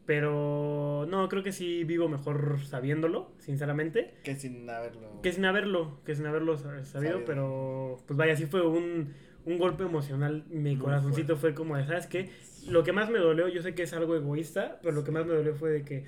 Pero 0.05 1.05
no, 1.09 1.27
creo 1.27 1.43
que 1.43 1.51
sí 1.51 1.83
vivo 1.83 2.07
mejor 2.07 2.59
sabiéndolo, 2.65 3.31
sinceramente. 3.39 4.13
Que 4.23 4.35
sin 4.37 4.69
haberlo. 4.69 5.21
Que 5.21 5.33
sin 5.33 5.43
haberlo, 5.43 5.99
que 6.05 6.15
sin 6.15 6.25
haberlo 6.25 6.57
sa- 6.57 6.85
sabido, 6.85 7.11
Sabido. 7.11 7.25
pero 7.25 7.97
pues 8.07 8.15
vaya, 8.17 8.37
sí 8.37 8.45
fue 8.45 8.65
un, 8.65 9.13
un 9.45 9.57
golpe 9.57 9.83
emocional. 9.83 10.45
Mi 10.49 10.75
Muy 10.75 10.77
corazoncito 10.77 11.35
fue 11.35 11.53
como 11.53 11.75
de, 11.75 11.85
¿sabes 11.85 12.07
qué? 12.07 12.29
Lo 12.69 12.85
que 12.85 12.93
más 12.93 13.09
me 13.09 13.19
dolió, 13.19 13.49
yo 13.49 13.61
sé 13.61 13.75
que 13.75 13.83
es 13.83 13.91
algo 13.91 14.15
egoísta, 14.15 14.79
pero 14.81 14.95
lo 14.95 15.03
que 15.03 15.11
más 15.11 15.25
me 15.25 15.33
dolió 15.33 15.53
fue 15.55 15.71
de 15.71 15.83
que... 15.83 16.05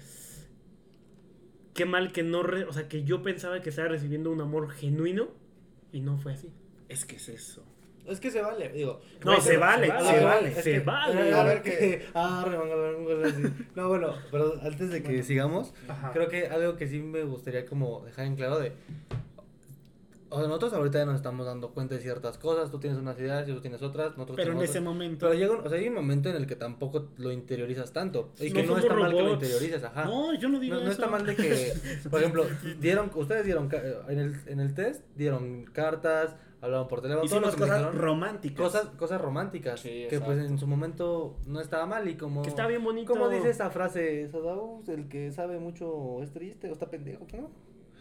Qué 1.79 1.85
mal 1.85 2.11
que 2.11 2.23
no... 2.23 2.43
re- 2.43 2.65
o 2.65 2.73
sea, 2.73 2.89
que 2.89 3.05
yo 3.05 3.23
pensaba 3.23 3.61
que 3.61 3.69
estaba 3.69 3.87
recibiendo 3.87 4.29
un 4.31 4.41
amor 4.41 4.69
genuino 4.69 5.29
y 5.93 6.01
no 6.01 6.17
fue 6.17 6.33
así. 6.33 6.51
Es 6.89 7.05
que 7.05 7.15
es 7.15 7.29
eso. 7.29 7.63
Es 8.05 8.19
que 8.19 8.31
se 8.31 8.41
vale, 8.41 8.67
digo. 8.73 8.99
No, 9.23 9.39
se 9.39 9.49
pero 9.51 9.59
vale, 9.61 9.87
se 9.87 9.97
se 10.17 10.23
vale, 10.25 10.55
se 10.55 10.71
que- 10.73 10.79
vale. 10.81 11.33
a 11.33 11.43
ver 11.45 11.61
qué- 11.61 12.05
Ah. 12.13 12.45
No, 13.75 13.87
bueno, 13.87 14.13
pero 14.29 14.59
antes 14.61 14.89
de 14.89 15.01
que 15.01 15.23
sigamos, 15.23 15.73
Ajá. 15.87 16.11
creo 16.11 16.27
que 16.27 16.47
algo 16.47 16.75
que 16.75 16.85
sí 16.87 16.99
me 16.99 17.23
gustaría 17.23 17.65
como 17.65 18.03
dejar 18.03 18.25
en 18.25 18.35
claro 18.35 18.59
de... 18.59 18.73
O 20.31 20.37
sea, 20.37 20.47
nosotros 20.47 20.73
ahorita 20.73 20.99
ya 20.99 21.05
nos 21.05 21.15
estamos 21.15 21.45
dando 21.45 21.71
cuenta 21.71 21.95
de 21.95 22.01
ciertas 22.01 22.37
cosas, 22.37 22.69
tú 22.69 22.79
tienes 22.79 22.99
unas 22.99 23.17
ideas 23.19 23.47
y 23.49 23.51
tú 23.53 23.61
tienes 23.61 23.81
otras, 23.81 24.11
nosotros 24.11 24.35
Pero 24.37 24.51
en 24.51 24.61
ese 24.61 24.79
momento. 24.79 25.27
Pero 25.27 25.39
llega 25.39 25.53
un, 25.53 25.65
o 25.65 25.69
sea, 25.69 25.79
hay 25.79 25.87
un 25.87 25.95
momento 25.95 26.29
en 26.29 26.35
el 26.35 26.45
que 26.45 26.55
tampoco 26.55 27.07
lo 27.17 27.31
interiorizas 27.31 27.91
tanto. 27.93 28.29
Y 28.39 28.51
que 28.51 28.63
No 28.63 28.73
no, 28.73 28.77
está 28.77 28.93
mal 28.95 29.11
que 29.15 29.21
lo 29.23 29.33
interiorices, 29.33 29.83
ajá. 29.83 30.05
No, 30.05 30.33
yo 30.35 30.49
no 30.49 30.59
digo 30.59 30.75
No, 30.75 30.83
no 30.83 30.91
está 30.91 31.07
mal 31.07 31.25
de 31.25 31.35
que, 31.35 31.73
por 32.11 32.19
ejemplo, 32.19 32.45
dieron, 32.79 33.09
ustedes 33.15 33.43
dieron, 33.45 33.67
ca- 33.67 33.81
en 34.07 34.19
el, 34.19 34.35
en 34.45 34.59
el 34.59 34.73
test, 34.75 35.03
dieron 35.15 35.65
cartas, 35.65 36.35
hablaban 36.61 36.87
por 36.87 37.01
teléfono, 37.01 37.25
Hicimos 37.25 37.55
cosas 37.55 37.77
dijeron, 37.79 37.97
románticas. 37.97 38.57
cosas, 38.61 38.85
cosas 38.97 39.21
románticas, 39.21 39.79
Sí, 39.79 40.05
que 40.09 40.19
pues 40.19 40.37
en 40.39 40.59
su 40.59 40.67
momento 40.67 41.37
no 41.47 41.59
estaba 41.59 41.85
mal 41.85 42.07
y 42.07 42.15
como... 42.15 42.41
Que 42.43 42.49
está 42.49 42.67
bien 42.67 42.83
bonito. 42.83 43.11
¿Cómo 43.13 43.29
dice 43.29 43.49
esa 43.49 43.69
frase? 43.71 44.27
Sadao, 44.29 44.83
el 44.87 45.07
que 45.07 45.31
sabe 45.31 45.57
mucho 45.59 46.21
es 46.21 46.31
triste 46.31 46.69
o 46.69 46.73
está 46.73 46.87
pendejo, 46.89 47.25
¿cómo? 47.31 47.49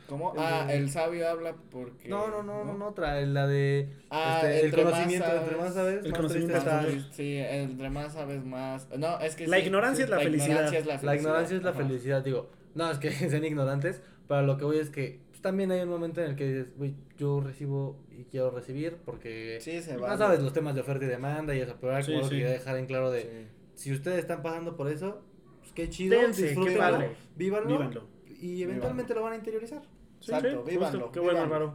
¿Cómo? 0.09 0.33
El 0.33 0.41
Ah, 0.41 0.65
de- 0.67 0.77
el 0.77 0.91
sabio 0.91 1.29
habla 1.29 1.55
porque. 1.71 2.09
No, 2.09 2.29
no, 2.29 2.43
no, 2.43 2.65
no, 2.65 2.75
no, 2.79 2.89
otra, 2.89 3.21
la 3.21 3.47
de 3.47 3.91
Ah, 4.11 4.41
este, 4.43 4.61
el 4.61 4.65
entre 4.67 4.85
más 4.85 4.93
conocimiento, 4.95 5.27
sabes- 5.27 5.43
entre 5.43 5.57
más 5.59 5.75
sabes, 5.75 5.95
el 6.05 6.11
más 6.11 6.19
conocimiento 6.19 6.53
triste 6.55 6.71
Más 6.97 7.15
Sí, 7.17 7.37
entre 7.37 7.91
más 7.91 8.13
sabes 8.15 8.45
más. 8.45 8.89
No, 8.99 9.21
es 9.21 9.37
que. 9.37 9.47
La 9.47 9.59
sí, 9.59 9.65
ignorancia 9.67 10.05
es 10.05 10.11
la 10.11 10.19
felicidad. 10.19 10.47
ignorancia 10.49 10.79
es 10.79 10.87
la 10.87 10.93
La 10.95 10.99
felicidad. 11.01 11.21
ignorancia 11.21 11.57
es 11.59 11.63
la 11.63 11.71
Ajá. 11.71 11.79
felicidad, 11.79 12.23
digo. 12.25 12.51
No, 12.75 12.91
es 12.91 12.99
que 12.99 13.11
sean 13.31 13.45
ignorantes, 13.45 14.01
pero 14.27 14.43
lo 14.43 14.57
que 14.57 14.65
voy 14.65 14.79
es 14.79 14.89
que 14.91 15.21
pues, 15.29 15.43
también 15.43 15.71
hay 15.73 15.81
un 15.83 15.89
momento 15.91 16.23
en 16.23 16.31
el 16.31 16.37
que 16.37 16.47
dices, 16.49 16.75
güey, 16.77 16.95
yo 17.19 17.41
recibo 17.41 17.99
y 18.11 18.25
quiero 18.25 18.51
recibir 18.51 18.97
porque 19.05 19.59
Sí, 19.61 19.83
se 19.83 19.95
no 19.95 20.01
va. 20.03 20.17
sabes 20.17 20.41
los 20.41 20.53
temas 20.55 20.75
de 20.75 20.81
oferta 20.81 21.05
y 21.05 21.09
demanda 21.09 21.55
y 21.55 21.61
eso, 21.61 21.77
pero 21.81 22.03
Sí, 22.03 22.13
como 22.13 22.25
sí. 22.25 22.31
quería 22.31 22.51
dejar 22.51 22.77
en 22.79 22.87
claro 22.87 23.11
de, 23.11 23.23
Sí. 23.23 23.29
si 23.75 23.93
ustedes 23.93 24.19
están 24.21 24.43
pasando 24.43 24.75
por 24.77 24.89
eso, 24.91 25.21
pues 25.61 25.73
qué 25.75 25.89
chido, 25.91 26.19
Dense, 26.19 26.41
qué 26.43 26.49
disfrútenlo, 26.49 26.81
padre. 26.81 27.11
vívanlo, 27.37 27.69
Vívanlo. 27.69 28.09
y 28.41 28.63
eventualmente 28.63 29.15
lo 29.15 29.23
van 29.23 29.33
a 29.35 29.37
interiorizar. 29.37 29.83
Sí, 30.21 30.31
Exacto, 30.33 30.49
sí, 30.49 30.55
justo. 30.57 30.71
vívanlo, 30.71 31.13
Qué 31.13 31.21
bueno. 31.21 31.41
Álvaro. 31.41 31.75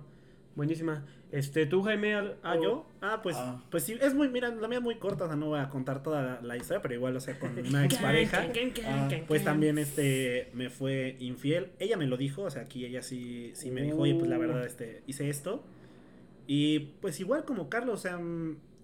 Buenísima. 0.56 1.06
Este, 1.32 1.66
tú, 1.66 1.82
Jaime. 1.82 2.14
al- 2.14 2.38
Ah, 2.44 2.56
yo. 2.62 2.86
Ah, 3.02 3.22
pues, 3.24 3.36
Ah. 3.40 3.64
pues 3.72 3.84
sí, 3.84 3.98
es 4.00 4.14
muy, 4.14 4.30
mira, 4.30 4.50
la 4.50 4.68
mía 4.68 4.78
es 4.78 4.84
muy 4.84 4.96
corta, 4.98 5.24
o 5.24 5.28
sea, 5.28 5.36
no 5.36 5.48
voy 5.48 5.60
a 5.60 5.68
contar 5.70 6.04
toda 6.04 6.22
la, 6.22 6.42
la 6.44 6.58
historia, 6.58 6.80
pero 6.84 6.94
igual, 6.94 7.16
o 7.16 7.20
sea, 7.20 7.40
con 7.40 7.58
una 7.58 7.84
expareja, 7.86 8.46
Ah, 8.86 9.10
pues 9.28 9.44
también, 9.44 9.80
este, 9.80 10.52
me 10.54 10.70
fue 10.70 11.16
infiel. 11.20 11.72
Ella 11.80 11.98
me 11.98 12.06
lo 12.06 12.18
dijo, 12.18 12.44
o 12.44 12.50
sea, 12.52 12.62
aquí 12.64 12.86
ella 12.86 13.02
sí, 13.02 13.50
sí 13.56 13.72
me 13.72 13.82
dijo, 13.82 13.98
oye, 13.98 14.14
pues 14.14 14.30
la 14.30 14.38
verdad, 14.38 14.64
este, 14.64 15.02
hice 15.08 15.28
esto. 15.30 15.64
Y 16.46 16.80
pues 17.02 17.20
igual 17.20 17.46
como 17.46 17.68
Carlos, 17.70 18.00
o 18.00 18.02
sea, 18.04 18.20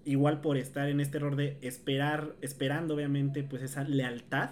igual 0.04 0.40
por 0.40 0.56
estar 0.56 0.88
en 0.88 0.98
este 1.00 1.18
error 1.18 1.36
de 1.36 1.56
esperar, 1.60 2.34
esperando 2.40 2.94
obviamente, 2.94 3.44
pues 3.44 3.62
esa 3.62 3.84
lealtad, 3.84 4.50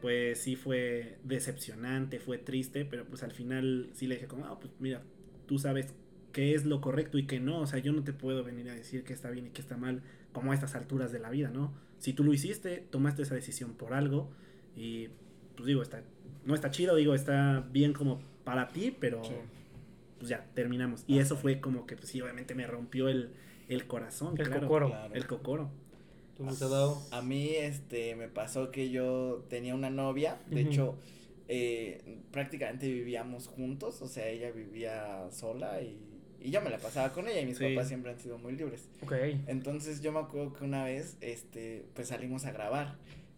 pues 0.00 0.40
sí 0.40 0.56
fue 0.56 1.18
decepcionante, 1.24 2.18
fue 2.20 2.38
triste, 2.38 2.84
pero 2.84 3.04
pues 3.04 3.22
al 3.22 3.32
final 3.32 3.90
sí 3.92 4.06
le 4.06 4.14
dije 4.16 4.26
como, 4.26 4.46
ah, 4.46 4.58
pues 4.60 4.72
mira, 4.78 5.02
tú 5.46 5.58
sabes 5.58 5.94
qué 6.32 6.54
es 6.54 6.64
lo 6.64 6.80
correcto 6.80 7.18
y 7.18 7.26
qué 7.26 7.40
no, 7.40 7.60
o 7.60 7.66
sea, 7.66 7.78
yo 7.80 7.92
no 7.92 8.02
te 8.04 8.12
puedo 8.12 8.44
venir 8.44 8.68
a 8.70 8.74
decir 8.74 9.04
que 9.04 9.12
está 9.12 9.30
bien 9.30 9.46
y 9.48 9.50
que 9.50 9.60
está 9.60 9.76
mal 9.76 10.02
como 10.32 10.52
a 10.52 10.54
estas 10.54 10.74
alturas 10.74 11.10
de 11.12 11.18
la 11.18 11.30
vida, 11.30 11.50
¿no? 11.50 11.72
Si 11.98 12.12
tú 12.12 12.24
lo 12.24 12.32
hiciste, 12.32 12.84
tomaste 12.90 13.22
esa 13.22 13.34
decisión 13.34 13.74
por 13.74 13.92
algo 13.94 14.30
y 14.76 15.08
pues 15.56 15.66
digo, 15.66 15.82
está 15.82 16.02
no 16.46 16.54
está 16.54 16.70
chido, 16.70 16.96
digo, 16.96 17.14
está 17.14 17.66
bien 17.70 17.92
como 17.92 18.20
para 18.44 18.68
ti, 18.68 18.96
pero 18.98 19.22
Sí. 19.24 19.34
pues 20.18 20.30
ya 20.30 20.46
terminamos. 20.54 21.04
Y 21.06 21.18
eso 21.18 21.36
fue 21.36 21.60
como 21.60 21.86
que 21.86 21.96
pues 21.96 22.08
sí, 22.08 22.20
obviamente 22.22 22.54
me 22.54 22.66
rompió 22.66 23.08
el, 23.08 23.30
el 23.68 23.86
corazón, 23.86 24.34
El 24.38 24.46
claro, 24.46 24.62
cocoro. 24.62 24.88
Claro. 24.88 25.14
el 25.14 25.26
cocoro. 25.26 25.70
¿Tú, 26.48 26.54
Sadao? 26.54 27.02
A 27.10 27.20
mí, 27.22 27.50
este, 27.54 28.14
me 28.16 28.28
pasó 28.28 28.70
que 28.70 28.90
yo 28.90 29.44
tenía 29.50 29.74
una 29.74 29.90
novia, 29.90 30.38
de 30.48 30.62
hecho, 30.62 30.96
eh, 31.48 32.18
prácticamente 32.30 32.88
vivíamos 32.88 33.46
juntos, 33.46 34.00
o 34.02 34.08
sea, 34.08 34.26
ella 34.28 34.50
vivía 34.50 35.26
sola 35.30 35.82
y, 35.82 35.98
y 36.40 36.50
yo 36.50 36.62
me 36.62 36.70
la 36.70 36.78
pasaba 36.78 37.12
con 37.12 37.28
ella 37.28 37.40
y 37.42 37.46
mis 37.46 37.58
Sí. 37.58 37.74
papás 37.74 37.88
siempre 37.88 38.12
han 38.12 38.18
sido 38.18 38.38
muy 38.38 38.54
libres. 38.54 38.88
Ok. 39.02 39.12
Entonces 39.48 40.00
yo 40.00 40.12
me 40.12 40.20
acuerdo 40.20 40.52
que 40.54 40.64
una 40.64 40.84
vez, 40.84 41.16
este, 41.20 41.84
pues 41.94 42.08
salimos 42.08 42.46
a 42.46 42.52
grabar 42.52 42.96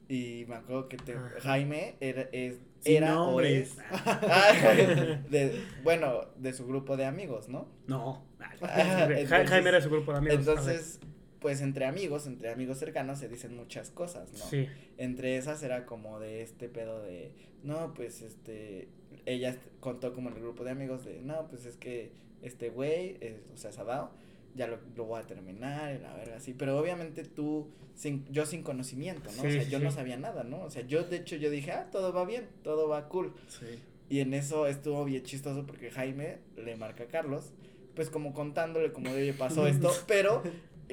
y 0.09 0.45
me 0.47 0.55
acuerdo 0.57 0.89
que 0.89 0.97
te- 0.99 1.15
Ajá. 1.15 1.31
Jaime 1.41 1.95
era, 2.01 2.29
es, 2.33 2.57
era 2.85 3.21
o 3.21 3.27
nombres. 3.31 3.71
es, 3.73 3.79
Ah, 3.91 4.53
de, 5.31 5.61
bueno, 5.83 6.27
de 6.37 6.53
su 6.53 6.67
grupo 6.67 6.97
de 6.97 7.07
amigos, 7.07 7.49
¿no? 7.49 7.67
No. 7.89 8.25
Jaime 8.61 9.69
era 9.71 9.81
su 9.81 9.91
grupo 9.91 10.13
de 10.13 10.19
amigos. 10.19 10.39
Entonces, 10.39 11.01
pues 11.43 11.61
entre 11.61 11.85
amigos, 11.85 12.27
entre 12.27 12.51
amigos 12.51 12.79
cercanos 12.79 13.19
se 13.19 13.29
dicen 13.29 13.55
muchas 13.57 13.91
cosas, 13.91 14.33
¿no? 14.33 14.45
Sí. 14.47 14.67
Entre 14.97 15.37
esas 15.37 15.63
era 15.63 15.85
como 15.85 16.19
de 16.21 16.41
este 16.43 16.69
pedo 16.71 17.03
de, 17.03 17.33
no, 17.63 17.93
pues 17.93 18.23
este, 18.23 18.89
ella 19.27 19.57
contó 19.81 20.15
como 20.15 20.31
en 20.31 20.37
el 20.37 20.43
grupo 20.43 20.65
de 20.65 20.71
amigos 20.71 21.05
de, 21.05 21.21
no, 21.21 21.49
pues 21.49 21.67
es 21.67 21.77
que 21.77 22.13
este 22.41 22.71
güey, 22.71 23.19
eh, 23.21 23.41
o 23.53 23.57
sea, 23.57 23.73
Sadao, 23.73 24.11
ya 24.55 24.67
lo, 24.67 24.79
lo 24.97 25.05
voy 25.05 25.21
a 25.21 25.27
terminar, 25.27 25.95
y 25.95 25.99
la 25.99 26.15
verga, 26.15 26.37
así, 26.37 26.55
pero 26.55 26.79
obviamente 26.79 27.25
tú, 27.25 27.69
sin, 27.95 28.25
yo 28.31 28.47
sin 28.47 28.63
conocimiento, 28.63 29.31
¿no? 29.37 29.43
o 29.43 29.45
Sí, 29.45 29.53
sea, 29.53 29.65
sí, 29.65 29.71
yo 29.71 29.79
no 29.81 29.91
sí. 29.91 29.97
sabía 29.97 30.17
nada, 30.17 30.45
¿no? 30.45 30.63
O 30.63 30.71
sea, 30.71 30.83
yo 30.87 31.03
de 31.05 31.17
hecho 31.17 31.37
yo 31.37 31.51
dije, 31.51 31.73
ah, 31.73 31.89
todo 31.91 32.13
va 32.13 32.25
bien, 32.25 32.47
todo 32.63 32.89
va 32.89 33.09
cool. 33.09 33.33
Sí. 33.49 33.67
Y 34.09 34.21
en 34.21 34.35
eso 34.35 34.67
estuvo 34.67 35.05
bien 35.05 35.23
chistoso 35.23 35.65
porque 35.67 35.91
Jaime 35.91 36.39
le 36.57 36.77
marca 36.77 37.05
a 37.05 37.07
Carlos, 37.07 37.53
pues 37.95 38.11
como 38.11 38.35
contándole 38.35 38.93
como 38.93 39.09
de, 39.11 39.23
oye, 39.23 39.33
pasó 39.33 39.67
esto, 39.69 39.91
pero 40.07 40.43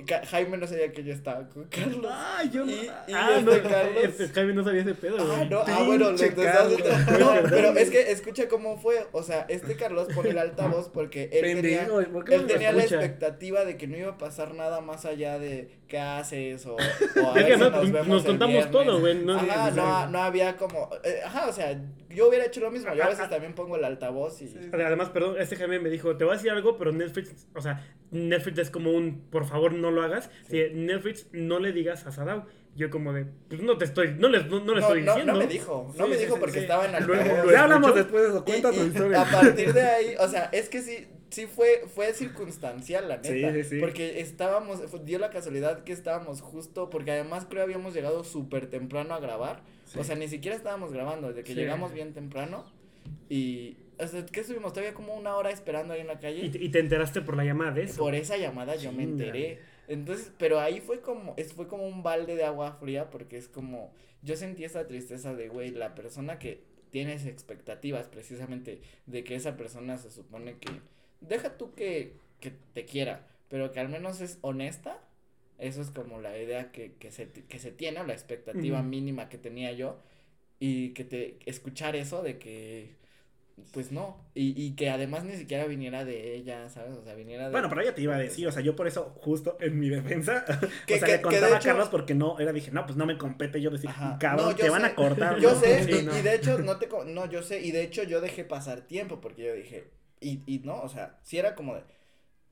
Jaime 0.08 0.58
no 0.58 0.68
sabía 0.68 0.92
que 0.92 1.04
yo 1.04 1.14
estaba 1.14 1.48
con 1.50 1.66
Carlos. 1.66 2.12
Ay, 2.14 2.50
yo 2.50 2.66
no. 2.66 2.72
Y- 2.72 2.86
y 3.08 3.14
Ah, 3.14 3.30
este 3.40 3.44
no, 3.62 3.70
Carlos- 3.70 4.04
este 4.04 4.28
Jaime 4.30 4.54
no 4.54 4.64
sabía 4.64 4.82
ese 4.82 4.96
pedo, 4.96 5.18
Ah, 5.20 5.36
güey. 5.38 5.50
no, 5.50 5.64
ah, 5.66 5.84
bueno, 5.86 6.06
lo 6.06 6.10
Pinche 6.18 6.30
te 6.32 6.44
Carlos. 6.44 6.80
estás- 6.80 7.20
No, 7.20 7.34
pero 7.50 7.70
es 7.78 7.90
que 7.90 8.12
escucha 8.12 8.48
cómo 8.48 8.78
fue. 8.78 9.08
O 9.12 9.24
sea, 9.24 9.46
este 9.50 9.76
Carlos 9.76 10.08
pone 10.14 10.30
el 10.30 10.38
altavoz 10.38 10.90
porque 10.90 11.30
él 11.32 11.62
tenía, 11.62 11.88
¿por 11.88 12.32
él 12.34 12.48
tenía 12.48 12.72
la 12.72 12.84
expectativa 12.84 13.66
de 13.66 13.78
que 13.78 13.88
no 13.88 13.98
iba 13.98 14.10
a 14.12 14.18
pasar 14.18 14.54
nada 14.54 14.82
más 14.82 15.06
allá 15.06 15.40
de 15.40 15.79
qué 15.90 16.00
haces 16.00 16.66
o, 16.66 16.76
o 16.76 16.80
a 16.80 17.30
Es 17.30 17.34
ver 17.36 17.46
que 17.48 17.54
si 17.56 17.60
no, 17.60 17.70
nos 17.70 17.84
nos, 17.84 17.92
vemos 17.92 18.22
el 18.22 18.28
contamos 18.28 18.72
todo, 18.72 19.00
güey. 19.02 19.16
No, 19.16 19.36
Ajá, 19.36 19.72
no, 19.72 20.08
no 20.08 20.20
había 20.24 20.56
como, 20.56 20.90
eh, 21.04 21.20
ajá, 21.26 21.48
o 21.50 21.52
sea, 21.52 21.78
yo 22.10 22.30
hubiera 22.30 22.46
hecho 22.46 22.62
lo 22.62 22.72
mismo, 22.72 22.94
yo 22.94 23.04
a 23.04 23.10
veces 23.10 23.30
también 23.30 23.54
pongo 23.54 23.76
el 23.76 23.84
altavoz 23.84 24.42
y, 24.42 24.56
Además, 24.72 25.10
perdón, 25.10 25.36
este 25.40 25.56
Jaime 25.58 25.80
me 25.80 25.90
dijo, 25.90 26.16
te 26.16 26.24
voy 26.24 26.34
a 26.34 26.38
decir 26.38 26.52
algo, 26.52 26.78
pero 26.78 26.92
Netflix, 26.94 27.48
o 27.54 27.62
sea, 27.62 27.86
Netflix 28.12 28.60
es 28.60 28.70
como 28.70 28.92
un, 28.92 29.28
por 29.30 29.46
favor, 29.46 29.74
no 29.74 29.92
lo 29.92 30.02
hagas. 30.02 30.30
Sí. 30.48 30.62
Si 30.70 30.76
Netflix, 30.76 31.28
no 31.34 31.60
le 31.60 31.74
digas 31.74 32.06
a 32.08 32.12
Sadao. 32.12 32.46
Yo 32.76 32.90
como 32.92 33.12
de, 33.12 33.26
pues 33.50 33.62
no 33.62 33.78
te 33.78 33.84
estoy, 33.86 34.14
no 34.18 34.30
le, 34.30 34.44
no, 34.46 34.60
no 34.62 34.74
le 34.76 34.80
no, 34.82 34.88
estoy 34.88 35.02
diciendo. 35.02 35.34
no 35.34 35.40
me 35.40 35.48
dijo, 35.48 35.92
no 35.98 36.06
Sí, 36.06 36.10
me 36.12 36.16
sí, 36.18 36.22
dijo 36.24 36.36
sí, 36.36 36.40
porque 36.40 36.54
sí. 36.56 36.60
estaba 36.62 36.86
en 36.86 36.92
Luego- 37.06 37.14
altavoz. 37.14 37.34
luego- 37.44 37.52
Ya 37.52 37.64
hablamos 37.64 37.96
después 37.96 38.24
de 38.24 38.30
eso, 38.30 38.46
cuenta 38.46 38.72
Y- 38.72 38.76
tu 38.78 38.84
y 38.84 38.88
historia. 38.88 39.22
A 39.22 39.26
partir 39.26 39.74
de 39.74 39.82
ahí, 39.82 40.16
o 40.20 40.28
sea, 40.30 40.50
es 40.54 40.70
que 40.70 40.82
sí, 40.82 41.08
sí 41.30 41.46
fue, 41.48 41.84
fue 41.94 42.14
circunstancial, 42.14 43.08
la 43.08 43.18
neta. 43.18 43.54
sí, 43.54 43.64
sí. 43.64 43.80
Porque 43.80 44.20
estábamos, 44.22 44.80
dio 45.06 45.20
la 45.20 45.30
casualidad 45.30 45.84
que 45.84 45.94
estábamos 45.94 46.42
justo, 46.42 46.90
porque 46.90 47.12
además 47.12 47.46
creo 47.50 47.64
habíamos 47.64 47.94
llegado 47.94 48.24
súper 48.24 48.70
temprano 48.70 49.14
a 49.14 49.20
grabar. 49.20 49.62
O 49.98 50.04
sea, 50.04 50.16
ni 50.16 50.28
siquiera 50.28 50.56
estábamos 50.56 50.92
grabando, 50.92 51.28
desde 51.30 51.44
que 51.44 51.54
llegamos 51.56 51.94
bien 51.94 52.14
temprano. 52.14 52.66
Y, 53.30 53.78
o 54.00 54.08
sea, 54.08 54.26
¿qué 54.26 54.42
estuvimos? 54.42 54.74
Todavía 54.74 54.94
como 54.94 55.16
una 55.16 55.36
hora 55.36 55.50
esperando 55.52 55.94
ahí 55.94 56.02
en 56.02 56.08
la 56.08 56.20
calle. 56.20 56.46
Y, 56.46 56.50
te- 56.50 56.64
y 56.64 56.70
te 56.70 56.80
enteraste 56.80 57.22
por 57.22 57.36
la 57.36 57.44
llamada 57.44 57.72
de 57.72 57.84
eso. 57.84 57.98
Por 57.98 58.16
esa 58.16 58.38
llamada 58.38 58.76
yo 58.76 58.92
me 58.92 59.04
enteré. 59.04 59.60
Entonces, 59.88 60.32
pero 60.38 60.60
ahí 60.60 60.82
fue 60.82 61.02
como, 61.02 61.34
es, 61.38 61.54
fue 61.54 61.68
como 61.68 61.88
un 61.88 62.04
balde 62.04 62.36
de 62.36 62.44
agua 62.44 62.74
fría 62.74 63.10
porque 63.10 63.38
es 63.38 63.48
como, 63.48 63.92
yo 64.22 64.36
sentí 64.36 64.64
esa 64.64 64.86
tristeza 64.86 65.34
de, 65.34 65.50
güey, 65.50 65.72
la 65.72 65.96
persona 65.96 66.38
que 66.38 66.62
tienes 66.92 67.26
expectativas 67.26 68.08
precisamente 68.08 68.82
de 69.08 69.24
que 69.24 69.34
esa 69.36 69.58
persona 69.58 69.98
se 69.98 70.12
supone 70.12 70.58
que, 70.60 70.70
deja 71.22 71.58
tú 71.58 71.74
que, 71.74 72.14
que 72.40 72.52
te 72.74 72.86
quiera, 72.86 73.28
pero 73.50 73.72
que 73.72 73.80
al 73.80 73.90
menos 73.90 74.22
es 74.22 74.38
honesta. 74.42 75.00
Eso 75.58 75.82
es 75.82 75.92
como 75.92 76.22
la 76.22 76.38
idea 76.38 76.72
que, 76.72 76.94
que, 77.00 77.12
se, 77.12 77.30
que 77.32 77.60
se 77.60 77.72
tiene, 77.72 78.00
o 78.00 78.06
la 78.06 78.14
expectativa 78.14 78.82
mínima 78.82 79.28
que 79.30 79.38
tenía 79.38 79.72
yo. 79.74 79.98
Y 80.60 80.90
que 80.94 81.04
te, 81.06 81.38
escuchar 81.46 81.96
eso 81.96 82.22
de 82.24 82.38
que 82.40 82.98
pues 83.74 83.92
no. 83.92 84.18
Y, 84.34 84.54
y 84.62 84.76
que 84.76 84.90
además 84.90 85.24
ni 85.24 85.34
siquiera 85.36 85.66
viniera 85.66 86.06
de 86.06 86.36
ella, 86.36 86.70
¿sabes? 86.70 86.96
O 86.98 87.04
sea, 87.04 87.14
viniera 87.16 87.46
de. 87.46 87.52
Bueno, 87.52 87.70
pero 87.70 87.82
ella 87.82 87.94
te 87.94 88.02
iba 88.02 88.16
a 88.16 88.20
decir, 88.20 88.48
o 88.48 88.52
sea, 88.52 88.62
yo 88.62 88.76
por 88.76 88.88
eso, 88.88 89.14
justo 89.22 89.58
en 89.60 89.80
mi 89.80 89.90
defensa, 89.90 90.46
Que- 90.88 90.96
o 90.96 90.98
sea, 91.00 91.08
que- 91.08 91.16
le 91.18 91.22
contaba 91.22 91.58
a 91.58 91.60
Carlos 91.60 91.90
porque 91.90 92.16
no, 92.16 92.40
era, 92.40 92.54
dije, 92.54 92.72
no, 92.72 92.86
pues 92.86 92.96
no 92.98 93.06
me 93.06 93.18
compete 93.18 93.62
yo 93.62 93.70
decir, 93.70 93.90
Ajá. 93.90 94.18
cabrón, 94.20 94.50
No, 94.50 94.56
te 94.56 94.70
van 94.70 94.86
a 94.86 94.96
cortar. 94.96 95.40
Yo 95.40 95.52
¿no? 95.54 95.60
sé, 95.60 95.84
Sí, 95.84 95.92
y, 96.02 96.06
no. 96.06 96.18
y 96.18 96.22
de 96.22 96.36
hecho, 96.36 96.58
no 96.60 96.78
te. 96.78 96.88
No, 97.08 97.30
yo 97.30 97.44
sé, 97.44 97.62
y 97.62 97.72
de 97.72 97.84
hecho 97.84 98.04
yo 98.04 98.22
dejé 98.22 98.44
pasar 98.46 98.82
tiempo 98.82 99.20
porque 99.22 99.44
yo 99.44 99.54
dije. 99.54 99.88
Y, 100.22 100.42
y 100.46 100.60
no, 100.60 100.82
o 100.82 100.90
sea, 100.90 101.18
si 101.24 101.38
era 101.38 101.56
como 101.56 101.76
de. 101.76 101.84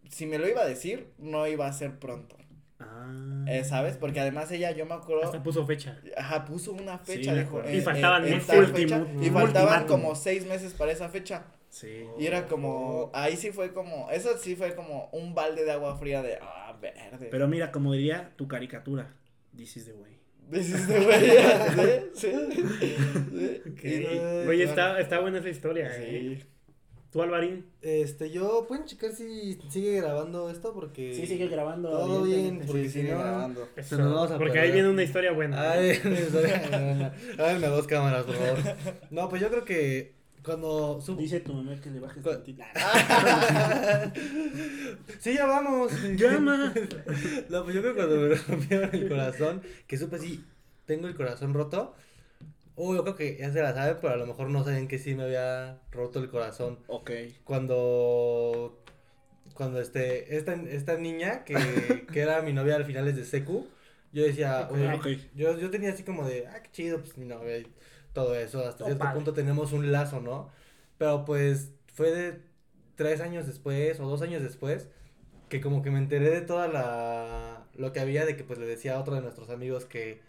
Si 0.09 0.25
me 0.25 0.37
lo 0.39 0.47
iba 0.47 0.61
a 0.61 0.65
decir, 0.67 1.11
no 1.17 1.47
iba 1.47 1.67
a 1.67 1.73
ser 1.73 1.99
pronto. 1.99 2.37
Ah. 2.79 3.43
eh, 3.47 3.63
¿Sabes? 3.63 3.97
Porque 3.97 4.19
además 4.19 4.51
ella, 4.51 4.71
yo 4.71 4.85
me 4.85 4.93
acuerdo. 4.93 5.23
Hasta 5.23 5.41
puso 5.43 5.65
fecha. 5.65 5.99
Ajá, 6.15 6.45
puso 6.45 6.71
una 6.73 6.97
Sí, 6.99 7.13
fecha, 7.17 7.33
dijo. 7.33 7.47
acuerdo. 7.49 7.71
Y 7.73 7.77
eh, 7.77 7.81
faltaban 7.81 8.25
eh, 8.27 8.39
fecha, 8.39 9.05
Y 9.21 9.29
faltaban 9.29 9.87
como 9.87 10.15
seis 10.15 10.45
meses 10.45 10.73
para 10.73 10.91
esa 10.91 11.09
fecha. 11.09 11.45
Sí. 11.69 12.05
Y 12.17 12.25
era 12.25 12.47
como, 12.47 13.11
ahí 13.13 13.35
sí 13.35 13.51
fue 13.51 13.73
como, 13.73 14.09
eso 14.11 14.37
sí 14.37 14.55
fue 14.55 14.73
como 14.73 15.09
un 15.11 15.35
balde 15.35 15.65
de 15.65 15.71
agua 15.71 15.97
fría 15.97 16.21
de, 16.21 16.37
ah, 16.41 16.77
verde. 16.81 17.27
Pero 17.29 17.47
mira, 17.47 17.71
como 17.71 17.91
diría 17.93 18.31
tu 18.37 18.47
caricatura, 18.47 19.13
this 19.55 19.75
is 19.75 19.85
the 19.85 19.93
way. 19.93 20.17
Dices, 20.49 20.87
güey, 20.87 21.29
sí, 22.13 22.31
sí, 22.51 22.63
sí. 22.79 23.61
Y- 23.83 24.05
Oye, 24.05 24.45
bueno, 24.45 24.63
está, 24.63 24.99
está 25.01 25.19
buena 25.19 25.39
esa 25.39 25.49
historia, 25.49 25.87
¿eh? 25.93 26.37
Sí. 26.39 26.47
¿Tú, 27.17 27.23
Alvarín? 27.23 27.65
Este, 27.81 28.29
yo, 28.29 28.65
¿pueden 28.67 28.85
checar 28.85 29.11
si 29.11 29.57
sigue 29.69 29.99
grabando 30.01 30.51
esto? 30.51 30.71
Porque... 30.71 31.15
Sí, 31.15 31.25
sigue 31.25 31.47
grabando. 31.47 31.89
Todo 31.89 32.21
bien, 32.21 32.59
porque 32.63 32.83
Sí, 32.83 32.89
si 32.89 32.99
sigue 33.01 33.13
no- 33.13 33.19
grabando. 33.21 33.67
Eso, 33.75 33.97
nos 33.97 34.13
vamos 34.13 34.29
a 34.31 34.37
porque 34.37 34.53
perder. 34.53 34.67
ahí 34.67 34.71
viene 34.73 34.89
una 34.89 35.01
historia 35.01 35.31
buena. 35.31 35.71
Ay, 35.71 35.99
háganme 37.39 37.67
dos 37.69 37.87
cámaras, 37.87 38.23
por 38.23 38.35
favor. 38.35 38.59
No, 39.09 39.29
pues 39.29 39.41
yo 39.41 39.49
creo 39.49 39.65
que 39.65 40.13
cuando... 40.43 41.01
supo- 41.01 41.17
Dice 41.19 41.39
tu 41.39 41.53
mamá 41.55 41.73
que 41.81 41.89
le 41.89 41.99
bajes 42.01 42.21
Cu- 42.21 42.29
tantito. 42.29 42.63
sí, 45.19 45.33
ya 45.33 45.47
vamos. 45.47 45.91
Llama. 46.15 46.71
No, 47.49 47.63
pues 47.63 47.73
yo 47.75 47.81
creo 47.81 47.95
que 47.95 48.05
cuando 48.05 48.15
me 48.17 48.35
rompieron 48.35 48.89
el 48.93 49.09
corazón, 49.09 49.61
que 49.87 49.97
supe 49.97 50.17
así, 50.17 50.45
tengo 50.85 51.07
el 51.07 51.15
corazón 51.15 51.55
roto. 51.55 51.95
Uy, 52.77 52.95
yo 52.95 53.03
creo 53.03 53.15
que 53.15 53.35
ya 53.37 53.51
se 53.51 53.61
la 53.61 53.73
saben, 53.73 53.97
pero 53.99 54.13
a 54.13 54.17
lo 54.17 54.25
mejor 54.27 54.49
no 54.49 54.63
saben 54.63 54.87
que 54.87 54.99
sí 54.99 55.15
me 55.15 55.23
había 55.23 55.81
roto 55.91 56.19
el 56.19 56.29
corazón. 56.29 56.79
Ok. 56.87 57.11
Cuando. 57.43 58.81
Cuando 59.53 59.81
este. 59.81 60.37
Esta, 60.37 60.53
esta 60.53 60.97
niña, 60.97 61.43
que, 61.43 61.55
que 62.13 62.19
era 62.21 62.41
mi 62.41 62.53
novia 62.53 62.75
al 62.75 62.85
finales 62.85 63.15
de 63.15 63.25
secu, 63.25 63.67
yo 64.13 64.23
decía, 64.23 64.67
Ok. 64.69 64.71
"Oye, 64.77 64.93
Ok. 64.93 65.07
yo, 65.35 65.57
yo 65.59 65.69
tenía 65.69 65.89
así 65.91 66.03
como 66.03 66.25
de, 66.27 66.47
ah, 66.47 66.61
qué 66.61 66.69
chido, 66.71 66.99
pues 66.99 67.17
mi 67.17 67.25
novia 67.25 67.57
y 67.57 67.67
todo 68.13 68.35
eso. 68.35 68.59
Hasta 68.59 68.77
Todo 68.79 68.87
cierto 68.87 69.03
padre. 69.03 69.15
punto 69.15 69.33
tenemos 69.33 69.73
un 69.73 69.91
lazo, 69.91 70.21
¿no? 70.21 70.49
Pero 70.97 71.25
pues 71.25 71.71
fue 71.93 72.11
de 72.11 72.39
tres 72.95 73.21
años 73.21 73.45
después 73.47 73.99
o 73.99 74.07
dos 74.07 74.21
años 74.21 74.41
después 74.43 74.87
que 75.49 75.61
como 75.61 75.81
que 75.83 75.91
me 75.91 75.99
enteré 75.99 76.29
de 76.31 76.41
toda 76.41 76.67
la 76.67 77.65
lo 77.75 77.93
que 77.93 77.99
había 77.99 78.25
de 78.25 78.35
que 78.35 78.43
pues 78.43 78.57
le 78.59 78.65
decía 78.65 78.95
a 78.95 78.99
otro 78.99 79.13
de 79.15 79.21
nuestros 79.21 79.49
amigos 79.51 79.85
que, 79.85 80.19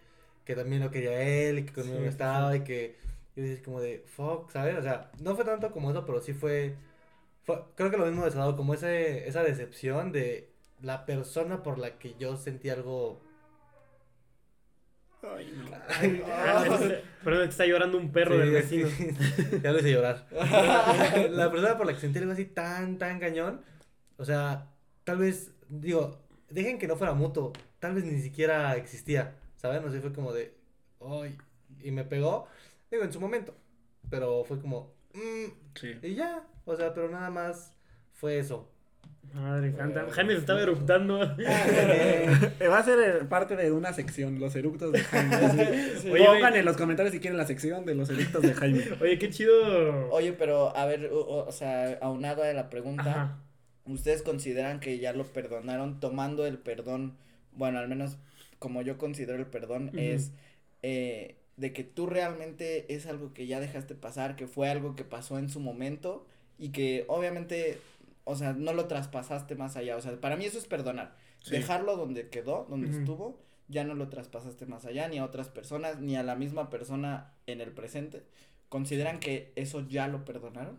que 0.49 0.57
también 0.57 0.83
lo 0.83 0.91
quería 0.91 1.21
él 1.21 1.59
y 1.59 1.65
que 1.67 1.75
conmigo 1.75 1.99
Sí, 1.99 2.03
sí, 2.05 2.09
estaba 2.09 2.57
y 2.57 2.65
que 2.65 2.97
yo 3.37 3.43
decía 3.43 3.63
como 3.63 3.81
de 3.83 4.03
fuck, 4.07 4.51
¿sabes? 4.51 4.79
O 4.79 4.83
sea, 4.83 5.11
no 5.21 5.37
fue 5.37 5.45
tanto 5.45 5.71
como 5.73 5.91
eso, 5.91 6.07
pero 6.07 6.23
sí 6.23 6.33
fue, 6.33 6.75
fue 7.45 7.63
creo 7.75 7.91
que 7.91 7.99
lo 7.99 8.07
mismo 8.07 8.23
de 8.23 8.31
ese 8.31 8.39
lado, 8.39 8.57
como 8.57 8.73
ese, 8.73 9.29
esa 9.29 9.43
decepción 9.43 10.11
de 10.11 10.51
la 10.81 11.05
persona 11.05 11.63
por 11.63 11.79
la 11.79 11.99
que 11.99 12.15
yo 12.19 12.35
sentí 12.39 12.71
algo 12.71 13.21
Ay, 15.23 15.53
no. 15.71 15.77
Ah, 16.33 16.65
es- 16.81 17.03
Perdón, 17.25 17.49
está 17.49 17.67
llorando 17.67 17.99
un 17.99 18.11
perro 18.11 18.35
Sí, 18.37 18.41
del 18.41 18.51
vecino. 18.53 18.89
sí. 18.89 19.11
ya 19.63 19.73
lo 19.73 19.81
hice 19.81 19.93
llorar. 19.93 20.27
la, 20.33 21.29
la 21.31 21.51
persona 21.51 21.77
por 21.77 21.87
la 21.87 21.93
que 21.93 22.01
sentí 22.01 22.19
algo 22.21 22.33
así 22.33 22.47
tan, 22.47 22.97
tan 22.97 23.21
cañón, 23.21 23.61
o 24.17 24.25
sea, 24.25 24.71
tal 25.05 25.19
vez, 25.19 25.53
digo, 25.69 26.23
dejen 26.49 26.79
que 26.79 26.87
no 26.89 26.97
fuera 26.97 27.13
mutuo, 27.13 27.53
tal 27.81 27.95
vez 27.97 28.05
ni 28.05 28.19
siquiera 28.23 28.77
existía, 28.77 29.35
¿saben? 29.59 29.85
O 29.85 29.91
sea, 29.91 30.01
fue 30.01 30.13
como 30.15 30.33
de, 30.33 30.55
ay, 31.07 31.37
y 31.85 31.91
me 31.91 32.05
pegó, 32.05 32.47
digo, 32.91 33.05
en 33.05 33.13
su 33.13 33.21
momento, 33.21 33.55
pero 34.11 34.43
fue 34.45 34.59
como, 34.61 34.95
mm, 35.13 35.53
Sí. 35.79 35.93
y 36.03 36.15
ya, 36.15 36.43
o 36.65 36.75
sea, 36.75 36.95
pero 36.95 37.11
nada 37.11 37.29
más 37.31 37.75
fue 38.15 38.39
eso. 38.39 38.69
Madre 39.35 39.75
santa. 39.77 40.07
Jaime 40.11 40.33
se 40.33 40.39
estaba 40.41 40.63
eruptando. 40.63 41.21
Eh, 41.39 42.67
va 42.69 42.79
a 42.79 42.83
ser 42.83 42.99
eh, 42.99 43.25
parte 43.27 43.57
de 43.57 43.71
una 43.71 43.93
sección, 43.93 44.41
los 44.41 44.57
eructos 44.57 44.91
de 44.93 45.01
Jaime. 45.01 45.37
Sí. 46.01 46.09
Oye, 46.11 46.13
Oye, 46.23 46.27
Pongan 46.27 46.53
oye. 46.53 46.61
en 46.61 46.65
los 46.65 46.77
comentarios 46.79 47.13
si 47.13 47.21
quieren 47.21 47.37
la 47.37 47.47
sección 47.47 47.85
de 47.85 47.95
los 47.95 48.09
eructos 48.09 48.43
de 48.43 48.55
Jaime. 48.55 48.85
Oye, 49.03 49.19
qué 49.19 49.29
chido. 49.31 50.09
Oye, 50.11 50.33
pero 50.33 50.75
a 50.75 50.87
ver, 50.87 51.11
o, 51.13 51.19
o- 51.21 51.47
o 51.47 51.53
sea, 51.53 51.99
aunado 52.01 52.43
a 52.43 52.53
la 52.55 52.71
pregunta, 52.71 53.03
Ajá. 53.11 53.39
¿ustedes 53.85 54.23
consideran 54.23 54.81
que 54.81 54.99
ya 54.99 55.13
lo 55.13 55.25
perdonaron 55.25 56.01
tomando 56.01 56.47
el 56.47 56.57
perdón? 56.59 57.17
Bueno, 57.53 57.79
al 57.81 57.89
menos 57.89 58.17
como 58.59 58.83
yo 58.83 58.99
considero 58.99 59.39
el 59.39 59.47
perdón 59.47 59.91
es 59.99 60.33
eh, 60.83 61.37
de 61.57 61.73
que 61.73 61.85
tú 61.85 62.07
realmente 62.07 62.93
es 62.95 63.07
algo 63.07 63.35
que 63.35 63.47
ya 63.47 63.61
dejaste 63.61 63.95
pasar, 63.95 64.37
que 64.37 64.47
fue 64.47 64.69
algo 64.69 64.95
que 64.95 65.05
pasó 65.05 65.39
en 65.39 65.49
su 65.49 65.61
momento 65.61 66.27
y 66.59 66.71
que 66.71 67.05
obviamente, 67.09 67.79
o 68.25 68.37
sea, 68.37 68.53
no 68.53 68.73
lo 68.73 68.87
traspasaste 68.87 69.55
más 69.57 69.77
allá. 69.77 69.97
O 69.97 70.01
sea, 70.01 70.21
para 70.21 70.37
mí 70.37 70.45
eso 70.45 70.59
es 70.59 70.67
perdonar. 70.67 71.17
Sí. 71.43 71.53
Dejarlo 71.53 71.97
donde 71.97 72.29
quedó, 72.29 72.67
donde 72.69 72.91
estuvo, 72.91 73.41
ya 73.69 73.85
no 73.85 73.95
lo 73.95 74.09
traspasaste 74.09 74.67
más 74.67 74.85
allá, 74.87 75.09
ni 75.09 75.19
a 75.19 75.25
otras 75.25 75.49
personas, 75.49 76.01
ni 76.01 76.17
a 76.17 76.23
la 76.23 76.37
misma 76.37 76.71
persona 76.71 77.35
en 77.47 77.61
el 77.61 77.73
presente. 77.73 78.25
¿Consideran 78.69 79.19
que 79.19 79.53
eso 79.57 79.87
ya 79.89 80.09
lo 80.09 80.25
perdonaron? 80.25 80.79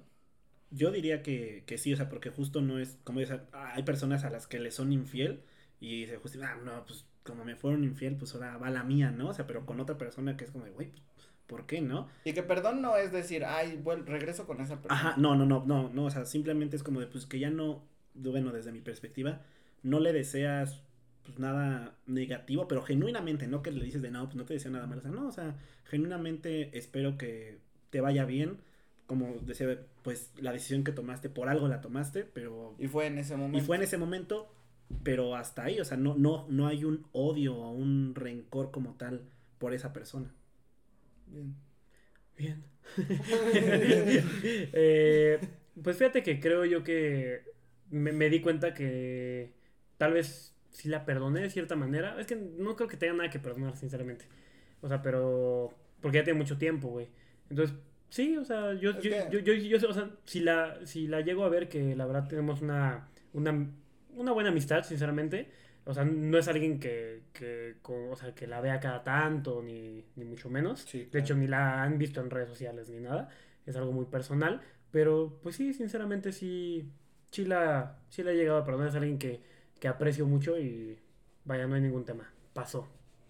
Yo 0.72 0.92
diría 0.92 1.24
que, 1.24 1.64
que 1.66 1.78
sí, 1.78 1.94
o 1.94 1.98
sea, 1.98 2.10
porque 2.10 2.30
justo 2.30 2.62
no 2.62 2.78
es, 2.78 3.00
como 3.04 3.20
dices, 3.20 3.40
hay 3.52 3.84
personas 3.84 4.24
a 4.24 4.30
las 4.30 4.48
que 4.48 4.60
le 4.60 4.72
son 4.72 4.94
infiel 4.94 5.44
y 5.80 6.06
se 6.06 6.18
justifican, 6.18 6.60
ah, 6.60 6.62
no, 6.64 6.86
pues 6.86 7.06
como 7.24 7.46
me 7.46 7.56
fueron 7.56 7.84
infiel, 7.84 8.16
pues 8.16 8.34
ahora 8.34 8.58
va 8.58 8.70
la 8.70 8.84
mía, 8.84 9.12
¿no? 9.12 9.30
O 9.30 9.34
sea, 9.34 9.48
pero 9.48 9.66
con 9.66 9.80
otra 9.80 9.98
persona 9.98 10.38
que 10.38 10.46
es 10.46 10.52
como, 10.52 10.66
güey, 10.66 10.92
¿por 11.48 11.66
qué 11.66 11.82
no? 11.82 12.08
Y 12.24 12.34
que 12.34 12.44
perdón 12.44 12.82
no 12.82 12.96
es 12.98 13.12
decir, 13.12 13.44
ay, 13.46 13.80
vuel 13.84 14.06
regreso 14.06 14.46
con 14.46 14.62
esa 14.62 14.82
persona. 14.82 14.94
Ajá, 14.94 15.14
no, 15.18 15.36
no, 15.36 15.46
no, 15.46 15.64
no, 15.66 15.90
no, 15.90 16.06
o 16.06 16.10
sea, 16.10 16.26
simplemente 16.26 16.76
es 16.76 16.84
como 16.84 17.00
de, 17.00 17.08
pues 17.08 17.26
que 17.26 17.40
ya 17.40 17.50
no, 17.50 17.84
bueno, 18.14 18.52
desde 18.52 18.72
mi 18.72 18.82
perspectiva, 18.82 19.42
no 19.84 20.00
le 20.00 20.14
deseas, 20.14 20.82
pues 21.24 21.40
nada 21.40 21.96
negativo, 22.06 22.68
pero 22.68 22.82
genuinamente, 22.82 23.48
no 23.48 23.62
que 23.62 23.72
le 23.72 23.84
dices 23.84 24.02
de, 24.02 24.12
no, 24.12 24.26
pues 24.26 24.36
no 24.36 24.46
te 24.46 24.54
deseo 24.54 24.72
nada 24.72 24.88
malo, 24.88 25.00
o 25.00 25.04
sea, 25.04 25.12
no, 25.12 25.28
o 25.28 25.32
sea, 25.32 25.56
genuinamente 25.86 26.78
espero 26.78 27.18
que 27.18 27.60
te 27.90 28.02
vaya 28.02 28.26
bien, 28.26 28.58
como 29.08 29.36
decía, 29.42 29.80
pues 30.04 30.32
la 30.38 30.52
decisión 30.52 30.84
que 30.84 30.92
tomaste, 30.92 31.30
por 31.30 31.50
algo 31.50 31.68
la 31.68 31.82
tomaste, 31.82 32.24
pero 32.26 32.76
Y 32.78 32.88
fue 32.88 33.08
en 33.08 33.18
ese 33.18 33.36
momento. 33.36 33.58
Y 33.58 33.62
fue 33.62 33.76
en 33.76 33.82
ese 33.82 33.98
momento, 33.98 34.54
pero 35.04 35.36
hasta 35.36 35.64
ahí, 35.64 35.80
o 35.80 35.86
sea, 35.86 35.98
no, 35.98 36.16
no, 36.16 36.46
no 36.50 36.68
hay 36.68 36.84
un 36.86 37.06
odio 37.14 37.56
o 37.56 37.72
un 37.72 38.16
rencor 38.16 38.72
como 38.72 38.96
tal 38.96 39.24
por 39.60 39.74
esa 39.74 39.94
persona. 39.94 40.34
Bien. 41.28 41.56
Bien. 42.38 42.64
Eh, 44.74 45.40
pues 45.84 45.98
fíjate 45.98 46.24
que 46.24 46.40
creo 46.40 46.66
yo 46.66 46.84
que 46.84 47.42
me, 47.90 48.12
me 48.12 48.30
di 48.30 48.42
cuenta 48.42 48.74
que 48.74 49.54
tal 49.98 50.14
vez 50.14 50.56
sí 50.72 50.90
la 50.90 51.06
perdoné 51.06 51.42
de 51.42 51.50
cierta 51.50 51.76
manera. 51.76 52.20
Es 52.20 52.28
que 52.28 52.36
no 52.36 52.76
creo 52.76 52.88
que 52.90 52.98
tenga 52.98 53.14
nada 53.14 53.30
que 53.30 53.40
perdonar, 53.40 53.76
sinceramente. 53.78 54.26
O 54.82 54.88
sea, 54.88 55.02
pero... 55.02 55.74
Porque 56.02 56.18
ya 56.20 56.24
tiene 56.24 56.40
mucho 56.40 56.58
tiempo, 56.58 56.90
güey. 56.90 57.08
Entonces, 57.50 57.76
sí, 58.10 58.38
o 58.38 58.46
sea, 58.46 58.74
yo, 58.74 59.00
yo, 59.02 59.40
yo, 59.40 59.54
yo- 59.54 59.90
o 59.90 59.94
sea, 59.94 60.12
si 60.26 60.40
la, 60.42 60.86
si 60.86 61.08
la 61.08 61.22
llego 61.22 61.44
a 61.44 61.50
ver 61.50 61.70
que 61.70 61.96
la 61.96 62.06
verdad 62.06 62.28
tenemos 62.28 62.62
una, 62.62 63.10
una, 63.34 63.70
una 64.16 64.32
buena 64.32 64.50
amistad, 64.50 64.84
sinceramente. 64.84 65.50
O 65.86 65.94
sea, 65.94 66.06
no 66.06 66.38
es 66.38 66.48
alguien 66.48 66.80
que, 66.80 67.24
que, 67.34 67.76
o 67.84 68.16
sea, 68.16 68.36
que 68.36 68.48
la 68.48 68.62
vea 68.62 68.80
cada 68.80 69.04
tanto, 69.04 69.62
ni, 69.64 70.06
ni 70.16 70.26
mucho 70.26 70.50
menos. 70.50 70.82
Sí, 70.82 71.06
De 71.12 71.20
hecho, 71.20 71.36
ni 71.36 71.48
la 71.48 71.84
han 71.84 71.98
visto 71.98 72.22
en 72.22 72.30
redes 72.30 72.50
sociales 72.50 72.90
ni 72.90 73.00
nada. 73.00 73.30
Es 73.66 73.76
algo 73.76 73.92
muy 73.92 74.06
personal. 74.06 74.62
Pero, 74.92 75.40
pues 75.42 75.56
sí, 75.56 75.74
sinceramente 75.74 76.32
sí, 76.32 76.92
sí 77.32 77.46
la, 77.46 78.00
sí 78.10 78.24
la 78.24 78.32
he 78.32 78.36
llegado 78.36 78.60
a 78.60 78.66
perdonar. 78.66 78.90
Es 78.90 78.96
alguien 78.96 79.18
que, 79.18 79.42
que 79.80 79.88
aprecio 79.88 80.26
mucho 80.26 80.58
y 80.60 81.00
vaya, 81.46 81.68
no 81.68 81.76
hay 81.76 81.82
ningún 81.82 82.06
tema. 82.06 82.32
Pasó. 82.54 82.88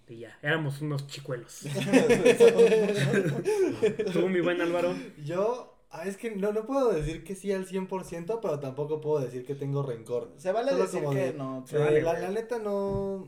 Y 0.08 0.20
ya, 0.20 0.38
éramos 0.42 0.82
unos 0.82 1.08
chicuelos. 1.08 1.62
Tú, 4.14 4.28
mi 4.28 4.42
buen 4.42 4.60
Álvaro. 4.60 4.96
Yo, 5.24 5.79
ah, 5.92 6.04
es 6.08 6.18
que 6.18 6.32
no, 6.36 6.52
no 6.54 6.66
puedo 6.66 6.92
decir 6.92 7.24
que 7.24 7.36
sí 7.36 7.52
al 7.52 7.66
100%, 7.66 8.40
pero 8.42 8.60
tampoco 8.60 9.02
puedo 9.02 9.20
decir 9.24 9.46
que 9.46 9.56
tengo 9.56 9.84
rencor. 9.84 10.32
Se 10.38 10.52
vale 10.52 10.72
Solo 10.72 10.84
decir 10.84 11.00
como 11.04 11.14
que 11.16 11.26
de- 11.26 11.34
no. 11.34 11.66
Se 11.68 11.78
vale, 11.78 12.02
la, 12.02 12.20
la 12.20 12.30
neta 12.32 12.60
no. 12.60 13.28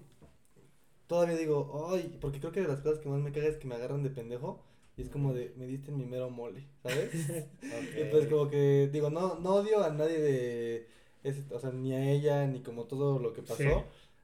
Todavía 1.07 1.35
digo, 1.35 1.89
ay, 1.91 2.17
porque 2.21 2.39
creo 2.39 2.51
que 2.53 2.61
de 2.61 2.67
las 2.69 2.79
cosas 2.81 2.99
que 2.99 3.09
más 3.09 3.19
me 3.19 3.31
caga 3.31 3.47
es 3.47 3.57
que 3.57 3.67
me 3.67 3.75
agarran 3.75 4.03
de 4.03 4.09
pendejo. 4.09 4.63
Y 4.97 5.03
es 5.03 5.09
como 5.09 5.33
de, 5.33 5.53
me 5.57 5.65
diste 5.67 5.89
en 5.91 5.97
mi 5.97 6.05
mero 6.05 6.29
mole, 6.29 6.67
¿sabes? 6.83 7.11
Y 7.99 8.03
pues 8.11 8.27
como 8.27 8.49
que, 8.49 8.89
digo, 8.91 9.09
no, 9.09 9.35
no 9.39 9.55
odio 9.55 9.83
a 9.83 9.89
nadie 9.89 10.19
de, 10.19 10.87
ese- 11.23 11.43
o 11.53 11.59
sea, 11.59 11.71
ni 11.71 11.93
a 11.93 12.11
ella, 12.11 12.45
ni 12.47 12.61
como 12.61 12.85
todo 12.85 13.19
lo 13.19 13.33
que 13.33 13.41
pasó. 13.41 13.55
Sí. 13.57 13.69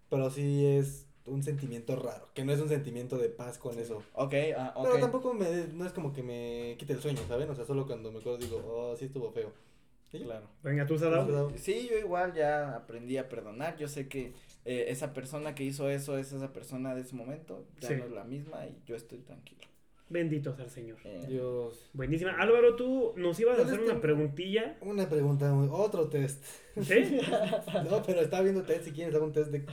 Pero 0.09 0.29
sí 0.29 0.65
es, 0.65 1.06
un 1.27 1.43
sentimiento 1.43 1.95
raro, 1.95 2.29
que 2.33 2.43
no 2.43 2.51
es 2.53 2.59
un 2.59 2.69
sentimiento 2.69 3.17
de 3.17 3.29
paz 3.29 3.57
con 3.57 3.77
eso. 3.79 4.03
Ok, 4.13 4.33
ah, 4.57 4.73
ok. 4.75 4.87
Pero 4.87 4.99
tampoco 4.99 5.33
me, 5.33 5.67
no 5.73 5.85
es 5.85 5.93
como 5.93 6.11
que 6.13 6.23
me 6.23 6.75
quite 6.79 6.93
el 6.93 6.99
sueño, 7.01 7.21
¿saben? 7.27 7.49
O 7.49 7.55
sea, 7.55 7.65
solo 7.65 7.85
cuando 7.85 8.11
me 8.11 8.19
acuerdo 8.19 8.37
digo, 8.39 8.57
oh, 8.65 8.95
sí 8.95 9.05
estuvo 9.05 9.31
feo. 9.31 9.51
¿Y 10.13 10.19
ya? 10.19 10.25
Claro. 10.25 10.47
Venga, 10.63 10.85
tú, 10.85 10.93
¿Tú, 10.93 10.99
Sadao. 11.01 11.25
Sadao? 11.25 11.51
Sí, 11.57 11.87
yo 11.91 11.97
igual 11.97 12.33
ya 12.33 12.75
aprendí 12.75 13.17
a 13.17 13.27
perdonar. 13.27 13.75
Yo 13.77 13.87
sé 13.89 14.07
que 14.07 14.33
eh, 14.63 14.85
esa 14.87 15.13
persona 15.13 15.53
que 15.53 15.63
hizo 15.65 15.89
eso 15.89 16.17
es 16.17 16.31
esa 16.31 16.53
persona 16.53 16.95
de 16.95 17.01
ese 17.01 17.13
momento. 17.15 17.65
Ya 17.81 17.89
Sí. 17.89 17.95
no 17.97 18.05
es 18.05 18.11
la 18.11 18.23
misma 18.23 18.65
y 18.65 18.81
yo 18.85 18.95
estoy 18.95 19.19
tranquilo. 19.19 19.61
Bendito 20.09 20.53
sea 20.55 20.65
el 20.65 20.71
Señor. 20.71 20.97
Eh, 21.03 21.25
Dios. 21.27 21.89
Buenísima. 21.93 22.31
Álvaro, 22.39 22.75
tú 22.75 23.13
nos 23.17 23.39
ibas 23.39 23.59
a 23.59 23.63
hacer 23.63 23.79
una 23.79 23.99
preguntilla. 23.99 24.77
Una 24.81 25.09
pregunta, 25.09 25.53
otro 25.71 26.07
test. 26.07 26.43
¿Sí? 26.81 27.19
No, 27.89 28.01
pero 28.03 28.21
estaba 28.21 28.43
viendo 28.43 28.63
test, 28.63 28.85
si 28.85 28.91
quieres, 28.91 29.13
hago 29.15 29.25
un 29.25 29.33
test 29.33 29.51
de 29.51 29.65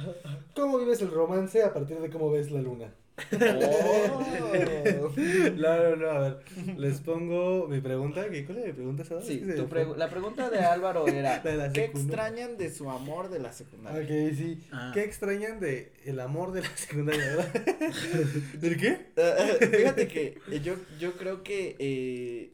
cómo 0.55 0.79
vives 0.79 1.01
el 1.03 1.11
romance 1.11 1.63
a 1.63 1.73
partir 1.73 1.99
de 2.01 2.11
cómo 2.11 2.31
ves 2.31 2.51
la 2.51 2.61
luna. 2.61 2.93
Oh. 3.17 5.13
No, 5.57 5.91
no, 5.91 5.97
no, 5.97 6.11
a 6.11 6.19
ver, 6.21 6.39
les 6.79 7.01
pongo 7.01 7.69
mi 7.69 7.81
pregunta, 7.81 8.29
¿qué, 8.31 8.45
¿cuál 8.45 8.59
es 8.59 8.67
mi 8.67 8.73
pregunta? 8.73 9.05
Sí, 9.23 9.39
tu 9.57 9.69
pregu- 9.69 9.97
la 9.97 10.11
pregunta 10.11 10.51
de 10.51 10.59
Álvaro 10.61 11.07
era, 11.07 11.41
La 11.45 11.51
de 11.51 11.57
la 11.57 11.73
¿qué 11.73 11.85
extrañan 11.85 12.57
de 12.57 12.73
su 12.73 12.91
amor 12.91 13.31
de 13.31 13.39
la 13.39 13.53
secundaria? 13.53 14.03
Ok, 14.03 14.35
sí. 14.37 14.63
Ah. 14.73 14.91
¿Qué 14.95 15.05
extrañan 15.05 15.61
de 15.61 15.93
el 16.05 16.21
amor 16.21 16.53
de 16.53 16.63
la 16.63 16.77
secundaria, 16.77 17.25
verdad? 17.37 17.53
¿Del 18.61 18.77
qué? 18.79 19.07
Eh, 19.17 19.69
Fíjate 19.79 20.09
que 20.09 20.39
eh, 20.51 20.61
yo, 20.63 20.75
yo 20.99 21.13
creo 21.17 21.43
que 21.43 21.77
eh, 21.79 22.53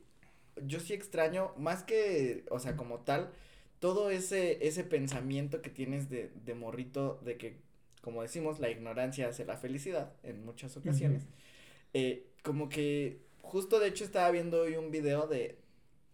yo 0.66 0.80
sí 0.80 0.92
extraño, 0.92 1.52
más 1.56 1.82
que, 1.84 2.44
o 2.50 2.58
sea, 2.58 2.76
como 2.76 3.00
tal, 3.00 3.30
todo 3.78 4.10
ese, 4.10 4.66
ese 4.66 4.84
pensamiento 4.84 5.62
que 5.62 5.70
tienes 5.70 6.10
de, 6.10 6.30
de 6.44 6.54
morrito, 6.54 7.20
de 7.24 7.36
que, 7.38 7.56
como 8.00 8.22
decimos, 8.22 8.60
la 8.60 8.70
ignorancia 8.70 9.28
hace 9.28 9.44
la 9.44 9.56
felicidad 9.56 10.12
en 10.22 10.44
muchas 10.44 10.76
ocasiones. 10.76 11.24
Eh, 11.94 12.26
como 12.42 12.68
que, 12.68 13.18
justo 13.42 13.78
de 13.80 13.88
hecho 13.88 14.04
estaba 14.04 14.30
viendo 14.30 14.62
hoy 14.62 14.76
un 14.76 14.90
video 14.90 15.26
de 15.26 15.56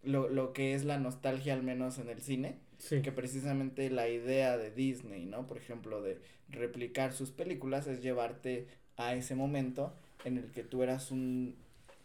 lo, 0.03 0.27
lo 0.29 0.53
que 0.53 0.73
es 0.73 0.83
la 0.85 0.97
nostalgia, 0.99 1.53
al 1.53 1.63
menos 1.63 1.97
en 1.99 2.09
el 2.09 2.21
cine 2.21 2.59
Sí. 2.77 3.01
que 3.01 3.11
precisamente 3.11 3.89
la 3.89 4.07
idea 4.07 4.55
de 4.55 4.69
Disney, 4.69 5.25
¿no? 5.25 5.47
Por 5.47 5.57
ejemplo, 5.57 6.03
de 6.03 6.19
replicar 6.49 7.11
sus 7.11 7.31
películas 7.31 7.87
es 7.87 8.03
llevarte 8.03 8.67
a 8.97 9.15
ese 9.15 9.33
momento 9.33 9.93
en 10.25 10.37
el 10.37 10.51
que 10.51 10.63
tú 10.63 10.83
eras 10.83 11.09
un, 11.09 11.55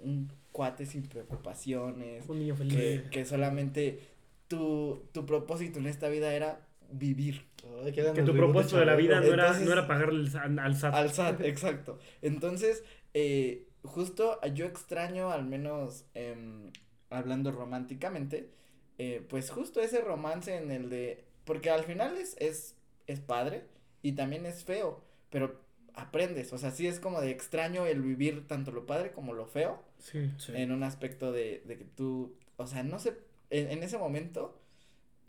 un 0.00 0.30
cuate 0.50 0.86
sin 0.86 1.02
preocupaciones, 1.02 2.26
Un 2.28 2.38
niño 2.38 2.56
feliz. 2.56 2.74
que, 2.74 3.02
que 3.10 3.24
solamente 3.26 4.00
tu, 4.48 5.02
tu 5.12 5.26
propósito 5.26 5.78
en 5.78 5.86
esta 5.86 6.08
vida 6.08 6.32
era 6.34 6.66
vivir. 6.92 7.46
Ay, 7.84 7.92
Que 7.92 8.22
tu 8.22 8.32
propósito 8.34 8.78
de 8.78 8.86
la 8.86 8.94
vida 8.96 9.20
no 9.20 9.26
era, 9.32 9.44
Entonces- 9.46 9.66
no 9.66 9.72
era 9.72 9.86
pagarle 9.86 10.28
al 10.60 10.76
SAT. 10.76 10.94
Al 10.94 11.10
SAT, 11.12 11.40
exacto. 11.42 11.98
Entonces, 12.22 12.84
eh, 13.14 13.68
justo 13.82 14.38
yo 14.54 14.66
extraño, 14.66 15.30
al 15.30 15.44
menos 15.44 16.04
em, 16.14 16.70
hablando 17.10 17.50
románticamente, 17.52 18.50
eh, 18.98 19.24
pues 19.28 19.50
justo 19.50 19.80
ese 19.80 20.00
romance 20.00 20.56
en 20.56 20.70
el 20.70 20.88
de, 20.90 21.24
porque 21.44 21.70
al 21.70 21.84
final 21.84 22.16
es, 22.16 22.36
es, 22.38 22.76
es 23.06 23.20
padre 23.20 23.64
y 24.02 24.12
también 24.12 24.46
es 24.46 24.64
feo, 24.64 25.04
pero 25.30 25.60
aprendes, 25.94 26.52
o 26.52 26.58
sea, 26.58 26.70
sí 26.70 26.86
es 26.86 27.00
como 27.00 27.20
de 27.20 27.30
extraño 27.30 27.86
el 27.86 28.00
vivir 28.00 28.46
tanto 28.46 28.70
lo 28.70 28.86
padre 28.86 29.12
como 29.12 29.34
lo 29.34 29.46
feo 29.46 29.82
Sí. 29.98 30.30
Sí. 30.38 30.52
en 30.56 30.72
un 30.72 30.82
aspecto 30.84 31.32
de, 31.32 31.62
de 31.66 31.76
que 31.78 31.84
tú, 31.84 32.34
o 32.56 32.66
sea, 32.66 32.82
no 32.82 32.98
sé, 32.98 33.18
en, 33.50 33.70
en 33.70 33.82
ese 33.82 33.98
momento 33.98 34.58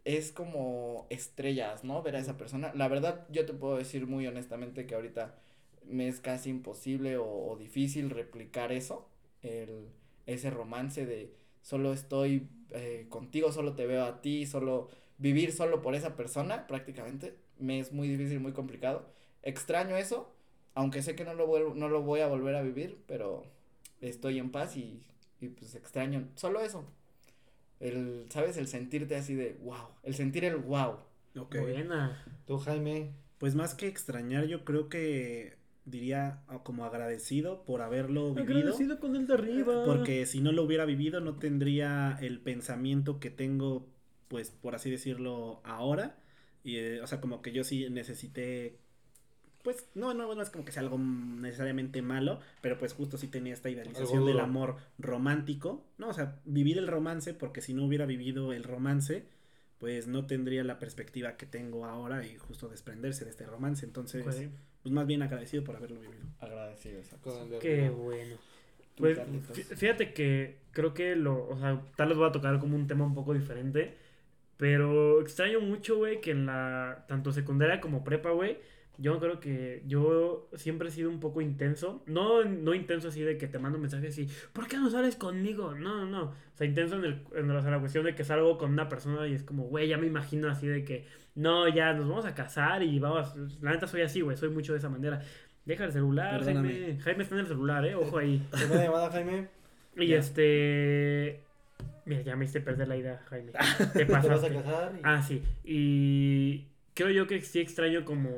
es 0.06 0.32
como 0.32 1.08
estrellas, 1.10 1.84
¿no? 1.84 2.02
Ver 2.02 2.16
a 2.16 2.20
esa 2.20 2.38
persona. 2.38 2.74
La 2.76 2.88
verdad, 2.88 3.26
yo 3.30 3.46
te 3.46 3.54
puedo 3.54 3.78
decir 3.78 4.08
muy 4.08 4.28
honestamente 4.28 4.86
que 4.86 4.96
ahorita 4.96 5.36
me 5.86 6.08
es 6.08 6.20
casi 6.20 6.50
imposible 6.50 7.18
o, 7.18 7.26
o 7.26 7.58
difícil 7.58 8.10
replicar 8.10 8.72
eso, 8.72 9.08
el, 9.42 9.90
ese 10.26 10.50
romance 10.50 11.06
de 11.06 11.34
solo 11.62 11.94
estoy 11.94 12.48
eh, 12.72 13.06
contigo, 13.10 13.52
solo 13.52 13.76
te 13.76 13.86
veo 13.88 14.04
a 14.06 14.22
ti, 14.22 14.46
solo 14.46 14.90
vivir 15.18 15.52
solo 15.54 15.82
por 15.82 15.96
esa 15.96 16.16
persona, 16.16 16.68
prácticamente, 16.68 17.36
me 17.60 17.80
es 17.80 17.92
muy 17.94 18.08
difícil, 18.08 18.40
muy 18.40 18.54
complicado. 18.54 19.06
Extraño 19.42 19.96
eso, 19.98 20.34
aunque 20.76 21.02
sé 21.02 21.16
que 21.16 21.26
no 21.26 21.34
lo, 21.34 21.48
vuelvo, 21.48 21.76
no 21.76 21.90
lo 21.90 22.02
voy 22.02 22.22
a 22.22 22.28
volver 22.28 22.56
a 22.56 22.62
vivir, 22.62 22.98
pero 23.08 23.44
estoy 24.02 24.40
en 24.40 24.52
paz 24.52 24.76
y, 24.78 25.02
y 25.40 25.50
pues 25.50 25.76
extraño 25.76 26.28
solo 26.36 26.62
eso. 26.62 26.86
El, 27.80 28.26
¿sabes? 28.30 28.58
El 28.58 28.68
sentirte 28.68 29.16
así 29.16 29.36
de 29.36 29.58
wow, 29.64 29.90
el 30.04 30.16
sentir 30.16 30.46
el 30.46 30.58
wow. 30.58 30.98
Ok. 31.38 31.58
Buena. 31.60 32.24
Tú, 32.46 32.58
Jaime. 32.60 33.12
Pues 33.38 33.56
más 33.56 33.74
que 33.74 33.88
extrañar, 33.88 34.46
yo 34.46 34.64
creo 34.64 34.88
que 34.88 35.58
diría 35.86 36.44
ah, 36.48 36.64
como 36.64 36.86
agradecido 36.86 37.66
por 37.66 37.82
haberlo 37.82 38.34
vivido. 38.34 38.60
Agradecido 38.60 39.00
con 39.00 39.16
el 39.16 39.28
de 39.28 39.34
arriba. 39.34 39.84
Porque 39.86 40.26
si 40.26 40.42
no 40.42 40.52
lo 40.52 40.64
hubiera 40.64 40.86
vivido, 40.86 41.20
no 41.20 41.38
tendría 41.38 42.18
el 42.22 42.40
pensamiento 42.40 43.20
que 43.20 43.30
tengo, 43.30 43.88
pues 44.28 44.52
por 44.52 44.76
así 44.76 44.90
decirlo, 44.90 45.62
ahora. 45.64 46.18
Y, 46.64 46.78
eh, 46.78 47.02
o 47.02 47.08
sea, 47.08 47.20
como 47.20 47.42
que 47.42 47.52
yo 47.52 47.64
sí 47.64 47.90
necesité. 47.90 48.80
Pues 49.64 49.88
no, 49.96 50.14
no, 50.14 50.36
no 50.36 50.42
es 50.42 50.50
como 50.50 50.66
que 50.66 50.74
sea 50.74 50.82
algo 50.82 50.98
necesariamente 50.98 52.02
malo, 52.02 52.42
pero 52.62 52.78
pues 52.78 52.94
justo 52.94 53.18
sí 53.18 53.28
tenía 53.28 53.54
esta 53.54 53.70
idealización 53.70 54.26
del 54.26 54.42
amor 54.42 54.76
romántico, 55.00 55.86
¿no? 55.98 56.10
O 56.10 56.14
sea, 56.14 56.40
vivir 56.44 56.78
el 56.78 56.88
romance, 56.88 57.34
porque 57.34 57.62
si 57.62 57.74
no 57.74 57.86
hubiera 57.86 58.06
vivido 58.06 58.52
el 58.52 58.64
romance, 58.64 59.26
pues 59.80 60.08
no 60.08 60.26
tendría 60.26 60.66
la 60.66 60.80
perspectiva 60.80 61.38
que 61.38 61.46
tengo 61.46 61.86
ahora 61.86 62.26
y 62.26 62.36
justo 62.38 62.68
desprenderse 62.68 63.24
de 63.24 63.32
este 63.32 63.46
romance. 63.46 63.86
Entonces, 63.86 64.50
pues 64.82 64.94
más 64.94 65.08
bien 65.08 65.22
agradecido 65.22 65.64
por 65.64 65.78
haberlo 65.78 66.02
vivido. 66.02 66.24
Agradecido, 66.40 67.02
de 67.50 67.60
Qué 67.60 67.90
bueno. 67.90 68.36
Pues 68.98 69.20
fíjate 69.76 70.14
que 70.14 70.60
creo 70.72 70.94
que 70.94 71.16
lo, 71.16 71.48
o 71.48 71.58
sea, 71.58 71.82
tal 71.96 72.10
vez 72.10 72.18
voy 72.18 72.28
a 72.28 72.32
tocar 72.32 72.60
como 72.60 72.76
un 72.76 72.86
tema 72.86 73.06
un 73.06 73.16
poco 73.16 73.34
diferente, 73.34 73.98
pero 74.58 75.22
extraño 75.22 75.62
mucho, 75.62 75.98
güey, 75.98 76.22
que 76.22 76.32
en 76.32 76.46
la, 76.46 77.06
tanto 77.08 77.32
secundaria 77.32 77.82
como 77.82 78.04
prepa, 78.04 78.30
güey, 78.32 78.58
yo 78.98 79.20
creo 79.20 79.40
que 79.40 79.82
yo 79.88 80.48
siempre 80.56 80.88
he 80.90 80.92
sido 80.92 81.10
un 81.10 81.20
poco 81.20 81.42
intenso, 81.42 82.04
no, 82.06 82.44
no 82.46 82.74
intenso 82.74 83.08
así 83.08 83.22
de 83.22 83.38
que 83.38 83.48
te 83.48 83.58
mando 83.60 83.80
mensajes 83.80 84.18
y, 84.20 84.28
¿por 84.54 84.68
qué 84.68 84.78
no 84.78 84.90
sales 84.90 85.16
conmigo? 85.16 85.74
No, 85.74 86.06
no, 86.06 86.06
no, 86.06 86.24
o 86.26 86.34
sea, 86.56 86.68
intenso 86.68 86.96
en, 86.98 87.06
el, 87.06 87.22
en 87.36 87.48
la 87.48 87.80
cuestión 87.80 88.06
de 88.06 88.14
que 88.16 88.24
salgo 88.24 88.58
con 88.58 88.72
una 88.72 88.90
persona 88.90 89.28
y 89.28 89.34
es 89.34 89.44
como, 89.44 89.64
güey, 89.64 89.88
ya 89.88 89.98
me 89.98 90.06
imagino 90.08 90.50
así 90.50 90.68
de 90.68 90.84
que, 90.86 91.06
no, 91.36 91.68
ya 91.68 91.94
nos 91.94 92.08
vamos 92.08 92.26
a 92.26 92.36
casar 92.36 92.84
y 92.84 93.00
vamos, 93.00 93.34
la 93.62 93.72
neta 93.72 93.88
soy 93.88 94.02
así, 94.02 94.22
güey, 94.22 94.38
soy 94.38 94.50
mucho 94.50 94.74
de 94.74 94.80
esa 94.80 94.90
manera. 94.90 95.22
Deja 95.66 95.86
el 95.86 95.92
celular, 95.94 96.40
Perdóname. 96.40 96.70
Jaime. 96.74 97.00
Jaime 97.00 97.24
está 97.24 97.36
en 97.36 97.42
el 97.42 97.48
celular, 97.48 97.86
eh, 97.86 97.96
ojo 97.96 98.18
ahí. 98.18 98.46
Primera 98.52 98.84
llamada, 98.84 99.10
Jaime. 99.12 99.48
Y 99.96 100.08
Ya. 100.08 100.18
este. 100.18 101.40
Mira, 102.06 102.22
ya 102.22 102.36
me 102.36 102.44
hiciste 102.44 102.60
perder 102.62 102.88
la 102.90 102.98
idea, 102.98 103.22
Jaime. 103.30 103.52
Te 103.94 104.06
Te 104.06 104.12
vas 104.12 104.26
a 104.26 104.28
pasaste. 104.30 104.54
casar. 104.56 104.92
y- 104.96 105.00
Ah, 105.04 105.22
sí. 105.24 105.42
Y 105.64 106.66
creo 106.94 107.10
yo 107.10 107.28
que 107.28 107.42
sí 107.42 107.60
extraño 107.60 108.06
como 108.06 108.30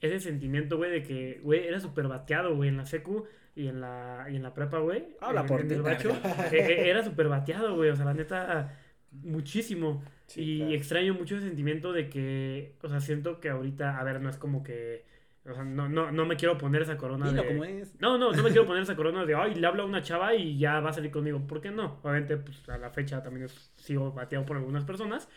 ese 0.00 0.20
sentimiento, 0.20 0.76
güey, 0.76 0.90
de 0.90 1.02
que, 1.02 1.40
güey, 1.42 1.66
era 1.66 1.80
súper 1.80 2.08
bateado, 2.08 2.54
güey, 2.56 2.68
en 2.68 2.76
la 2.78 2.86
secu 2.86 3.26
y 3.54 3.68
en 3.68 3.80
la, 3.80 4.26
y 4.30 4.36
en 4.36 4.42
la 4.42 4.54
prepa, 4.54 4.78
güey. 4.78 5.16
Habla 5.20 5.42
en, 5.42 5.46
por 5.46 5.60
en 5.60 5.68
ti, 5.68 5.74
el 5.74 5.82
bacho. 5.82 6.10
eh, 6.10 6.48
eh, 6.52 6.90
era 6.90 7.02
súper 7.04 7.28
bateado, 7.28 7.76
güey. 7.76 7.90
O 7.90 7.96
sea, 7.96 8.04
la 8.06 8.14
neta, 8.14 8.78
muchísimo. 9.12 10.02
Sí, 10.26 10.42
y 10.42 10.56
claro. 10.58 10.72
extraño 10.74 11.14
mucho 11.14 11.36
ese 11.36 11.46
sentimiento 11.46 11.92
de 11.92 12.08
que, 12.08 12.76
o 12.82 12.88
sea, 12.88 13.00
siento 13.00 13.40
que 13.40 13.48
ahorita, 13.50 13.98
a 13.98 14.04
ver, 14.04 14.20
no 14.20 14.30
es 14.30 14.36
como 14.38 14.62
que, 14.62 15.04
o 15.44 15.52
sea, 15.54 15.64
no, 15.64 15.88
no, 15.88 16.12
no 16.12 16.26
me 16.26 16.36
quiero 16.36 16.56
poner 16.56 16.82
esa 16.82 16.96
corona 16.96 17.28
Dilo 17.28 17.42
de... 17.42 17.48
como 17.48 17.64
es. 17.64 17.98
No, 18.00 18.16
no, 18.18 18.32
no 18.32 18.42
me 18.42 18.50
quiero 18.50 18.66
poner 18.66 18.82
esa 18.84 18.94
corona 18.96 19.24
de, 19.26 19.34
ay, 19.34 19.54
le 19.56 19.66
hablo 19.66 19.82
a 19.82 19.86
una 19.86 20.02
chava 20.02 20.34
y 20.34 20.58
ya 20.58 20.80
va 20.80 20.90
a 20.90 20.92
salir 20.92 21.10
conmigo. 21.10 21.46
¿Por 21.46 21.60
qué 21.60 21.70
no? 21.72 21.98
Obviamente, 22.02 22.36
pues 22.36 22.66
a 22.68 22.78
la 22.78 22.90
fecha 22.90 23.22
también 23.22 23.46
es- 23.46 23.72
sigo 23.76 24.12
bateado 24.12 24.46
por 24.46 24.56
algunas 24.56 24.84
personas, 24.84 25.28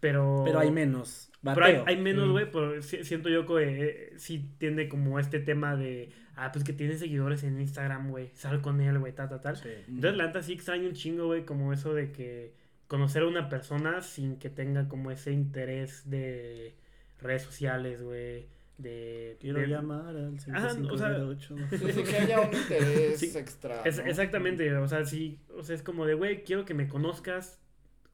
pero... 0.00 0.42
Pero 0.44 0.58
hay 0.60 0.70
menos. 0.70 1.30
Pero 1.42 1.64
hay, 1.64 1.72
bateo. 1.74 1.84
hay 1.86 1.96
menos, 1.96 2.28
Mm. 2.28 2.32
güey, 2.32 2.50
pero 2.50 2.82
si- 2.82 3.04
siento 3.04 3.28
yo 3.28 3.46
que 3.46 3.54
eh, 3.62 4.12
sí 4.16 4.50
tiene 4.58 4.88
como 4.88 5.18
este 5.20 5.38
tema 5.40 5.76
de, 5.76 6.10
ah, 6.36 6.50
pues 6.52 6.64
que 6.64 6.72
tiene 6.72 6.96
seguidores 6.98 7.44
en 7.44 7.60
Instagram, 7.60 8.10
güey, 8.10 8.30
sal 8.34 8.60
con 8.60 8.80
él, 8.80 8.98
güey, 8.98 9.12
tal, 9.14 9.28
tal, 9.28 9.40
tal. 9.40 9.56
Sí. 9.56 9.68
Entonces, 9.88 10.16
la 10.16 10.26
neta 10.26 10.42
sí 10.42 10.52
extraño 10.54 10.88
un 10.88 10.94
chingo, 10.94 11.26
güey, 11.26 11.44
como 11.44 11.72
eso 11.72 11.94
de 11.94 12.10
que 12.12 12.54
conocer 12.88 13.22
a 13.22 13.26
una 13.28 13.48
persona 13.48 14.00
sin 14.02 14.36
que 14.38 14.50
tenga 14.50 14.88
como 14.88 15.10
ese 15.10 15.30
interés 15.32 16.08
de 16.10 16.74
redes 17.20 17.42
sociales, 17.42 18.02
güey, 18.02 18.46
de... 18.78 19.36
Quiero 19.40 19.60
de- 19.60 19.66
llamar 19.68 20.08
al 20.16 20.36
Ajá, 20.52 20.66
o 20.90 20.96
sea, 20.96 21.14
5508. 21.16 21.56
Que 22.10 22.16
haya 22.16 22.40
un 22.40 22.54
interés 22.54 23.18
Sí, 23.20 23.30
extra. 23.36 23.82
Es- 23.82 23.98
¿no? 23.98 24.04
Exactamente, 24.06 24.72
o 24.74 24.88
sea, 24.88 25.04
sí, 25.04 25.38
o 25.56 25.62
sea, 25.62 25.74
es 25.76 25.82
como 25.82 26.04
de, 26.06 26.14
güey, 26.14 26.42
quiero 26.44 26.64
que 26.64 26.74
me 26.74 26.88
conozcas 26.88 27.60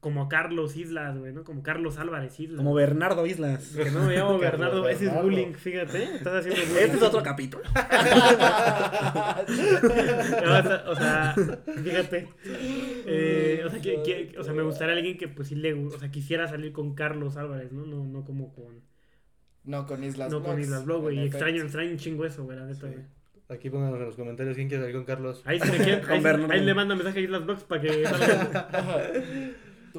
como 0.05 0.29
Carlos 0.29 0.75
Islas, 0.75 1.17
güey, 1.17 1.33
¿no? 1.33 1.43
Como 1.43 1.63
Carlos 1.63 1.97
Álvarez 1.97 2.39
Islas. 2.39 2.57
Como 2.57 2.75
Bernardo 2.75 3.25
Islas. 3.25 3.73
Que 3.75 3.89
no 3.89 4.03
me 4.03 4.15
llamo 4.15 4.37
Bernardo, 4.39 4.87
ese 4.87 5.07
es 5.07 5.13
bullying, 5.19 5.53
fíjate, 5.53 6.03
estás 6.03 6.45
haciendo 6.45 6.61
bullying. 6.61 6.83
Este 6.83 6.97
es 6.97 7.01
otro 7.01 7.23
capítulo. 7.23 7.63
No, 10.45 10.59
o 10.59 10.61
sea- 10.63 10.83
o 10.87 10.95
sea, 10.95 11.35
fíjate. 11.83 12.27
Eh, 13.07 13.63
o, 13.65 13.69
sea, 13.69 13.81
que, 13.81 14.03
que- 14.03 14.35
o 14.37 14.43
sea, 14.43 14.53
me 14.53 14.61
gustaría 14.61 14.93
alguien 14.95 15.17
que 15.17 15.27
pues 15.27 15.47
sí 15.47 15.55
le 15.55 15.73
o 15.73 15.89
sea, 15.99 16.11
quisiera 16.11 16.47
salir 16.47 16.71
con 16.71 16.93
Carlos 16.93 17.35
Álvarez, 17.37 17.71
¿no? 17.71 17.85
No, 17.87 18.05
no 18.05 18.23
como 18.25 18.53
con 18.53 18.81
No 19.63 19.87
con 19.87 20.03
Islas 20.03 20.31
no 20.31 20.39
Blogs. 20.39 20.51
con 20.53 20.61
Islas 20.61 20.85
Blog, 20.85 21.01
güey. 21.01 21.17
Y 21.19 21.25
extraño, 21.25 21.63
extraño 21.63 21.89
un 21.91 21.97
chingo 21.97 22.25
eso, 22.25 22.43
güey, 22.43 22.57
la 22.59 22.65
neta, 22.65 22.87
Sí. 22.87 22.93
güey. 22.93 23.05
Aquí 23.47 23.69
pónganos 23.69 23.99
en 23.99 24.05
los 24.05 24.15
comentarios 24.15 24.55
quién 24.55 24.67
quiere 24.69 24.83
salir 24.83 24.95
con 24.95 25.05
Carlos. 25.05 25.41
Ahí, 25.45 25.59
quieren- 25.59 26.01
Con 26.01 26.25
ahí, 26.25 26.59
ahí 26.59 26.65
le 26.65 26.73
manda 26.73 26.95
mensaje 26.95 27.19
a 27.19 27.21
Islas 27.23 27.45
Blogs 27.45 27.63
para 27.63 27.81
que 27.81 28.05
salga. 28.07 28.67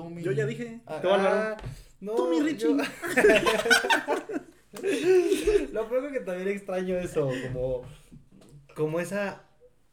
Ajá. 0.01 0.05
Tú, 0.05 0.11
mi- 0.11 0.23
Yo 0.23 0.33
ya 0.33 0.47
dije. 0.47 0.81
Ah, 0.87 0.99
Tú, 1.01 1.09
Álvaro. 1.11 1.37
ah, 1.37 1.57
no, 2.01 2.15
Tú, 2.15 2.29
mi 2.29 2.41
Richie. 2.41 2.69
yo- 2.69 2.77
Lo 5.73 5.89
peor 5.89 6.05
es 6.07 6.13
que 6.13 6.21
también 6.21 6.49
extraño 6.49 6.97
eso, 6.99 7.31
como, 7.45 7.83
como 8.75 9.01
esa, 9.01 9.43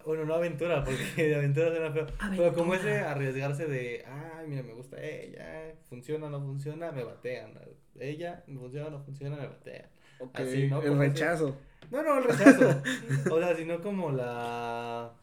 bueno, 0.05 0.25
no 0.25 0.33
aventura, 0.35 0.83
porque 0.83 0.97
de 1.29 1.35
aventura 1.35 1.69
suena 1.69 1.91
feo, 1.91 2.07
pero 2.35 2.53
como 2.53 2.73
ese 2.75 2.99
arriesgarse 2.99 3.65
de, 3.67 4.03
ay, 4.05 4.47
mira, 4.47 4.63
me 4.63 4.73
gusta 4.73 5.01
ella, 5.01 5.73
funciona 5.89 6.27
o 6.27 6.29
no 6.29 6.41
funciona, 6.41 6.91
me 6.91 7.03
batean, 7.03 7.53
ella, 7.99 8.43
me 8.47 8.59
funciona 8.59 8.87
o 8.87 8.91
no 8.91 9.03
funciona, 9.03 9.37
me 9.37 9.47
batean. 9.47 9.85
Ok. 10.19 10.39
Así, 10.39 10.67
¿no? 10.67 10.81
El 10.81 10.89
Como 10.89 11.03
ese- 11.03 11.13
rechazo. 11.13 11.55
No, 11.91 12.01
no, 12.03 12.17
el 12.17 12.23
rechazo. 12.25 12.81
o 13.31 13.39
sea, 13.39 13.55
sino 13.55 13.81
como 13.81 14.11
la... 14.11 15.13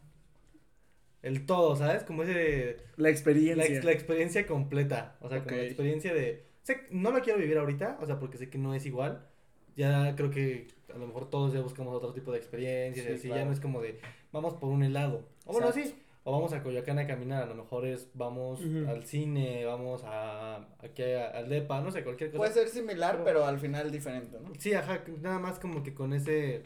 El 1.21 1.45
todo, 1.45 1.75
¿sabes? 1.75 2.03
Como 2.03 2.23
ese... 2.23 2.77
La 2.97 3.09
experiencia. 3.09 3.65
ex- 3.65 3.83
la 3.85 3.91
experiencia 3.91 4.45
completa. 4.47 5.17
O 5.21 5.29
sea, 5.29 5.43
como 5.43 5.55
la 5.55 5.63
experiencia 5.63 6.13
de. 6.13 6.45
sé- 6.63 6.87
no 6.89 7.11
la 7.11 7.21
quiero 7.21 7.37
vivir 7.39 7.57
ahorita, 7.57 7.97
o 8.01 8.05
sea, 8.05 8.19
porque 8.19 8.37
sé 8.37 8.49
que 8.49 8.57
no 8.57 8.73
es 8.73 8.85
igual. 8.85 9.27
Ya 9.75 10.15
creo 10.15 10.31
que 10.31 10.67
a 10.93 10.97
lo 10.97 11.07
mejor 11.07 11.29
todos 11.29 11.53
ya 11.53 11.61
buscamos 11.61 11.95
otro 11.95 12.11
tipo 12.13 12.31
de 12.31 12.37
experiencias. 12.39 13.05
Sí, 13.05 13.11
y 13.11 13.15
así 13.15 13.27
claro. 13.27 13.41
ya 13.41 13.45
no 13.45 13.51
es 13.53 13.59
como 13.59 13.81
de 13.81 13.99
vamos 14.31 14.55
por 14.55 14.69
un 14.69 14.83
helado. 14.83 15.27
O 15.45 15.53
bueno, 15.53 15.67
Exacto. 15.69 15.89
sí. 15.89 15.95
O 16.23 16.31
vamos 16.33 16.53
a 16.53 16.61
Coyoacán 16.61 16.99
a 16.99 17.07
caminar. 17.07 17.43
A 17.43 17.45
lo 17.47 17.55
mejor 17.55 17.85
es 17.87 18.09
vamos 18.13 18.59
al 18.87 19.03
cine, 19.05 19.63
vamos 19.65 20.03
a 20.05 20.57
aquí 20.79 21.03
a- 21.03 21.29
al 21.29 21.49
DEPA, 21.49 21.81
no 21.81 21.91
sé, 21.91 22.03
cualquier 22.03 22.29
cosa. 22.31 22.37
Puede 22.39 22.53
ser 22.53 22.67
similar, 22.67 23.13
Pero- 23.13 23.25
pero 23.25 23.45
al 23.45 23.59
final 23.59 23.91
diferente, 23.91 24.37
¿no? 24.39 24.51
Sí, 24.59 24.73
ajá, 24.73 25.03
nada 25.21 25.39
más 25.39 25.57
como 25.59 25.81
que 25.83 25.93
con 25.93 26.13
ese. 26.13 26.63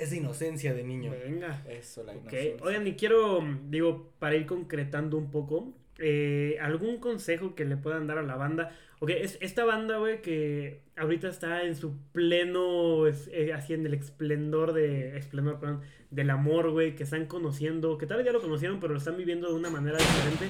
Esa 0.00 0.16
inocencia 0.16 0.72
de 0.74 0.82
niño. 0.82 1.10
Venga. 1.12 1.62
Eso, 1.68 2.02
la 2.04 2.12
Ok, 2.12 2.20
inocencia. 2.32 2.56
oigan, 2.66 2.86
y 2.86 2.94
quiero, 2.94 3.44
digo, 3.68 4.10
para 4.18 4.34
ir 4.36 4.46
concretando 4.46 5.16
un 5.18 5.30
poco, 5.30 5.72
eh, 5.98 6.56
algún 6.60 6.96
consejo 6.98 7.54
que 7.54 7.64
le 7.64 7.76
puedan 7.76 8.06
dar 8.06 8.18
a 8.18 8.22
la 8.22 8.34
banda. 8.36 8.74
Ok, 9.00 9.10
es 9.10 9.38
esta 9.40 9.64
banda, 9.64 9.98
güey, 9.98 10.20
que 10.22 10.80
ahorita 10.96 11.28
está 11.28 11.62
en 11.64 11.74
su 11.76 11.96
pleno, 12.12 13.06
es- 13.06 13.28
eh, 13.32 13.52
así 13.52 13.74
en 13.74 13.86
el 13.86 13.94
esplendor 13.94 14.72
de, 14.72 15.16
esplendor, 15.16 15.58
perdón, 15.58 15.80
del 16.10 16.30
amor, 16.30 16.70
güey, 16.70 16.96
que 16.96 17.04
están 17.04 17.26
conociendo, 17.26 17.96
que 17.98 18.06
tal 18.06 18.18
vez 18.18 18.26
ya 18.26 18.32
lo 18.32 18.40
conocieron, 18.40 18.80
pero 18.80 18.92
lo 18.92 18.98
están 18.98 19.16
viviendo 19.16 19.48
de 19.48 19.54
una 19.54 19.70
manera 19.70 19.96
diferente. 19.98 20.48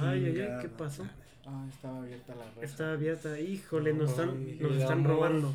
Ay, 0.00 0.24
ay, 0.26 0.40
ay, 0.40 0.58
¿qué 0.62 0.68
pasó? 0.68 1.06
Ah, 1.46 1.66
estaba 1.70 2.00
abierta 2.02 2.34
la 2.34 2.44
red. 2.54 2.62
Está 2.62 2.92
abierta, 2.92 3.40
híjole, 3.40 3.94
nos 3.94 4.10
están, 4.10 4.58
nos 4.60 4.72
están 4.76 4.98
amor. 4.98 5.10
robando. 5.12 5.54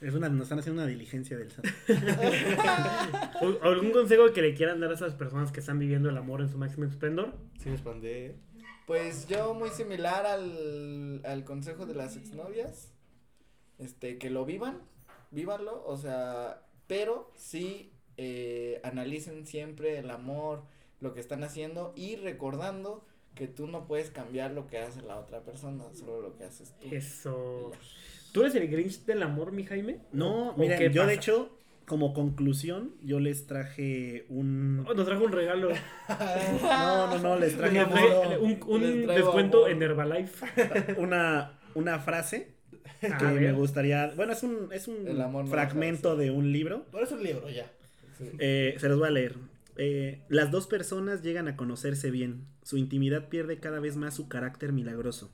Es 0.00 0.14
una, 0.14 0.28
nos 0.30 0.44
están 0.44 0.58
haciendo 0.60 0.80
una 0.82 0.90
diligencia 0.90 1.36
del 1.36 1.50
SAT. 1.50 1.66
O- 3.42 3.62
¿Algún 3.62 3.90
consejo 3.92 4.32
que 4.32 4.42
le 4.42 4.54
quieran 4.54 4.80
dar 4.80 4.90
a 4.90 4.94
esas 4.94 5.14
personas 5.14 5.52
que 5.52 5.60
están 5.60 5.78
viviendo 5.78 6.08
el 6.08 6.16
amor 6.16 6.40
en 6.40 6.48
su 6.48 6.58
máximo 6.58 6.84
esplendor? 6.86 7.34
Sí, 7.62 7.68
expandé. 7.70 8.36
Pues 8.86 9.28
yo 9.28 9.54
muy 9.54 9.68
similar 9.70 10.26
al, 10.26 11.20
al 11.24 11.44
consejo 11.44 11.86
de 11.86 11.94
las 11.94 12.16
exnovias. 12.16 12.92
Este, 13.78 14.18
que 14.18 14.28
lo 14.30 14.44
vivan, 14.44 14.78
vívanlo, 15.30 15.82
o 15.86 15.96
sea, 15.96 16.66
pero 16.86 17.30
sí 17.34 17.92
eh, 18.18 18.78
analicen 18.84 19.46
siempre 19.46 19.98
el 19.98 20.10
amor, 20.10 20.64
lo 21.00 21.14
que 21.14 21.20
están 21.20 21.44
haciendo 21.44 21.94
y 21.96 22.16
recordando 22.16 23.06
que 23.34 23.46
tú 23.48 23.66
no 23.66 23.86
puedes 23.86 24.10
cambiar 24.10 24.50
lo 24.50 24.66
que 24.66 24.78
hace 24.78 25.00
la 25.00 25.18
otra 25.18 25.40
persona, 25.44 25.84
solo 25.94 26.20
lo 26.20 26.36
que 26.36 26.44
haces 26.44 26.74
tú. 26.78 26.88
Eso. 26.94 27.70
¿Tú 28.32 28.42
eres 28.42 28.54
el 28.54 28.68
Grinch 28.68 29.04
del 29.04 29.22
amor, 29.22 29.52
mi 29.52 29.64
Jaime? 29.64 29.98
No, 30.12 30.50
¿O 30.50 30.56
miren, 30.58 30.78
qué 30.78 30.90
yo 30.90 31.06
de 31.06 31.14
hecho, 31.14 31.56
como 31.86 32.14
conclusión, 32.14 32.92
yo 33.02 33.18
les 33.20 33.46
traje 33.46 34.24
un. 34.28 34.84
Oh, 34.88 34.94
nos 34.94 35.06
trajo 35.06 35.24
un 35.24 35.32
regalo. 35.32 35.70
No, 36.62 37.06
no, 37.08 37.18
no, 37.18 37.38
les 37.38 37.56
traje 37.56 37.84
un- 37.84 38.58
un, 38.66 38.82
un 38.82 39.06
Les 39.06 39.16
descuento 39.16 39.58
amor. 39.66 39.70
en 39.70 39.82
Herbalife. 39.82 40.94
una, 40.98 41.58
una 41.74 41.98
frase 42.00 42.54
A 43.02 43.16
que 43.18 43.24
me 43.24 43.52
gustaría. 43.52 44.12
Bueno, 44.16 44.32
es 44.32 44.42
un, 44.42 44.68
es 44.72 44.86
un 44.88 45.48
fragmento 45.48 46.16
de 46.16 46.30
un 46.30 46.52
libro. 46.52 46.84
Por 46.90 47.02
eso 47.02 47.16
el 47.16 47.24
libro, 47.24 47.48
ya. 47.50 47.70
Eh, 48.38 48.76
se 48.78 48.88
los 48.88 48.98
voy 48.98 49.08
a 49.08 49.12
leer. 49.12 49.36
Eh, 49.76 50.20
las 50.28 50.50
dos 50.50 50.66
personas 50.66 51.22
llegan 51.22 51.48
a 51.48 51.56
conocerse 51.56 52.10
bien. 52.10 52.44
Su 52.62 52.76
intimidad 52.76 53.28
pierde 53.28 53.58
cada 53.58 53.80
vez 53.80 53.96
más 53.96 54.14
su 54.14 54.28
carácter 54.28 54.72
milagroso, 54.72 55.30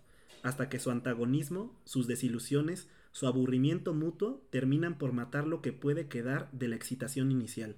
hasta 0.47 0.69
que 0.69 0.79
su 0.79 0.91
antagonismo, 0.91 1.75
sus 1.85 2.07
desilusiones, 2.07 2.89
su 3.13 3.27
aburrimiento 3.27 3.95
mutuo 3.95 4.47
terminan 4.51 4.99
por 4.99 5.13
matar 5.13 5.47
lo 5.47 5.63
que 5.63 5.73
puede 5.73 6.09
quedar 6.09 6.51
de 6.53 6.69
la 6.69 6.77
excitación 6.77 7.31
inicial. 7.31 7.77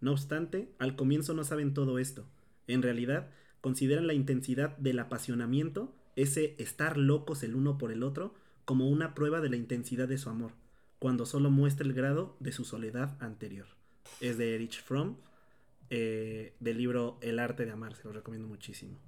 No 0.00 0.12
obstante, 0.12 0.70
al 0.78 0.96
comienzo 0.96 1.34
no 1.34 1.44
saben 1.44 1.74
todo 1.74 1.98
esto. 1.98 2.26
En 2.66 2.82
realidad, 2.82 3.30
consideran 3.60 4.06
la 4.06 4.14
intensidad 4.14 4.76
del 4.78 4.98
apasionamiento, 4.98 5.94
ese 6.16 6.54
estar 6.58 6.96
locos 6.96 7.42
el 7.42 7.54
uno 7.54 7.78
por 7.78 7.92
el 7.92 8.02
otro, 8.02 8.34
como 8.64 8.88
una 8.88 9.14
prueba 9.14 9.40
de 9.40 9.50
la 9.50 9.56
intensidad 9.56 10.08
de 10.08 10.18
su 10.18 10.30
amor, 10.30 10.52
cuando 10.98 11.26
solo 11.26 11.50
muestra 11.50 11.86
el 11.86 11.92
grado 11.92 12.36
de 12.40 12.52
su 12.52 12.64
soledad 12.64 13.16
anterior 13.20 13.78
es 14.20 14.38
de 14.38 14.54
Erich 14.54 14.82
Fromm, 14.82 15.16
eh, 15.90 16.54
del 16.60 16.78
libro 16.78 17.18
El 17.20 17.38
arte 17.38 17.64
de 17.64 17.72
amar, 17.72 17.94
se 17.94 18.04
los 18.04 18.14
recomiendo 18.14 18.48
muchísimo. 18.48 18.98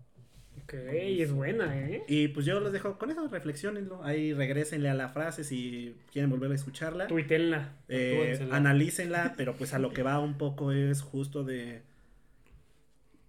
Ok, 0.65 0.75
es 0.75 1.33
buena, 1.33 1.77
¿eh? 1.79 2.03
Y 2.09 2.29
pues 2.29 2.47
yo 2.47 2.61
los 2.61 2.73
dejo 2.73 2.99
con 2.99 3.11
eso, 3.11 3.27
reflexionenlo, 3.29 4.03
ahí 4.05 4.33
regresenle 4.33 4.89
a 4.89 4.95
la 4.95 5.09
frase 5.09 5.45
si 5.45 5.97
quieren 6.13 6.31
volver 6.31 6.51
a 6.53 6.55
escucharla, 6.55 7.07
Tuitenla. 7.09 7.73
eh, 7.89 8.49
analícenla, 8.53 9.35
pero 9.37 9.57
pues 9.57 9.75
a 9.75 9.79
lo 9.79 9.93
que 9.93 10.03
va 10.03 10.19
un 10.21 10.39
poco 10.39 10.73
es 10.73 11.03
justo 11.03 11.45
de 11.45 11.83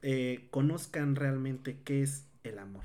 eh, 0.01 0.47
conozcan 0.51 1.15
realmente 1.15 1.79
qué 1.83 2.01
es 2.01 2.27
el 2.43 2.59
amor. 2.59 2.83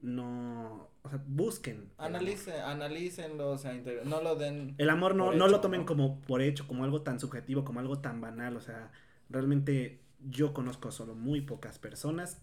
No, 0.00 0.90
o 1.02 1.08
sea, 1.08 1.18
busquen. 1.26 1.88
analícenlo, 1.96 3.50
o 3.52 3.58
sea, 3.58 3.74
inter- 3.74 4.04
no 4.04 4.20
lo 4.20 4.36
den. 4.36 4.74
El 4.78 4.90
amor 4.90 5.14
no, 5.14 5.32
no 5.32 5.48
lo 5.48 5.60
tomen 5.60 5.80
¿no? 5.80 5.86
como 5.86 6.20
por 6.22 6.42
hecho, 6.42 6.66
como 6.66 6.84
algo 6.84 7.02
tan 7.02 7.18
subjetivo, 7.20 7.64
como 7.64 7.80
algo 7.80 7.98
tan 8.00 8.20
banal. 8.20 8.56
O 8.56 8.60
sea, 8.60 8.90
realmente 9.30 10.00
yo 10.28 10.52
conozco 10.52 10.90
solo 10.90 11.14
muy 11.14 11.40
pocas 11.40 11.78
personas 11.78 12.42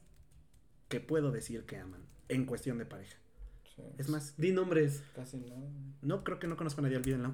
que 0.91 0.99
puedo 0.99 1.31
decir 1.31 1.65
que 1.65 1.77
aman 1.77 2.05
en 2.29 2.45
cuestión 2.45 2.77
de 2.77 2.85
pareja. 2.85 3.17
Sí, 3.75 3.81
Es 3.97 4.09
más, 4.09 4.35
Di 4.37 4.51
nombres. 4.51 5.03
casi 5.15 5.37
no. 5.37 5.55
no 6.01 6.23
creo 6.23 6.37
que 6.37 6.45
no 6.47 6.57
conozco 6.57 6.81
a 6.81 6.83
nadie, 6.83 6.97
olvídenlo. 6.97 7.33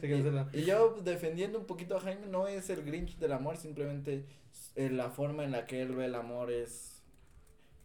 Cancela. 0.00 0.50
Y 0.52 0.64
yo 0.64 1.00
defendiendo 1.04 1.58
un 1.58 1.66
poquito 1.66 1.96
a 1.96 2.00
Jaime, 2.00 2.26
no 2.26 2.48
es 2.48 2.68
el 2.68 2.82
Grinch 2.84 3.16
del 3.18 3.32
amor, 3.32 3.56
simplemente 3.56 4.26
eh, 4.74 4.90
la 4.90 5.10
forma 5.10 5.44
en 5.44 5.52
la 5.52 5.66
que 5.66 5.80
él 5.82 5.94
ve 5.94 6.04
el 6.06 6.14
amor 6.16 6.50
es 6.50 6.92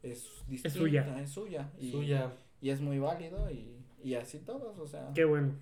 es 0.04 0.28
distinta, 0.48 0.76
suya. 0.78 1.22
es 1.22 1.30
suya 1.30 1.72
y, 1.80 1.92
Suya. 1.92 2.34
y 2.60 2.72
es 2.72 2.82
muy 2.82 2.98
válido 2.98 3.52
y, 3.52 3.78
y 4.04 4.16
así 4.16 4.40
todos, 4.40 4.80
o 4.80 4.88
sea, 4.88 5.12
Qué 5.14 5.26
bueno. 5.26 5.54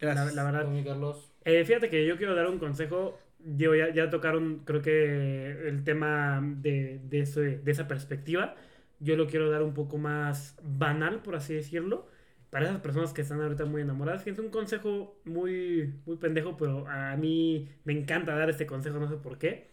La, 0.00 0.14
Gracias. 0.14 0.34
la 0.34 0.44
verdad. 0.44 0.62
Tommy 0.62 0.82
Carlos. 0.82 1.30
Eh, 1.44 1.64
fíjate 1.66 1.90
que 1.90 2.06
yo 2.06 2.16
quiero 2.16 2.34
dar 2.34 2.48
un 2.48 2.58
consejo. 2.58 3.18
Digo, 3.44 3.74
ya, 3.74 3.92
ya 3.92 4.08
tocaron, 4.10 4.60
creo 4.64 4.82
que 4.82 5.68
el 5.68 5.82
tema 5.84 6.40
de, 6.58 7.00
de, 7.04 7.20
ese- 7.20 7.58
de 7.58 7.70
esa 7.72 7.88
perspectiva. 7.88 8.54
Yo 9.00 9.16
lo 9.16 9.26
quiero 9.26 9.50
dar 9.50 9.62
un 9.62 9.74
poco 9.74 9.98
más 9.98 10.56
banal, 10.62 11.22
por 11.22 11.34
así 11.36 11.54
decirlo. 11.54 12.06
Para 12.50 12.66
esas 12.66 12.80
personas 12.80 13.12
que 13.12 13.22
están 13.22 13.40
ahorita 13.40 13.64
muy 13.64 13.82
enamoradas. 13.82 14.22
Que 14.24 14.30
es 14.30 14.38
un 14.38 14.50
consejo 14.50 15.18
muy, 15.24 15.94
muy 16.06 16.16
pendejo, 16.16 16.56
pero 16.56 16.86
a 16.88 17.16
mí 17.16 17.68
me 17.84 17.92
encanta 17.94 18.34
dar 18.36 18.48
este 18.50 18.66
consejo, 18.66 18.98
no 18.98 19.08
sé 19.08 19.16
por 19.16 19.38
qué. 19.38 19.70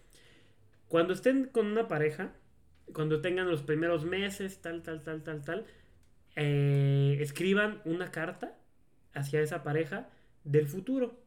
Cuando 0.87 1.13
estén 1.13 1.45
con 1.45 1.67
una 1.67 1.87
pareja, 1.87 2.33
cuando 2.93 3.21
tengan 3.21 3.49
los 3.49 3.61
primeros 3.63 4.05
meses, 4.05 4.61
tal, 4.61 4.81
tal, 4.83 5.03
tal, 5.03 5.23
tal, 5.23 5.43
tal, 5.43 5.65
eh, 6.35 7.17
escriban 7.21 7.81
una 7.85 8.11
carta 8.11 8.57
hacia 9.13 9.41
esa 9.41 9.63
pareja 9.63 10.09
del 10.43 10.67
futuro. 10.67 11.19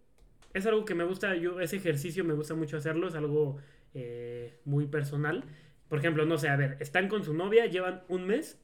Es 0.55 0.66
algo 0.66 0.84
que 0.84 0.94
me 0.94 1.05
gusta, 1.05 1.34
yo 1.36 1.61
ese 1.61 1.76
ejercicio 1.76 2.24
me 2.24 2.34
gusta 2.34 2.55
mucho 2.55 2.76
hacerlo, 2.76 3.09
es 3.09 3.14
algo 3.14 3.59
eh, 3.94 4.59
muy 4.64 4.86
personal. 4.86 5.44
Por 5.88 5.98
ejemplo, 5.98 6.24
no 6.26 6.38
sé, 6.38 6.48
a 6.48 6.57
ver, 6.57 6.76
están 6.80 7.09
con 7.09 7.24
su 7.24 7.34
novia, 7.34 7.66
llevan 7.66 8.03
un 8.09 8.26
mes, 8.26 8.61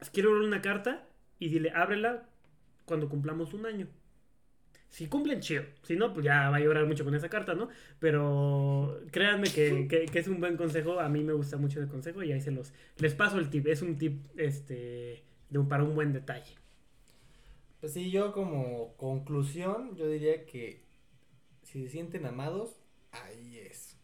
escribe 0.00 0.30
una 0.30 0.62
carta 0.62 1.08
y 1.38 1.48
dile, 1.50 1.72
ábrela 1.74 2.28
cuando 2.86 3.08
cumplamos 3.08 3.54
un 3.54 3.66
año. 3.66 3.88
Si 4.88 5.06
cumplen, 5.08 5.40
chido. 5.40 5.64
Si 5.82 5.96
no, 5.96 6.12
pues 6.12 6.24
ya 6.26 6.50
va 6.50 6.56
a 6.58 6.60
llorar 6.60 6.86
mucho 6.86 7.04
con 7.04 7.14
esa 7.14 7.28
carta, 7.30 7.54
¿no? 7.54 7.68
Pero 7.98 9.00
créanme 9.10 9.50
que, 9.50 9.86
que- 9.90 10.04
que 10.06 10.18
es 10.18 10.28
un 10.28 10.38
buen 10.40 10.56
consejo. 10.56 11.00
A 11.00 11.08
mí 11.08 11.22
me 11.24 11.32
gusta 11.32 11.56
mucho 11.56 11.80
el 11.80 11.88
consejo 11.88 12.22
y 12.22 12.32
ahí 12.32 12.40
se 12.40 12.50
los... 12.50 12.72
Les 12.98 13.14
paso 13.14 13.38
el 13.38 13.48
tip. 13.48 13.66
Es 13.68 13.80
un 13.82 13.96
tip 13.98 14.26
este, 14.36 15.24
de 15.48 15.58
un, 15.58 15.68
para 15.68 15.84
un 15.84 15.94
buen 15.94 16.12
detalle. 16.12 16.56
Pues 17.80 17.92
sí, 17.94 18.10
yo 18.10 18.32
como 18.32 18.96
conclusión, 18.96 19.96
yo 19.96 20.08
diría 20.08 20.46
que 20.46 20.84
si 21.72 21.82
se 21.84 21.90
sienten 21.90 22.26
amados, 22.26 22.76
ahí 23.12 23.58
es. 23.58 23.96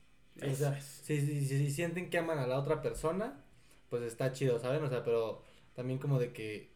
O 0.42 0.54
sea, 0.54 0.80
si, 0.80 1.20
si, 1.20 1.40
si- 1.46 1.58
si 1.58 1.70
sienten 1.70 2.10
que 2.10 2.18
aman 2.18 2.38
a 2.38 2.46
la 2.46 2.58
otra 2.58 2.80
persona, 2.82 3.44
pues 3.90 4.02
está 4.02 4.32
chido, 4.32 4.58
¿saben? 4.58 4.82
O 4.84 4.88
sea, 4.88 5.04
pero 5.04 5.42
también 5.74 5.98
como 5.98 6.18
de 6.18 6.32
que 6.32 6.70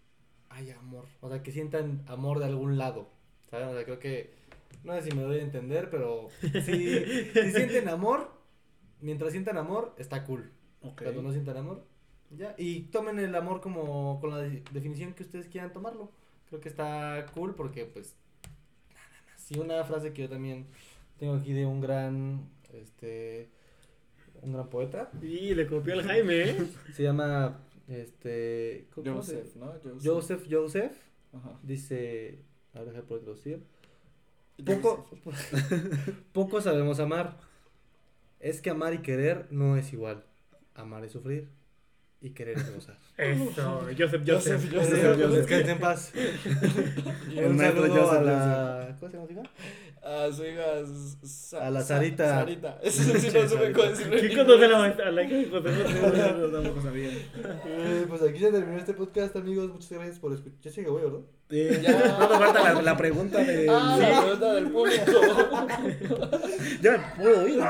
hay 0.49 0.71
amor. 0.71 1.07
O 1.21 1.29
sea, 1.29 1.43
que 1.43 1.53
sientan 1.53 2.05
amor 2.09 2.39
de 2.39 2.47
algún 2.47 2.79
lado, 2.79 3.11
¿Saben? 3.51 3.69
O 3.69 3.75
sea, 3.75 3.85
creo 3.85 3.99
que, 3.99 4.35
no 4.85 4.95
sé 4.95 5.03
si 5.11 5.17
me 5.17 5.23
doy 5.23 5.39
a 5.39 5.43
entender, 5.43 5.91
pero 5.91 6.29
si, 6.41 7.05
si 7.41 7.51
sienten 7.53 7.89
amor, 7.89 8.31
mientras 9.01 9.33
sientan 9.33 9.57
amor, 9.59 9.95
está 9.99 10.25
cool. 10.25 10.53
Ok. 10.83 11.03
Cuando 11.03 11.23
no 11.23 11.33
sientan 11.33 11.57
amor, 11.57 11.87
ya. 12.31 12.55
Y 12.59 12.83
tomen 12.85 13.19
el 13.19 13.35
amor 13.35 13.61
como 13.61 14.21
con 14.21 14.31
la 14.31 14.39
de- 14.39 14.63
definición 14.73 15.15
que 15.15 15.23
ustedes 15.23 15.49
quieran 15.49 15.73
tomarlo. 15.73 16.11
Creo 16.49 16.61
que 16.61 16.69
está 16.69 17.27
cool 17.35 17.55
porque, 17.55 17.85
pues, 17.87 18.17
Y 19.51 19.59
una 19.59 19.85
frase 19.85 20.13
que 20.13 20.23
yo 20.23 20.29
también 20.29 20.67
tengo 21.19 21.35
aquí 21.35 21.53
de 21.53 21.67
un 21.67 21.81
gran, 21.81 22.49
este, 22.73 23.51
un 24.43 24.53
gran 24.53 24.69
poeta. 24.69 25.11
Y 25.21 25.55
le 25.55 25.67
copió 25.67 25.95
al 25.95 26.03
Jaime, 26.03 26.51
¿eh? 26.51 26.57
Se 26.95 27.03
llama, 27.03 27.61
este, 27.89 28.89
¿cómo 28.95 29.23
se- 29.23 29.37
Joseph, 29.37 29.57
¿no? 29.57 29.67
Joseph. 29.83 30.03
Joseph 30.05 30.47
Joseph. 30.51 30.97
Ajá. 31.33 31.59
Dice, 31.63 32.39
ahora 32.75 32.93
deja 32.93 33.03
por 33.05 33.21
traducir. 33.21 33.63
Poco, 34.65 35.09
poco 36.33 36.61
sabemos 36.61 37.01
amar. 37.01 37.39
Es 38.39 38.61
que 38.61 38.71
amar 38.71 38.93
y 38.95 38.99
querer 38.99 39.47
no 39.51 39.77
es 39.77 39.93
igual. 39.93 40.25
Amar 40.75 41.05
es 41.05 41.13
sufrir 41.13 41.49
y 42.23 42.31
querer 42.31 42.57
gozar. 42.75 42.97
Eso, 43.19 43.87
Joseph, 43.99 44.23
Joseph. 44.27 44.73
Joseph, 44.73 44.73
Joseph, 44.73 45.31
Descanse 45.31 45.71
en 45.73 45.79
paz. 45.79 46.13
El 47.37 47.45
un 47.47 47.57
maestro 47.57 47.83
saludo 47.83 48.01
a 48.01 48.05
Joseph, 48.07 48.27
la... 48.27 48.97
¿Cómo 49.01 49.27
se 49.27 49.35
llama? 49.35 49.49
A 50.05 50.33
su 50.33 50.45
hija. 50.45 50.63
Sa- 51.23 51.67
A 51.67 51.71
la 51.71 51.81
Sa- 51.81 51.87
Sarita. 51.95 52.29
Sarita. 52.41 52.79
Eso 52.83 53.03
sí 53.19 53.29
no 53.33 53.49
supe 53.49 53.73
cómo 53.73 53.89
decirlo. 53.89 54.17
¿Quién 54.19 54.35
conoce 54.37 54.65
a 54.65 55.11
la, 55.13 55.23
hija 55.23 55.37
de 55.37 55.47
José? 55.51 55.71
No, 56.39 56.47
tampoco 56.49 56.83
sabía. 56.83 57.09
Eh, 57.67 58.07
pues 58.09 58.23
aquí 58.23 58.39
se 58.41 58.51
terminó 58.51 58.79
este 58.79 58.95
podcast, 58.95 59.37
amigos. 59.37 59.71
Muchas 59.73 59.93
gracias 59.93 60.19
por 60.19 60.33
escuchar. 60.33 60.59
Ya 60.61 60.71
sigue, 60.73 60.89
güey, 60.89 61.05
¿verdad? 61.05 61.21
Eh, 61.51 61.81
Ya. 61.83 62.17
No 62.19 62.29
me 62.31 62.37
falta 62.37 62.75
la, 62.75 62.83
la 62.83 62.97
pregunta 62.97 63.39
de. 63.45 63.69
Ah, 63.71 63.97
la 64.01 64.23
pregunta 64.23 64.55
del 64.55 64.71
público. 64.73 65.13
Ya 66.81 66.93
me 67.17 67.23
puedo 67.23 67.47
ir, 67.49 67.57
¿no? 67.59 67.65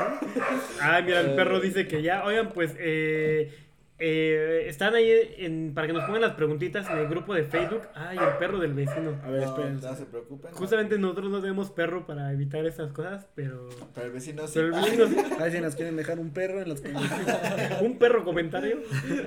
Ah, 0.81 1.01
mira, 1.05 1.19
el 1.21 1.35
perro 1.35 1.59
dice 1.59 1.87
que 1.87 2.01
ya. 2.01 2.23
Oigan, 2.25 2.49
pues, 2.51 2.75
eh, 2.79 3.51
eh, 3.99 4.65
están 4.67 4.95
ahí 4.95 5.09
en, 5.37 5.73
para 5.73 5.87
que 5.87 5.93
nos 5.93 6.03
pongan 6.05 6.21
las 6.21 6.33
preguntitas 6.33 6.89
en 6.89 6.97
el 6.97 7.07
grupo 7.07 7.33
de 7.33 7.43
Facebook. 7.43 7.83
Ay, 7.95 8.17
el 8.17 8.37
perro 8.37 8.59
del 8.59 8.73
vecino. 8.73 9.19
A 9.23 9.29
ver, 9.29 9.41
No, 9.43 9.47
esperen. 9.47 9.79
no 9.81 9.95
se 9.95 10.05
preocupen. 10.05 10.51
Justamente 10.51 10.97
nosotros 10.97 11.31
no 11.31 11.41
tenemos 11.41 11.71
perro 11.71 12.05
para 12.05 12.31
evitar 12.33 12.65
esas 12.65 12.91
cosas, 12.91 13.27
pero... 13.35 13.69
Pero 13.93 14.07
el 14.07 14.11
vecino 14.13 14.45
sí. 14.47 14.53
Pero 14.55 14.67
el 14.67 14.73
vecino 14.83 15.07
sí. 15.07 15.15
A 15.39 15.43
ver 15.43 15.51
si 15.51 15.61
nos 15.61 15.75
quieren 15.75 15.95
dejar 15.95 16.19
un 16.19 16.31
perro 16.33 16.61
en 16.61 16.69
los 16.69 16.81
comentarios. 16.81 17.81
Un 17.81 17.97
perro 17.97 18.23
comentario. 18.23 18.79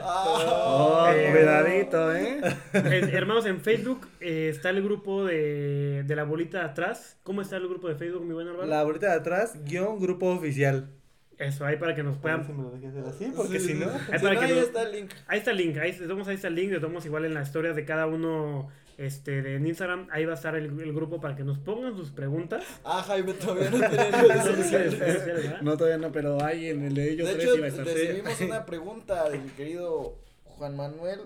Oh, 0.02 1.06
Eh, 1.14 1.30
cuidadito, 1.32 2.14
¿eh? 2.14 2.40
Eh, 2.74 3.10
hermanos, 3.12 3.46
en 3.46 3.60
Facebook 3.60 4.06
eh, 4.20 4.48
está 4.50 4.70
el 4.70 4.82
grupo 4.82 5.24
de, 5.24 6.02
de 6.06 6.16
la 6.16 6.24
bolita 6.24 6.58
de 6.58 6.64
atrás. 6.64 7.18
¿Cómo 7.22 7.40
está 7.42 7.56
el 7.56 7.68
grupo 7.68 7.88
de 7.88 7.94
Facebook, 7.96 8.24
mi 8.24 8.34
buen 8.34 8.48
Álvaro? 8.48 8.66
La 8.66 8.82
bolita 8.84 9.08
de 9.10 9.14
atrás, 9.18 9.56
guion 9.64 10.00
grupo 10.00 10.26
oficial. 10.26 10.90
Eso, 11.38 11.66
ahí 11.66 11.76
para 11.76 11.94
que 11.94 12.02
nos 12.02 12.16
puedan... 12.16 12.40
así, 12.40 13.32
porque 13.36 13.60
si 13.60 13.74
no... 13.74 13.86
Ahí 13.90 14.18
Si 14.18 14.24
para 14.24 14.34
no, 14.34 14.40
que 14.40 14.46
ahí 14.46 14.52
nos- 14.54 14.64
está 14.64 14.82
el 14.82 14.92
link. 14.92 15.10
Ahí 15.26 15.38
está 15.38 15.50
el 15.50 15.56
link, 15.58 15.76
ahí 15.76 15.90
estamos, 15.90 16.28
ahí 16.28 16.34
está 16.36 16.48
el 16.48 16.54
link, 16.54 16.70
le 16.72 16.80
tomamos 16.80 17.04
igual 17.04 17.24
en 17.26 17.34
las 17.34 17.48
historias 17.48 17.76
de 17.76 17.84
cada 17.84 18.06
uno 18.06 18.68
este, 18.96 19.42
de 19.42 19.56
en 19.56 19.66
Instagram, 19.66 20.08
ahí 20.10 20.24
va 20.24 20.32
a 20.32 20.36
estar 20.36 20.56
el, 20.56 20.64
el 20.80 20.92
grupo 20.94 21.20
para 21.20 21.36
que 21.36 21.44
nos 21.44 21.58
pongan 21.58 21.94
sus 21.94 22.10
preguntas. 22.10 22.64
Ah, 22.84 23.04
Jaime 23.06 23.34
todavía 23.34 23.68
no 23.70 23.78
tiene. 23.90 25.56
No, 25.60 25.76
todavía 25.76 25.98
no, 25.98 26.10
pero 26.10 26.42
hay 26.42 26.70
en 26.70 26.82
el 26.84 26.94
de 26.94 27.10
ellos 27.12 27.28
De 27.28 27.34
tres 27.34 27.44
hecho, 27.44 27.56
iba 27.56 27.66
a 27.66 27.68
estar. 27.68 27.84
recibimos 27.84 28.40
una 28.40 28.64
pregunta 28.64 29.28
del 29.28 29.52
querido 29.52 30.16
Juan 30.44 30.74
Manuel 30.76 31.20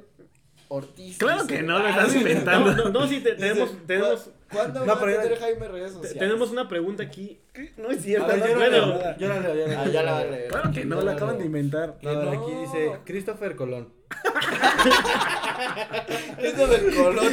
Ortiz. 0.72 1.18
Claro 1.18 1.46
que 1.48 1.62
no, 1.62 1.80
lo 1.80 1.86
ah, 1.86 1.90
estás 1.90 2.14
inventando. 2.14 2.72
No, 2.74 2.84
no, 2.84 2.90
no, 3.00 3.06
sí, 3.08 3.18
te- 3.20 3.34
Dice, 3.34 3.48
tenemos, 3.48 3.70
"¿Cu- 3.70 3.76
tenemos, 3.86 4.30
¿Cuándo 4.52 4.80
No, 4.80 4.86
va 4.86 4.92
a 4.92 5.00
pero 5.00 5.12
ya- 5.16 5.22
tener 5.22 5.38
Jaime 5.40 5.68
redes 5.68 5.92
sociales? 5.92 6.18
tenemos 6.18 6.50
una 6.50 6.68
pregunta 6.68 7.02
aquí. 7.02 7.40
No 7.76 7.90
es 7.90 8.02
cierto, 8.02 8.28
ver, 8.28 8.38
no 8.38 8.46
yo, 8.46 8.52
la 8.52 8.58
bueno. 8.58 8.86
leo, 8.86 9.16
yo 9.18 9.28
la 9.28 9.40
leo, 9.40 9.54
yo 9.56 9.66
la 9.66 9.80
Ah, 9.82 9.88
ya 9.88 10.02
la 10.04 10.12
va 10.12 10.18
a 10.20 10.24
leer. 10.24 10.48
Claro 10.48 10.70
que 10.72 10.84
no, 10.84 11.00
la 11.02 11.12
acaban 11.12 11.38
de 11.38 11.44
inventar. 11.46 11.96
No, 12.02 12.10
aquí 12.10 12.52
dice 12.60 12.92
Christopher 13.04 13.56
Colón. 13.56 13.92
Del 16.40 16.94
colón. 16.94 17.26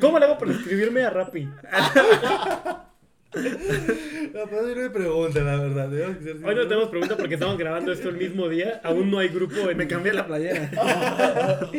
¿Cómo 0.00 0.18
le 0.18 0.24
hago 0.24 0.38
para 0.38 0.52
escribirme 0.52 1.04
a 1.04 1.10
Rappi? 1.10 1.48
No, 3.36 4.46
pues 4.48 4.62
no 4.62 4.82
me 4.82 4.90
pregunta, 4.90 5.40
la 5.40 5.56
verdad. 5.56 5.90
ser 5.90 6.36
Hoy 6.44 6.54
no 6.54 6.68
tenemos 6.68 6.88
pregunta 6.88 7.16
porque 7.16 7.34
estamos 7.34 7.56
grabando 7.58 7.92
esto 7.92 8.08
el 8.08 8.16
mismo 8.16 8.48
día. 8.48 8.80
Aún 8.84 9.10
no 9.10 9.18
hay 9.18 9.28
grupo. 9.28 9.70
En, 9.70 9.76
Me 9.76 9.86
cambié 9.86 10.12
la 10.12 10.26
playera. 10.26 10.70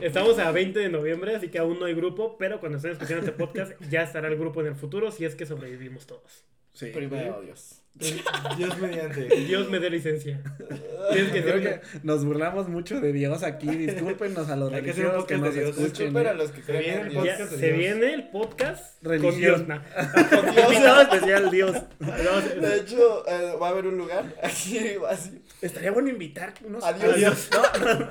Estamos 0.00 0.38
a 0.38 0.50
20 0.52 0.78
de 0.78 0.88
noviembre, 0.88 1.36
así 1.36 1.48
que 1.48 1.58
aún 1.58 1.78
no 1.78 1.86
hay 1.86 1.94
grupo. 1.94 2.36
Pero 2.38 2.60
cuando 2.60 2.76
estén 2.76 2.92
escuchando 2.92 3.26
este 3.26 3.36
podcast, 3.36 3.72
ya 3.90 4.02
estará 4.02 4.28
el 4.28 4.36
grupo 4.36 4.60
en 4.60 4.68
el 4.68 4.74
futuro 4.74 5.10
si 5.10 5.24
es 5.24 5.34
que 5.34 5.46
sobrevivimos 5.46 6.06
todos. 6.06 6.44
Sí. 6.72 6.90
Primero, 6.94 7.40
Dios. 7.42 7.77
Dios 8.56 8.78
mediante. 8.78 9.22
Dios 9.22 9.68
me 9.70 9.78
dé 9.78 9.90
licencia. 9.90 10.40
Que 11.08 11.42
Creo 11.42 11.60
que 11.60 11.80
nos 12.02 12.22
burlamos 12.24 12.68
mucho 12.68 13.00
de 13.00 13.12
Dios 13.14 13.42
aquí. 13.42 13.66
Discúlpenos 13.68 14.50
a 14.50 14.56
los 14.56 14.70
Hay 14.72 14.82
que 14.82 14.92
religiosos 14.92 15.24
que 15.24 15.36
podcast 15.36 15.44
nos 15.46 15.54
de 15.54 15.60
Dios. 15.60 15.70
escuchen. 15.78 15.92
Disculpen 16.06 16.26
a 16.26 16.30
¿eh? 16.30 16.34
los 16.34 16.50
que 16.50 16.62
Se 16.62 16.72
viene 16.72 16.84
creen 16.84 17.06
el 17.06 17.08
Dios. 17.12 17.24
Podcast 17.28 17.50
se 17.52 17.66
Dios. 17.66 17.78
viene 17.78 18.14
el 18.14 18.28
podcast 18.28 19.02
con 19.02 19.10
Religión. 19.12 19.38
Dios. 19.38 19.68
nah. 19.68 19.78
Con 20.28 20.54
Dios. 20.54 20.64
Invitado 20.68 21.00
especial, 21.02 21.50
Dios. 21.50 21.72
De 22.60 22.76
hecho, 22.76 23.28
eh, 23.28 23.52
va 23.60 23.68
a 23.68 23.70
haber 23.70 23.86
un 23.86 23.96
lugar 23.96 24.34
aquí, 24.42 24.80
así. 25.08 25.42
Estaría 25.62 25.90
bueno 25.92 26.08
invitar 26.10 26.52
unos, 26.64 26.84
Adiós. 26.84 27.14
adiós, 27.14 27.48
¿no? 27.52 27.58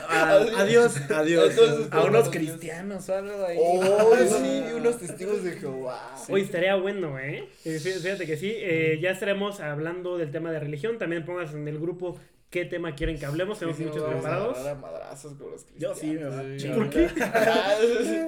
A- 0.09 0.31
Adiós. 0.31 0.55
adiós, 0.57 1.11
adiós. 1.11 1.49
Entonces, 1.51 1.87
a 1.91 2.03
unos 2.03 2.31
Dios. 2.31 2.35
cristianos 2.35 3.09
o 3.09 3.15
algo 3.15 3.45
ahí. 3.45 3.57
Oh, 3.59 4.15
sí, 4.17 4.63
unos 4.75 4.97
testigos 4.99 5.43
de 5.43 5.51
Jehová. 5.53 6.15
Hoy 6.29 6.41
estaría 6.41 6.75
bueno, 6.75 7.19
¿eh? 7.19 7.47
Eh, 7.63 7.79
fí- 7.81 8.01
Fíjate 8.01 8.25
que 8.25 8.37
sí. 8.37 8.51
eh, 8.55 8.97
ya 9.01 9.11
estaremos 9.11 9.59
hablando 9.77 10.17
del 10.17 10.31
tema 10.31 10.51
de 10.51 10.59
religión. 10.59 10.97
También 10.97 11.23
pongas 11.25 11.53
en 11.53 11.67
el 11.67 11.79
grupo 11.79 12.19
qué 12.49 12.65
tema 12.65 12.95
quieren 12.95 13.17
que 13.19 13.25
hablemos. 13.25 13.59
Tenemos 13.59 13.77
Sí, 13.77 13.83
sí, 13.83 13.89
muchos 13.89 14.03
preparados. 14.09 14.57
agarrar 14.57 14.75
a 14.77 14.79
madrazos 14.79 15.33
con 15.35 15.51
los 15.51 15.65
Yo 15.77 15.93
sí, 15.95 16.07
me 16.11 16.23
va. 16.25 16.43
Sí, 16.57 16.69
¿Por 16.69 16.89
qué? 16.89 17.07
Ah, 17.21 17.75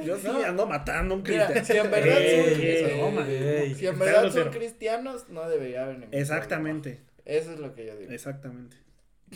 Yo 0.05 0.17
sí 0.17 0.27
ando 0.45 0.65
matando 0.67 1.15
a 1.15 1.17
un 1.17 1.23
Mira, 1.23 1.47
cristiano. 1.47 1.81
si 1.81 1.85
en 1.87 1.91
verdad 1.91 2.17
Ey, 2.21 2.99
son, 2.99 3.29
ey, 3.29 3.75
si 3.75 3.87
en 3.87 3.99
verdad 3.99 4.31
son 4.31 4.49
cristianos, 4.51 5.29
no 5.29 5.49
debería 5.49 5.83
haber 5.83 5.99
ningún 5.99 6.13
Exactamente, 6.17 6.89
problema. 6.91 7.09
Eso 7.25 7.53
es 7.53 7.59
lo 7.59 7.73
que 7.75 7.85
yo 7.85 7.95
digo. 7.97 8.11
exactamente. 8.11 8.77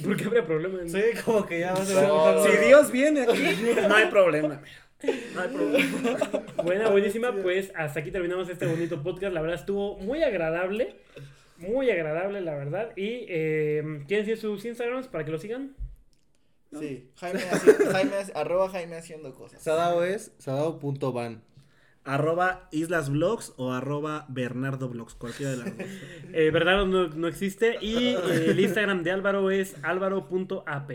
¿Por 0.03 0.17
qué 0.17 0.25
habría 0.25 0.45
problema? 0.45 0.79
Sí, 0.87 1.01
como 1.23 1.45
que 1.45 1.59
ya 1.59 1.73
vas 1.73 1.89
a 1.91 1.99
ver. 2.01 2.07
No. 2.09 2.43
Si 2.43 2.57
Dios 2.65 2.91
viene 2.91 3.21
aquí, 3.21 3.43
no 3.87 3.95
hay 3.95 4.07
problema. 4.07 4.59
No 5.35 5.41
hay 5.41 5.49
problema. 5.49 6.41
Buena, 6.63 6.89
buenísima. 6.89 7.31
Pues 7.31 7.71
hasta 7.75 7.99
aquí 7.99 8.09
terminamos 8.09 8.49
este 8.49 8.65
bonito 8.65 9.03
podcast. 9.03 9.33
La 9.33 9.41
verdad 9.41 9.59
estuvo 9.59 9.97
muy 9.99 10.23
agradable. 10.23 10.95
Muy 11.57 11.89
agradable, 11.89 12.41
la 12.41 12.55
verdad. 12.55 12.91
Y 12.95 13.25
eh, 13.29 14.03
¿quieren 14.07 14.25
decir 14.25 14.37
sus 14.37 14.65
Instagrams 14.65 15.07
para 15.07 15.25
que 15.25 15.31
lo 15.31 15.39
sigan? 15.39 15.75
Sí, 16.79 17.09
Jaime, 17.17 17.39
Jaime, 17.39 18.11
arroba 18.33 18.69
Jaime 18.69 18.97
haciendo 18.97 19.33
cosas. 19.35 19.61
Sadao 19.61 20.03
es 20.03 20.33
sadao.van. 20.39 21.43
Arroba 22.03 22.67
Islas 22.71 23.09
Vlogs 23.09 23.53
o 23.57 23.71
arroba 23.71 24.25
Bernardo 24.27 24.89
Vlogs, 24.89 25.15
cualquiera 25.15 25.51
de 25.51 25.57
las 25.57 25.77
dos. 25.77 25.87
Eh, 26.33 26.49
verdad 26.51 26.85
no, 26.85 27.07
no 27.07 27.27
existe. 27.27 27.77
Y 27.79 28.15
eh, 28.15 28.45
el 28.47 28.59
Instagram 28.59 29.03
de 29.03 29.11
Álvaro 29.11 29.51
es 29.51 29.75
álvaro.ap. 29.83 30.91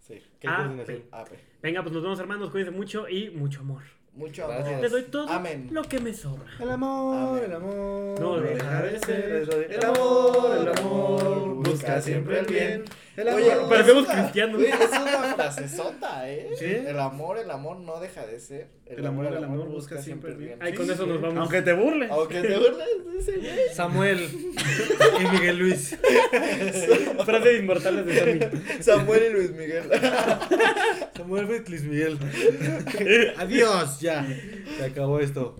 Sí, 0.00 0.22
¿Qué 0.40 0.48
coordinación? 0.48 1.02
AP. 1.10 1.32
Venga, 1.62 1.82
pues 1.82 1.92
nos 1.92 2.02
vemos 2.02 2.18
hermanos. 2.20 2.50
Cuídense 2.50 2.70
mucho 2.76 3.08
y 3.08 3.30
mucho 3.30 3.60
amor. 3.60 3.82
Mucho 4.14 4.46
Gracias. 4.46 4.68
amor. 4.68 4.82
Les 4.82 4.90
doy 4.92 5.02
todo 5.04 5.28
Amén. 5.30 5.68
lo 5.70 5.82
que 5.84 5.98
me 5.98 6.12
sobra. 6.12 6.44
El 6.60 6.70
amor, 6.70 7.16
Amén. 7.16 7.44
el 7.46 7.52
amor. 7.56 8.20
No 8.20 8.40
deja 8.40 8.82
de 8.82 8.98
ser. 9.00 9.48
El 9.70 9.84
amor, 9.86 10.58
el 10.60 10.68
amor. 10.78 11.54
Busca 11.62 12.00
siempre 12.00 12.40
el 12.40 12.46
bien. 12.46 12.84
El 13.16 13.28
amor. 13.28 13.42
Oye, 13.42 13.50
Parecemos 13.68 14.02
es 14.04 14.08
una- 14.10 14.22
cristianos. 14.22 14.56
Güey, 14.56 14.70
es 14.70 14.88
una 14.88 15.34
frasezota, 15.34 16.30
¿eh? 16.30 16.48
¿Sí? 16.58 16.64
El 16.64 16.98
amor, 16.98 17.38
el 17.38 17.50
amor 17.50 17.78
no 17.80 18.00
deja 18.00 18.24
de 18.26 18.40
ser. 18.40 18.68
El 18.86 19.04
amor, 19.06 19.26
el 19.26 19.44
amor 19.44 19.68
busca 19.68 20.00
siempre 20.00 20.34
bien. 20.34 20.56
Ay, 20.60 20.72
con 20.74 20.90
eso 20.90 21.06
nos 21.06 21.20
vamos. 21.20 21.38
Aunque 21.38 21.60
te 21.62 21.72
burles. 21.74 22.10
Aunque 22.10 22.40
te 22.40 22.56
burles 22.56 22.88
ese 23.18 23.36
güey. 23.38 23.50
Samuel 23.74 24.28
y 25.20 25.26
Miguel 25.34 25.58
Luis. 25.58 25.98
Frases 27.24 27.60
inmortales 27.60 28.06
de 28.06 28.18
Sammy. 28.48 28.82
Samuel 28.82 29.22
y 29.24 29.32
Luis 29.34 29.50
Miguel. 29.52 29.84
Samuel 31.16 31.64
Luis 31.68 31.82
Miguel. 31.84 32.18
Adiós, 33.38 34.00
ya. 34.00 34.26
Se 34.78 34.84
acabó 34.84 35.20
esto. 35.20 35.56